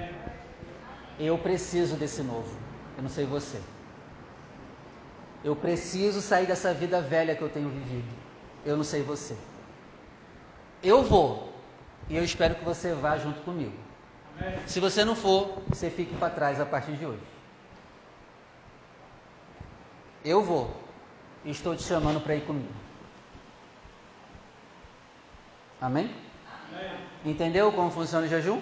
Eu 1.18 1.38
preciso 1.38 1.96
desse 1.96 2.22
novo. 2.22 2.54
Eu 2.94 3.02
não 3.04 3.10
sei 3.10 3.24
você. 3.24 3.58
Eu 5.42 5.56
preciso 5.56 6.20
sair 6.20 6.46
dessa 6.46 6.74
vida 6.74 7.00
velha 7.00 7.34
que 7.34 7.42
eu 7.42 7.48
tenho 7.48 7.70
vivido. 7.70 8.14
Eu 8.66 8.76
não 8.76 8.84
sei 8.84 9.02
você. 9.02 9.34
Eu 10.82 11.02
vou. 11.02 11.52
E 12.08 12.16
eu 12.16 12.24
espero 12.24 12.54
que 12.54 12.64
você 12.64 12.92
vá 12.94 13.16
junto 13.18 13.40
comigo. 13.42 13.76
Amém. 14.40 14.58
Se 14.66 14.80
você 14.80 15.04
não 15.04 15.14
for, 15.14 15.62
você 15.68 15.90
fique 15.90 16.14
para 16.14 16.30
trás 16.30 16.60
a 16.60 16.66
partir 16.66 16.92
de 16.92 17.04
hoje. 17.04 17.22
Eu 20.24 20.42
vou. 20.42 20.74
E 21.44 21.50
estou 21.50 21.76
te 21.76 21.82
chamando 21.82 22.20
para 22.20 22.34
ir 22.34 22.44
comigo. 22.44 22.72
Amém? 25.80 26.14
Amém? 26.70 26.90
Entendeu 27.24 27.72
como 27.72 27.90
funciona 27.90 28.26
o 28.26 28.28
jejum? 28.28 28.60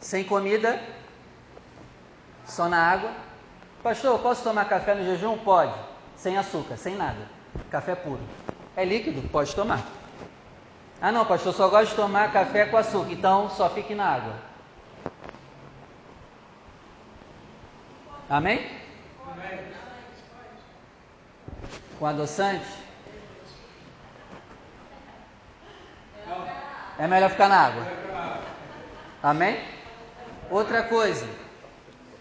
Sem 0.00 0.24
comida, 0.24 0.82
só 2.44 2.68
na 2.68 2.78
água. 2.78 3.12
Pastor, 3.82 4.18
posso 4.20 4.42
tomar 4.42 4.68
café 4.68 4.94
no 4.94 5.04
jejum? 5.04 5.38
Pode. 5.38 5.74
Sem 6.16 6.36
açúcar, 6.36 6.76
sem 6.76 6.96
nada. 6.96 7.28
Café 7.70 7.94
puro. 7.94 8.20
É 8.76 8.84
líquido? 8.84 9.26
Pode 9.28 9.54
tomar. 9.54 9.82
Ah, 11.04 11.10
não, 11.10 11.26
pastor, 11.26 11.52
só 11.52 11.68
gosto 11.68 11.90
de 11.90 11.96
tomar 11.96 12.32
café 12.32 12.64
com 12.64 12.76
açúcar, 12.76 13.10
então 13.10 13.50
só 13.50 13.68
fique 13.68 13.92
na 13.92 14.06
água. 14.06 14.34
Amém? 18.30 18.64
Com 21.98 22.06
adoçante? 22.06 22.64
É 26.96 27.08
melhor 27.08 27.30
ficar 27.30 27.48
na 27.48 27.66
água. 27.66 27.84
Amém? 29.20 29.60
Outra 30.48 30.84
coisa, 30.84 31.26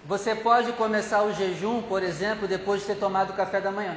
você 0.05 0.33
pode 0.33 0.73
começar 0.73 1.21
o 1.21 1.33
jejum, 1.33 1.83
por 1.83 2.01
exemplo, 2.01 2.47
depois 2.47 2.81
de 2.81 2.87
ter 2.87 2.95
tomado 2.95 3.29
o 3.29 3.35
café 3.35 3.61
da 3.61 3.69
manhã. 3.69 3.95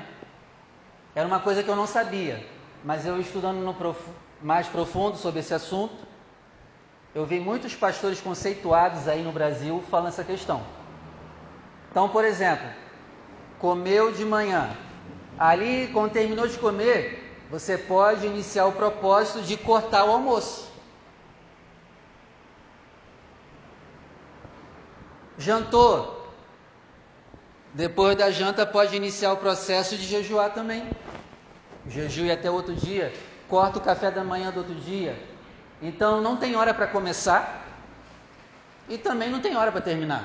Era 1.15 1.27
uma 1.27 1.41
coisa 1.41 1.63
que 1.63 1.71
eu 1.71 1.77
não 1.77 1.87
sabia, 1.87 2.47
mas 2.85 3.07
eu 3.07 3.19
estudando 3.19 3.61
no 3.61 3.73
prof... 3.73 3.99
mais 4.45 4.69
profundo 4.69 5.17
sobre 5.17 5.41
esse 5.41 5.55
assunto, 5.55 5.97
eu 7.15 7.25
vi 7.25 7.41
muitos 7.41 7.75
pastores 7.75 8.21
conceituados 8.21 9.09
aí 9.09 9.23
no 9.23 9.33
Brasil 9.33 9.83
falando 9.91 10.09
essa 10.09 10.23
questão. 10.23 10.63
Então, 11.91 12.11
por 12.11 12.27
exemplo, 12.27 12.67
comeu 13.59 14.13
de 14.13 14.23
manhã. 14.23 14.77
Ali, 15.39 15.89
quando 15.95 16.13
terminou 16.13 16.47
de 16.47 16.59
comer, 16.59 17.35
você 17.51 17.79
pode 17.79 18.27
iniciar 18.27 18.67
o 18.67 18.73
propósito 18.73 19.41
de 19.41 19.57
cortar 19.57 20.05
o 20.05 20.11
almoço. 20.11 20.71
Jantou. 25.39 26.23
Depois 27.73 28.15
da 28.15 28.31
janta, 28.31 28.67
pode 28.67 28.95
iniciar 28.95 29.33
o 29.33 29.39
processo 29.39 29.97
de 29.97 30.05
jejuar 30.05 30.53
também. 30.53 30.87
Jejue 31.89 32.31
até 32.31 32.51
outro 32.51 32.75
dia. 32.75 33.11
Corta 33.55 33.79
o 33.79 33.83
café 33.83 34.11
da 34.11 34.25
manhã 34.25 34.51
do 34.51 34.59
outro 34.59 34.75
dia. 34.75 35.17
Então, 35.81 36.21
não 36.21 36.37
tem 36.37 36.57
hora 36.57 36.75
para 36.75 36.89
começar 36.89 37.65
e 38.89 38.99
também 38.99 39.31
não 39.31 39.41
tem 39.41 39.57
hora 39.57 39.71
para 39.71 39.81
terminar. 39.81 40.25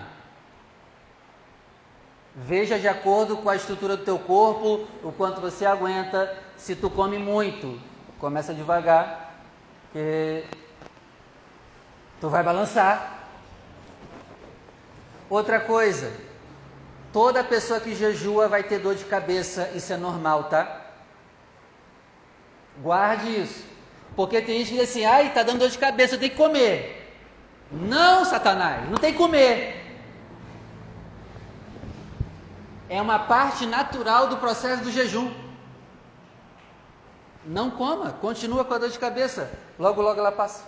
Veja 2.35 2.79
de 2.79 2.87
acordo 2.87 3.37
com 3.37 3.47
a 3.47 3.55
estrutura 3.55 3.95
do 3.95 4.03
teu 4.03 4.17
corpo, 4.17 4.87
o 5.03 5.11
quanto 5.11 5.39
você 5.39 5.63
aguenta. 5.63 6.35
Se 6.57 6.75
tu 6.75 6.89
come 6.89 7.19
muito, 7.19 7.79
começa 8.17 8.51
devagar, 8.51 9.31
que 9.93 10.43
tu 12.19 12.29
vai 12.29 12.41
balançar. 12.41 13.27
Outra 15.29 15.59
coisa, 15.59 16.11
toda 17.13 17.43
pessoa 17.43 17.79
que 17.79 17.93
jejua 17.93 18.47
vai 18.47 18.63
ter 18.63 18.79
dor 18.79 18.95
de 18.95 19.05
cabeça, 19.05 19.69
isso 19.75 19.93
é 19.93 19.97
normal, 19.97 20.45
tá? 20.45 20.78
Guarde 22.81 23.41
isso. 23.41 23.65
Porque 24.15 24.41
tem 24.41 24.59
gente 24.59 24.71
que 24.71 24.79
diz 24.79 24.89
assim, 24.89 25.05
ai, 25.05 25.33
tá 25.33 25.43
dando 25.43 25.59
dor 25.59 25.69
de 25.69 25.77
cabeça, 25.77 26.15
eu 26.15 26.19
tenho 26.19 26.31
que 26.31 26.37
comer. 26.37 26.95
Não, 27.71 28.25
Satanás, 28.25 28.89
não 28.89 28.97
tem 28.97 29.11
que 29.11 29.17
comer. 29.17 29.79
É 32.89 33.01
uma 33.01 33.19
parte 33.19 33.65
natural 33.65 34.27
do 34.27 34.37
processo 34.37 34.83
do 34.83 34.91
jejum. 34.91 35.31
Não 37.45 37.69
coma, 37.71 38.11
continua 38.13 38.65
com 38.65 38.73
a 38.73 38.77
dor 38.77 38.89
de 38.89 38.99
cabeça. 38.99 39.51
Logo, 39.77 40.01
logo 40.01 40.19
ela 40.19 40.31
passa. 40.31 40.63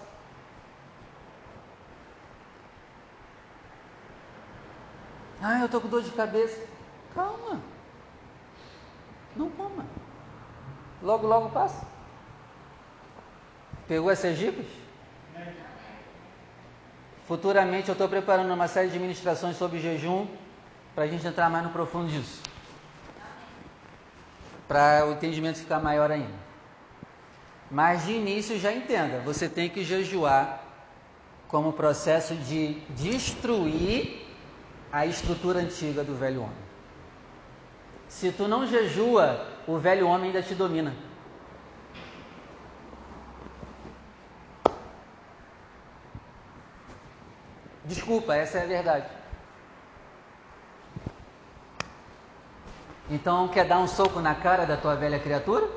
Ah, 5.42 5.60
eu 5.60 5.66
estou 5.66 5.82
com 5.82 5.88
dor 5.88 6.04
de 6.04 6.12
cabeça. 6.12 6.64
Calma. 7.16 7.60
Não 9.36 9.50
coma. 9.50 9.86
Logo, 11.02 11.26
logo 11.26 11.50
passa. 11.50 11.91
Pegou 13.92 14.10
essas 14.10 14.38
dicas? 14.38 14.66
Futuramente 17.28 17.90
eu 17.90 17.92
estou 17.92 18.08
preparando 18.08 18.54
uma 18.54 18.70
série 18.70 18.88
de 18.88 18.98
ministrações 18.98 19.58
sobre 19.58 19.82
jejum 19.82 20.28
para 20.96 21.04
a 21.04 21.08
gente 21.08 21.28
entrar 21.28 21.50
mais 21.50 21.66
no 21.66 21.72
profundo 21.72 22.10
disso. 22.10 22.42
Para 24.66 25.06
o 25.08 25.12
entendimento 25.12 25.60
ficar 25.60 25.82
maior 25.82 26.10
ainda. 26.10 26.32
Mas 27.70 28.06
de 28.06 28.14
início 28.14 28.58
já 28.58 28.72
entenda, 28.72 29.20
você 29.26 29.50
tem 29.50 29.70
que 29.70 29.84
jejuar 29.84 30.64
como 31.50 31.74
processo 31.74 32.34
de 32.34 32.76
destruir 32.92 34.26
a 34.90 35.06
estrutura 35.06 35.60
antiga 35.60 36.02
do 36.02 36.16
velho 36.16 36.44
homem. 36.44 36.64
Se 38.08 38.32
tu 38.32 38.48
não 38.48 38.66
jejua, 38.66 39.46
o 39.68 39.78
velho 39.78 40.08
homem 40.08 40.28
ainda 40.28 40.42
te 40.42 40.56
domina. 40.56 40.96
Desculpa, 47.86 48.36
essa 48.36 48.60
é 48.60 48.64
a 48.64 48.68
verdade. 48.68 49.06
Então, 53.10 53.48
quer 53.48 53.66
dar 53.66 53.80
um 53.80 53.88
soco 53.88 54.20
na 54.22 54.36
cara 54.36 54.66
da 54.66 54.78
tua 54.78 54.96
velha 54.96 55.20
criatura? 55.20 55.68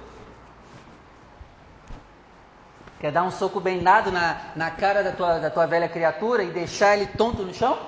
Quer 3.00 3.10
dar 3.10 3.24
um 3.24 3.30
soco 3.30 3.60
bem 3.60 3.82
dado 3.82 4.12
na, 4.12 4.52
na 4.54 4.70
cara 4.70 5.02
da 5.02 5.12
tua, 5.12 5.38
da 5.38 5.50
tua 5.50 5.66
velha 5.66 5.88
criatura 5.88 6.42
e 6.42 6.50
deixar 6.50 6.96
ele 6.96 7.06
tonto 7.06 7.42
no 7.42 7.52
chão? 7.52 7.78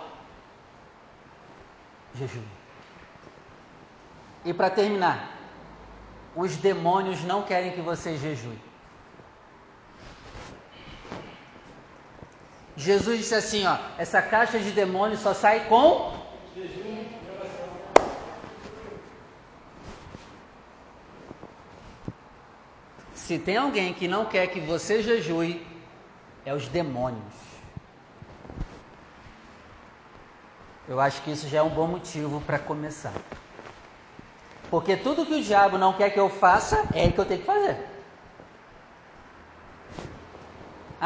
Jejum. 2.14 2.42
E 4.44 4.52
para 4.52 4.70
terminar, 4.70 5.30
os 6.34 6.56
demônios 6.56 7.22
não 7.24 7.42
querem 7.42 7.72
que 7.72 7.80
você 7.80 8.16
jejue. 8.16 8.58
Jesus 12.76 13.18
disse 13.18 13.34
assim, 13.34 13.66
ó, 13.66 13.78
essa 13.96 14.20
caixa 14.20 14.58
de 14.58 14.70
demônios 14.70 15.20
só 15.20 15.32
sai 15.32 15.66
com. 15.68 16.14
Se 23.14 23.38
tem 23.38 23.56
alguém 23.56 23.94
que 23.94 24.06
não 24.06 24.26
quer 24.26 24.46
que 24.48 24.60
você 24.60 25.02
jejue, 25.02 25.66
é 26.44 26.54
os 26.54 26.68
demônios. 26.68 27.34
Eu 30.88 31.00
acho 31.00 31.20
que 31.22 31.32
isso 31.32 31.48
já 31.48 31.58
é 31.58 31.62
um 31.62 31.70
bom 31.70 31.88
motivo 31.88 32.40
para 32.42 32.58
começar. 32.58 33.12
Porque 34.70 34.96
tudo 34.96 35.26
que 35.26 35.34
o 35.34 35.42
diabo 35.42 35.78
não 35.78 35.94
quer 35.94 36.10
que 36.10 36.20
eu 36.20 36.28
faça, 36.28 36.86
é 36.94 37.10
que 37.10 37.18
eu 37.18 37.24
tenho 37.24 37.40
que 37.40 37.46
fazer. 37.46 37.95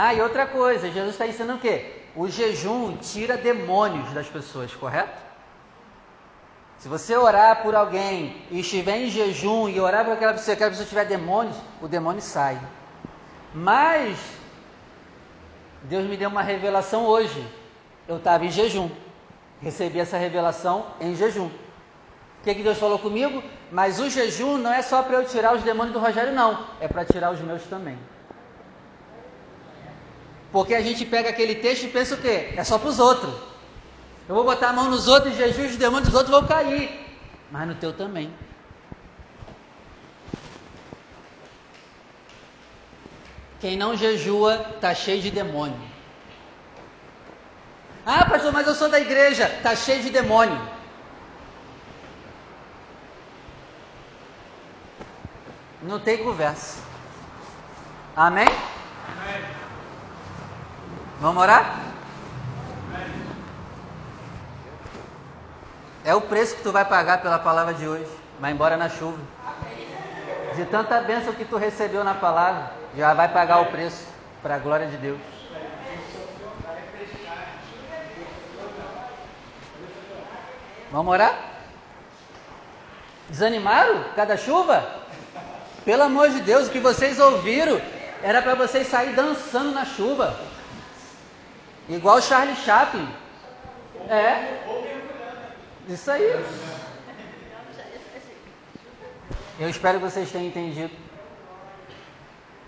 Ah, 0.03 0.15
e 0.15 0.23
outra 0.23 0.47
coisa, 0.47 0.91
Jesus 0.91 1.11
está 1.11 1.27
ensinando 1.27 1.59
o 1.59 1.61
quê? 1.61 1.93
O 2.17 2.27
jejum 2.27 2.97
tira 2.97 3.37
demônios 3.37 4.11
das 4.15 4.27
pessoas, 4.27 4.75
correto? 4.75 5.21
Se 6.79 6.89
você 6.89 7.15
orar 7.19 7.63
por 7.63 7.75
alguém 7.75 8.43
e 8.51 8.61
estiver 8.61 8.97
em 8.97 9.11
jejum 9.11 9.69
e 9.69 9.79
orar 9.79 10.07
por 10.07 10.15
aquela 10.15 10.33
pessoa, 10.33 10.55
aquela 10.55 10.71
pessoa 10.71 10.89
tiver 10.89 11.05
demônios, 11.05 11.55
o 11.83 11.87
demônio 11.87 12.23
sai. 12.23 12.59
Mas 13.55 14.19
Deus 15.83 16.07
me 16.09 16.17
deu 16.17 16.31
uma 16.31 16.41
revelação 16.41 17.05
hoje. 17.05 17.47
Eu 18.09 18.17
estava 18.17 18.47
em 18.47 18.51
jejum. 18.51 18.89
Recebi 19.61 20.01
essa 20.01 20.17
revelação 20.17 20.87
em 20.99 21.15
jejum. 21.15 21.49
O 21.49 22.43
que, 22.43 22.55
que 22.55 22.63
Deus 22.63 22.79
falou 22.79 22.99
comigo? 22.99 23.45
Mas 23.71 24.01
o 24.01 24.09
jejum 24.09 24.57
não 24.57 24.73
é 24.73 24.81
só 24.81 25.03
para 25.03 25.19
eu 25.19 25.27
tirar 25.27 25.55
os 25.55 25.63
demônios 25.63 25.93
do 25.93 26.01
Rogério, 26.01 26.33
não. 26.33 26.65
É 26.81 26.89
para 26.89 27.05
tirar 27.05 27.33
os 27.33 27.41
meus 27.41 27.65
também. 27.65 27.99
Porque 30.53 30.75
a 30.75 30.81
gente 30.81 31.05
pega 31.05 31.31
aquele 31.31 31.55
texto 31.57 31.85
e 31.85 31.89
pensa 31.89 32.15
o 32.15 32.19
quê? 32.19 32.53
É 32.57 32.65
só 32.65 32.79
para 32.79 32.89
os 32.89 32.99
outros. 32.99 33.33
Eu 34.29 34.35
vou 34.35 34.45
botar 34.45 34.71
a 34.71 34.73
mão 34.73 34.91
nos 34.91 35.09
outros, 35.09 35.37
jejum, 35.37 35.67
os 35.67 35.77
demônios 35.77 36.09
dos 36.09 36.17
outros 36.17 36.37
vão 36.37 36.47
cair. 36.47 36.89
Mas 37.51 37.69
no 37.69 37.75
teu 37.75 37.93
também. 37.93 38.33
Quem 43.61 43.77
não 43.77 43.97
jejua 43.97 44.67
está 44.75 44.95
cheio 44.95 45.21
de 45.21 45.31
demônio. 45.31 45.79
Ah, 48.07 48.25
pastor, 48.25 48.53
mas 48.53 48.67
eu 48.67 48.75
sou 48.75 48.89
da 48.89 48.99
igreja. 48.99 49.47
Está 49.47 49.77
cheio 49.77 50.03
de 50.03 50.11
demônio. 50.11 50.61
Não 55.83 55.99
tem 56.01 56.19
conversa. 56.19 56.83
Amém? 58.17 58.47
Amém. 58.47 59.60
Vamos 61.21 61.43
orar? 61.43 61.79
É 66.03 66.15
o 66.15 66.21
preço 66.23 66.57
que 66.57 66.63
tu 66.63 66.73
vai 66.73 66.85
pagar 66.85 67.21
pela 67.21 67.39
palavra 67.39 67.75
de 67.75 67.87
hoje. 67.87 68.11
Vai 68.41 68.53
embora 68.53 68.75
na 68.75 68.89
chuva. 68.89 69.19
De 70.57 70.65
tanta 70.65 70.99
bênção 71.03 71.35
que 71.35 71.45
tu 71.45 71.59
recebeu 71.59 72.03
na 72.03 72.15
palavra, 72.15 72.73
já 72.97 73.13
vai 73.13 73.29
pagar 73.29 73.61
o 73.61 73.67
preço 73.67 74.03
para 74.43 74.55
a 74.55 74.59
glória 74.59 74.87
de 74.87 74.97
Deus. 74.97 75.21
Vamos 80.91 81.13
orar? 81.13 81.39
Desanimaram? 83.29 84.05
Cada 84.17 84.39
chuva? 84.39 84.85
Pelo 85.85 86.03
amor 86.03 86.31
de 86.31 86.41
Deus, 86.41 86.67
o 86.67 86.71
que 86.71 86.81
vocês 86.81 87.21
ouviram 87.21 87.81
era 88.23 88.41
para 88.41 88.55
vocês 88.55 88.89
sair 88.89 89.15
dançando 89.15 89.73
na 89.73 89.85
chuva. 89.85 90.50
Igual 91.91 92.23
Charlie 92.23 92.55
Chaplin. 92.55 93.09
É. 94.09 94.61
Isso 95.89 96.09
aí. 96.09 96.23
Eu 99.59 99.69
espero 99.69 99.99
que 99.99 100.05
vocês 100.05 100.31
tenham 100.31 100.47
entendido 100.47 100.95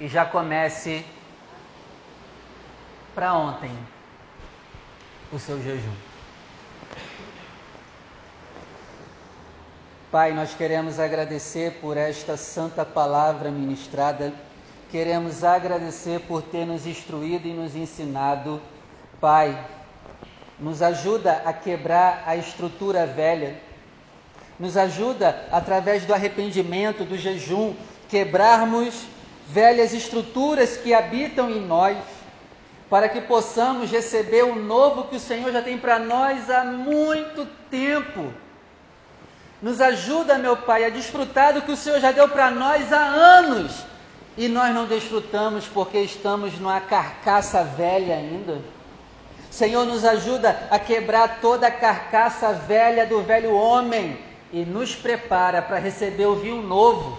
e 0.00 0.08
já 0.08 0.26
comece 0.26 1.06
para 3.14 3.32
ontem 3.32 3.70
o 5.32 5.38
seu 5.38 5.62
jejum. 5.62 5.94
Pai, 10.10 10.32
nós 10.32 10.52
queremos 10.52 10.98
agradecer 10.98 11.78
por 11.80 11.96
esta 11.96 12.36
santa 12.36 12.84
palavra 12.84 13.52
ministrada, 13.52 14.32
queremos 14.90 15.44
agradecer 15.44 16.20
por 16.22 16.42
ter 16.42 16.66
nos 16.66 16.86
instruído 16.86 17.46
e 17.46 17.54
nos 17.54 17.76
ensinado. 17.76 18.60
Pai, 19.22 19.56
nos 20.58 20.82
ajuda 20.82 21.42
a 21.44 21.52
quebrar 21.52 22.24
a 22.26 22.34
estrutura 22.34 23.06
velha, 23.06 23.56
nos 24.58 24.76
ajuda, 24.76 25.46
através 25.52 26.04
do 26.04 26.12
arrependimento, 26.12 27.04
do 27.04 27.16
jejum, 27.16 27.72
quebrarmos 28.08 29.04
velhas 29.46 29.94
estruturas 29.94 30.76
que 30.76 30.92
habitam 30.92 31.48
em 31.48 31.60
nós, 31.60 31.96
para 32.90 33.08
que 33.08 33.20
possamos 33.20 33.92
receber 33.92 34.42
o 34.42 34.56
novo 34.56 35.04
que 35.04 35.14
o 35.14 35.20
Senhor 35.20 35.52
já 35.52 35.62
tem 35.62 35.78
para 35.78 36.00
nós 36.00 36.50
há 36.50 36.64
muito 36.64 37.46
tempo. 37.70 38.34
Nos 39.62 39.80
ajuda, 39.80 40.36
meu 40.36 40.56
Pai, 40.56 40.84
a 40.84 40.90
desfrutar 40.90 41.54
do 41.54 41.62
que 41.62 41.70
o 41.70 41.76
Senhor 41.76 42.00
já 42.00 42.10
deu 42.10 42.28
para 42.28 42.50
nós 42.50 42.92
há 42.92 43.04
anos 43.04 43.84
e 44.36 44.48
nós 44.48 44.74
não 44.74 44.84
desfrutamos 44.84 45.68
porque 45.68 46.00
estamos 46.00 46.58
numa 46.58 46.80
carcaça 46.80 47.62
velha 47.62 48.16
ainda. 48.16 48.81
Senhor, 49.53 49.84
nos 49.84 50.03
ajuda 50.03 50.59
a 50.70 50.78
quebrar 50.78 51.40
toda 51.42 51.66
a 51.66 51.70
carcaça 51.70 52.55
velha 52.55 53.05
do 53.05 53.20
velho 53.20 53.55
homem 53.55 54.18
e 54.50 54.64
nos 54.64 54.94
prepara 54.94 55.61
para 55.61 55.78
receber 55.78 56.24
o 56.24 56.36
vinho 56.36 56.62
novo. 56.62 57.18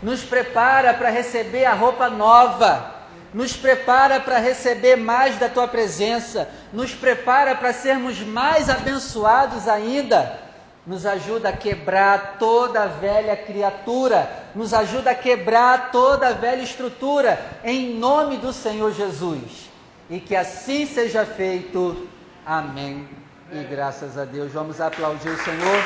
Nos 0.00 0.22
prepara 0.22 0.94
para 0.94 1.10
receber 1.10 1.64
a 1.64 1.74
roupa 1.74 2.08
nova, 2.08 2.94
nos 3.34 3.56
prepara 3.56 4.20
para 4.20 4.38
receber 4.38 4.94
mais 4.94 5.40
da 5.40 5.48
tua 5.48 5.66
presença, 5.66 6.48
nos 6.72 6.94
prepara 6.94 7.56
para 7.56 7.72
sermos 7.72 8.20
mais 8.20 8.70
abençoados 8.70 9.66
ainda. 9.66 10.38
Nos 10.86 11.04
ajuda 11.04 11.48
a 11.48 11.52
quebrar 11.52 12.36
toda 12.38 12.84
a 12.84 12.86
velha 12.86 13.36
criatura, 13.36 14.30
nos 14.54 14.72
ajuda 14.72 15.10
a 15.10 15.16
quebrar 15.16 15.90
toda 15.90 16.28
a 16.28 16.32
velha 16.32 16.62
estrutura, 16.62 17.40
em 17.64 17.98
nome 17.98 18.36
do 18.36 18.52
Senhor 18.52 18.92
Jesus. 18.92 19.68
E 20.10 20.18
que 20.18 20.34
assim 20.34 20.86
seja 20.86 21.24
feito. 21.24 22.08
Amém. 22.44 23.08
E 23.52 23.62
graças 23.62 24.18
a 24.18 24.24
Deus. 24.24 24.50
Vamos 24.50 24.80
aplaudir 24.80 25.28
o 25.28 25.38
Senhor. 25.38 25.84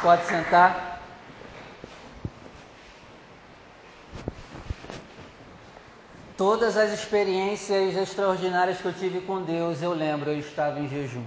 Pode 0.00 0.24
sentar. 0.26 1.00
Todas 6.36 6.76
as 6.76 6.92
experiências 6.92 7.96
extraordinárias 7.96 8.78
que 8.78 8.84
eu 8.84 8.92
tive 8.92 9.22
com 9.22 9.42
Deus, 9.42 9.82
eu 9.82 9.92
lembro, 9.92 10.30
eu 10.30 10.38
estava 10.38 10.78
em 10.78 10.88
jejum. 10.88 11.24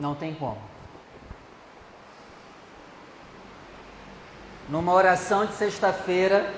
Não 0.00 0.16
tem 0.16 0.34
como. 0.34 0.71
Numa 4.72 4.94
oração 4.94 5.44
de 5.44 5.52
sexta-feira, 5.52 6.50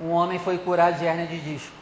um 0.00 0.10
homem 0.12 0.38
foi 0.38 0.56
curado 0.56 0.96
de 0.96 1.04
hernia 1.04 1.26
de 1.26 1.40
disco. 1.40 1.74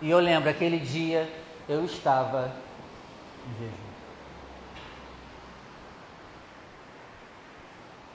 E 0.00 0.08
eu 0.08 0.20
lembro, 0.20 0.48
aquele 0.48 0.78
dia 0.78 1.28
eu 1.68 1.84
estava 1.84 2.54
em 3.48 3.58
jejum. 3.58 3.90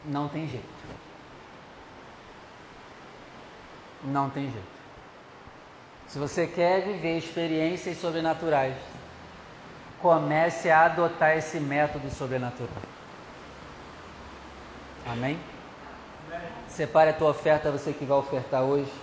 Não 0.06 0.30
tem 0.30 0.48
jeito. 0.48 0.66
Não 4.06 4.30
tem 4.30 4.44
jeito. 4.50 4.76
Se 6.08 6.18
você 6.18 6.48
quer 6.48 6.82
viver 6.82 7.18
experiências 7.18 7.98
sobrenaturais, 7.98 8.78
comece 10.06 10.70
a 10.70 10.86
adotar 10.86 11.36
esse 11.36 11.60
método 11.60 12.12
sobrenatural. 12.12 12.70
Amém? 15.04 15.40
Separe 16.70 17.10
a 17.10 17.14
tua 17.14 17.32
oferta, 17.32 17.72
você 17.72 17.92
que 17.92 18.06
vai 18.06 18.16
ofertar 18.16 18.62
hoje. 18.62 18.94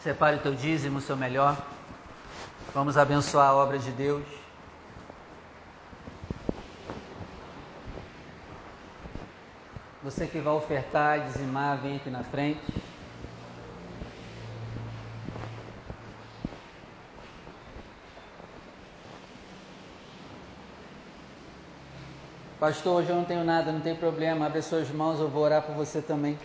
Separe 0.00 0.36
o 0.36 0.38
teu 0.38 0.54
dízimo, 0.54 0.98
o 0.98 1.00
seu 1.00 1.16
melhor. 1.16 1.60
Vamos 2.72 2.96
abençoar 2.96 3.48
a 3.48 3.54
obra 3.56 3.80
de 3.80 3.90
Deus. 3.90 4.24
Você 10.04 10.28
que 10.28 10.38
vai 10.38 10.52
ofertar, 10.52 11.18
dizimar, 11.18 11.78
vem 11.78 11.96
aqui 11.96 12.10
na 12.10 12.22
frente. 12.22 12.62
Pastor, 22.64 23.00
hoje 23.00 23.10
eu 23.10 23.16
não 23.16 23.26
tenho 23.26 23.44
nada, 23.44 23.70
não 23.70 23.80
tem 23.80 23.94
problema. 23.94 24.46
Abre 24.46 24.62
suas 24.62 24.88
mãos, 24.88 25.20
eu 25.20 25.28
vou 25.28 25.42
orar 25.42 25.60
por 25.60 25.74
você 25.74 26.00
também. 26.00 26.38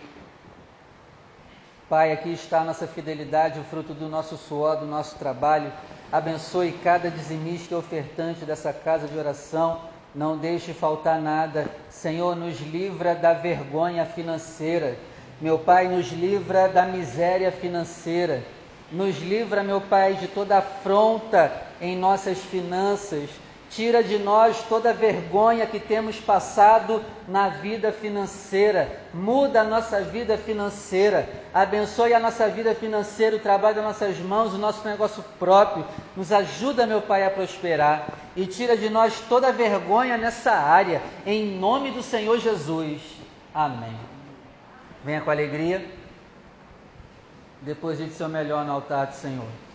Pai, 1.88 2.12
aqui 2.12 2.30
está 2.30 2.60
a 2.60 2.64
nossa 2.64 2.86
fidelidade, 2.86 3.58
o 3.58 3.64
fruto 3.64 3.94
do 3.94 4.06
nosso 4.06 4.36
suor, 4.36 4.76
do 4.76 4.84
nosso 4.84 5.16
trabalho. 5.16 5.72
Abençoe 6.12 6.72
cada 6.84 7.10
dizimista 7.10 7.72
e 7.72 7.76
ofertante 7.78 8.44
dessa 8.44 8.70
casa 8.70 9.08
de 9.08 9.16
oração. 9.16 9.80
Não 10.14 10.36
deixe 10.36 10.74
faltar 10.74 11.18
nada. 11.22 11.66
Senhor, 11.88 12.36
nos 12.36 12.60
livra 12.60 13.14
da 13.14 13.32
vergonha 13.32 14.04
financeira. 14.04 14.98
Meu 15.40 15.58
Pai, 15.58 15.88
nos 15.88 16.12
livra 16.12 16.68
da 16.68 16.84
miséria 16.84 17.50
financeira. 17.50 18.42
Nos 18.92 19.18
livra, 19.22 19.62
meu 19.62 19.80
Pai, 19.80 20.16
de 20.16 20.28
toda 20.28 20.58
afronta 20.58 21.50
em 21.80 21.96
nossas 21.96 22.36
finanças 22.40 23.30
Tira 23.70 24.02
de 24.02 24.18
nós 24.18 24.64
toda 24.68 24.92
vergonha 24.92 25.64
que 25.64 25.78
temos 25.78 26.16
passado 26.16 27.04
na 27.28 27.48
vida 27.48 27.92
financeira. 27.92 29.00
Muda 29.14 29.60
a 29.60 29.64
nossa 29.64 30.00
vida 30.02 30.36
financeira. 30.36 31.28
Abençoe 31.54 32.12
a 32.12 32.18
nossa 32.18 32.48
vida 32.48 32.74
financeira, 32.74 33.36
o 33.36 33.40
trabalho 33.40 33.76
das 33.76 33.84
nossas 33.84 34.18
mãos, 34.18 34.52
o 34.52 34.58
nosso 34.58 34.84
negócio 34.84 35.24
próprio. 35.38 35.86
Nos 36.16 36.32
ajuda, 36.32 36.84
meu 36.84 37.00
Pai, 37.00 37.24
a 37.24 37.30
prosperar. 37.30 38.08
E 38.34 38.44
tira 38.44 38.76
de 38.76 38.90
nós 38.90 39.20
toda 39.28 39.52
vergonha 39.52 40.16
nessa 40.16 40.50
área. 40.50 41.00
Em 41.24 41.56
nome 41.56 41.92
do 41.92 42.02
Senhor 42.02 42.40
Jesus. 42.40 43.00
Amém. 43.54 43.96
Venha 45.04 45.20
com 45.20 45.30
alegria. 45.30 45.86
Deposite 47.62 48.14
seu 48.14 48.28
melhor 48.28 48.64
no 48.64 48.72
altar 48.72 49.06
do 49.06 49.14
Senhor. 49.14 49.69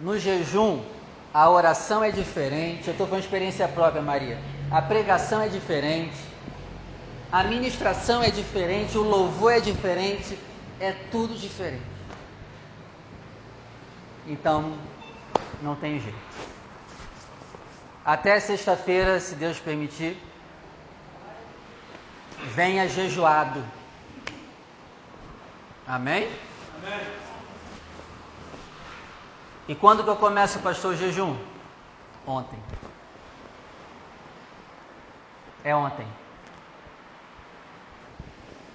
No 0.00 0.18
jejum, 0.18 0.82
a 1.32 1.48
oração 1.48 2.02
é 2.02 2.10
diferente. 2.10 2.88
Eu 2.88 2.92
estou 2.92 3.06
com 3.06 3.18
experiência 3.18 3.66
própria, 3.68 4.02
Maria. 4.02 4.38
A 4.70 4.82
pregação 4.82 5.40
é 5.40 5.48
diferente. 5.48 6.16
A 7.30 7.44
ministração 7.44 8.22
é 8.22 8.30
diferente. 8.30 8.96
O 8.96 9.02
louvor 9.02 9.52
é 9.52 9.60
diferente. 9.60 10.38
É 10.80 10.92
tudo 11.10 11.34
diferente. 11.34 11.82
Então, 14.26 14.76
não 15.62 15.74
tem 15.76 16.00
jeito. 16.00 16.18
Até 18.04 18.38
sexta-feira, 18.38 19.18
se 19.18 19.34
Deus 19.34 19.58
permitir, 19.58 20.16
venha 22.54 22.88
jejuado. 22.88 23.64
Amém? 25.86 26.28
Amém. 26.82 27.23
E 29.66 29.74
quando 29.74 30.04
que 30.04 30.10
eu 30.10 30.16
começo, 30.16 30.58
pastor, 30.58 30.92
o 30.92 30.96
jejum? 30.96 31.36
Ontem. 32.26 32.58
É 35.64 35.74
ontem. 35.74 36.06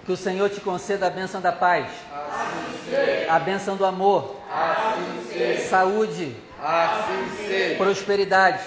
Que 0.06 0.12
o 0.12 0.18
Senhor 0.18 0.50
te 0.50 0.60
conceda 0.60 1.06
a 1.06 1.10
bênção 1.10 1.40
da 1.40 1.52
paz, 1.52 1.86
assim 2.12 3.30
a 3.30 3.38
bênção 3.38 3.76
do 3.76 3.86
amor, 3.86 4.38
assim 4.52 5.70
saúde, 5.70 6.36
assim 6.60 7.76
prosperidade. 7.78 8.64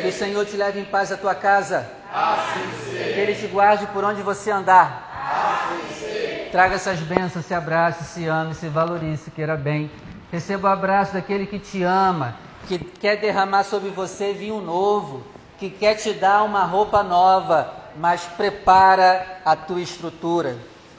Que 0.00 0.06
o 0.06 0.12
Senhor 0.12 0.46
te 0.46 0.56
leve 0.56 0.78
em 0.78 0.84
paz 0.84 1.10
à 1.10 1.16
tua 1.16 1.34
casa. 1.34 1.90
Que 2.88 3.20
Ele 3.20 3.34
te 3.34 3.48
guarde 3.48 3.88
por 3.88 4.04
onde 4.04 4.22
você 4.22 4.52
andar. 4.52 5.10
Traga 6.52 6.76
essas 6.76 7.00
bênçãos, 7.00 7.44
se 7.44 7.52
abrace, 7.52 8.04
se 8.04 8.28
ame, 8.28 8.54
se 8.54 8.68
valorize, 8.68 9.24
se 9.24 9.30
queira 9.32 9.56
bem. 9.56 9.90
Receba 10.30 10.68
o 10.68 10.72
abraço 10.72 11.12
daquele 11.12 11.46
que 11.46 11.58
te 11.58 11.82
ama, 11.82 12.34
que 12.66 12.78
quer 12.78 13.16
derramar 13.16 13.64
sobre 13.64 13.90
você 13.90 14.32
vinho 14.32 14.60
novo, 14.60 15.22
que 15.58 15.70
quer 15.70 15.94
te 15.94 16.12
dar 16.12 16.42
uma 16.42 16.64
roupa 16.64 17.02
nova, 17.02 17.72
mas 17.96 18.24
prepara 18.36 19.40
a 19.44 19.54
tua 19.54 19.80
estrutura. 19.80 20.56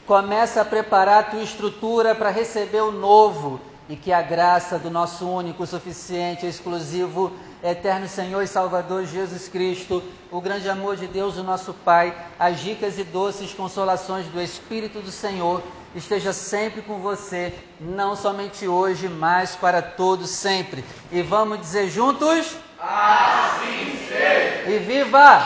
Começa 0.08 0.62
a 0.62 0.66
preparar 0.66 1.20
a 1.20 1.24
tua 1.24 1.42
estrutura 1.42 2.14
para 2.16 2.30
receber 2.30 2.82
o 2.82 2.92
novo 2.92 3.60
e 3.90 3.96
que 3.96 4.12
a 4.12 4.22
graça 4.22 4.80
do 4.80 4.90
nosso 4.90 5.28
único, 5.28 5.66
suficiente, 5.66 6.46
exclusivo, 6.46 7.32
eterno 7.64 8.08
Senhor 8.08 8.42
e 8.42 8.48
Salvador 8.48 9.06
Jesus 9.06 9.48
Cristo, 9.48 10.04
o 10.32 10.40
grande 10.40 10.70
amor 10.70 10.96
de 10.96 11.08
Deus, 11.08 11.38
o 11.38 11.44
nosso 11.44 11.74
Pai, 11.74 12.16
as 12.40 12.62
ricas 12.62 12.98
e 12.98 13.04
doces 13.04 13.54
consolações 13.54 14.26
do 14.28 14.42
Espírito 14.42 15.02
do 15.02 15.12
Senhor 15.12 15.62
esteja 15.96 16.34
sempre 16.34 16.82
com 16.82 17.00
você, 17.00 17.54
não 17.80 18.16
somente 18.16 18.68
hoje, 18.68 19.08
mas 19.08 19.56
para 19.56 19.82
todos 19.82 20.30
sempre. 20.30 20.84
E 21.12 21.22
vamos 21.22 21.60
dizer 21.60 21.90
juntos? 21.90 22.56
Assim 22.80 24.08
seja. 24.08 24.70
E 24.70 24.80
viva! 24.80 25.46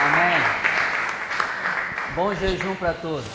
Amém. 0.00 0.42
Bom 2.14 2.34
jejum 2.34 2.74
para 2.76 2.94
todos. 2.94 3.26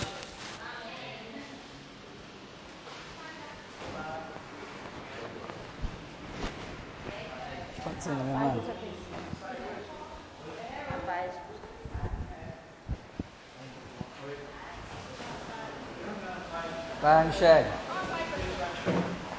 Pode 7.84 8.04
ser, 8.04 8.10
meu 8.10 8.26
irmão. 8.26 8.83
Vai, 17.04 17.26
Michele. 17.26 17.70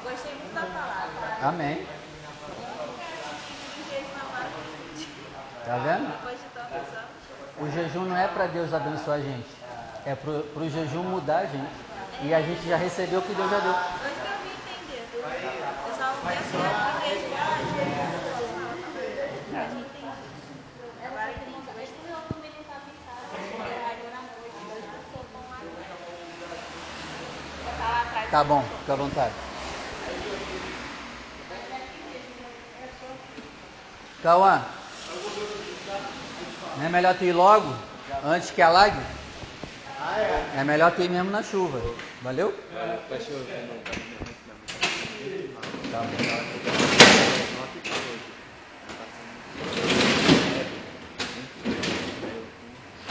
Gostei 0.03 0.35
muito 0.35 0.53
da 0.53 0.61
palavra. 0.61 1.47
Amém. 1.47 1.87
Tá 5.65 5.77
vendo? 5.79 6.13
O 7.59 7.71
jejum 7.71 8.05
não 8.05 8.15
é 8.15 8.27
para 8.27 8.45
Deus 8.45 8.71
abençoar 8.71 9.17
a 9.17 9.21
gente. 9.21 9.49
É 10.05 10.13
para 10.13 10.31
o 10.31 10.69
jejum 10.69 11.01
mudar 11.01 11.39
a 11.39 11.45
gente. 11.47 11.73
E 12.21 12.35
a 12.35 12.41
gente 12.43 12.69
já 12.69 12.77
recebeu 12.77 13.17
o 13.17 13.23
que 13.23 13.33
Deus 13.33 13.49
já 13.49 13.59
deu. 13.59 13.71
Hoje 13.71 13.81
eu 14.13 14.37
vim 14.43 14.53
entender. 14.61 15.09
Eu 15.87 15.95
só 15.95 16.13
penso 16.21 16.57
na 16.59 17.03
igreja. 17.03 17.35
Ah, 17.35 17.57
Jesus. 17.73 18.45
Eu 19.55 19.63
entendi. 19.79 20.05
Agora 21.03 21.31
eu 21.31 21.35
entendi. 21.35 21.55
Botar 27.65 27.89
lá 27.89 28.01
atrás. 28.03 28.14
Tá 28.29 28.43
bom, 28.43 28.69
fica 28.79 28.93
à 28.93 28.95
vontade. 28.95 29.35
Cauã, 34.21 34.55
não 36.75 36.83
é 36.83 36.89
melhor 36.89 37.17
tu 37.17 37.23
ir 37.25 37.33
logo, 37.33 37.71
antes 38.21 38.51
que 38.51 38.61
alague? 38.61 39.03
É 40.59 40.63
melhor 40.63 40.91
tu 40.95 41.01
ir 41.03 41.09
mesmo 41.09 41.29
na 41.29 41.43
chuva. 41.43 41.79
Valeu? 42.19 42.49
Tá 45.89 46.03
bom. 46.03 46.25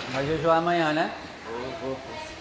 Vai 0.06 0.24
jejuar 0.26 0.56
amanhã, 0.58 0.92
né? 0.92 1.14
Vou, 1.78 1.96
vou. 1.96 2.33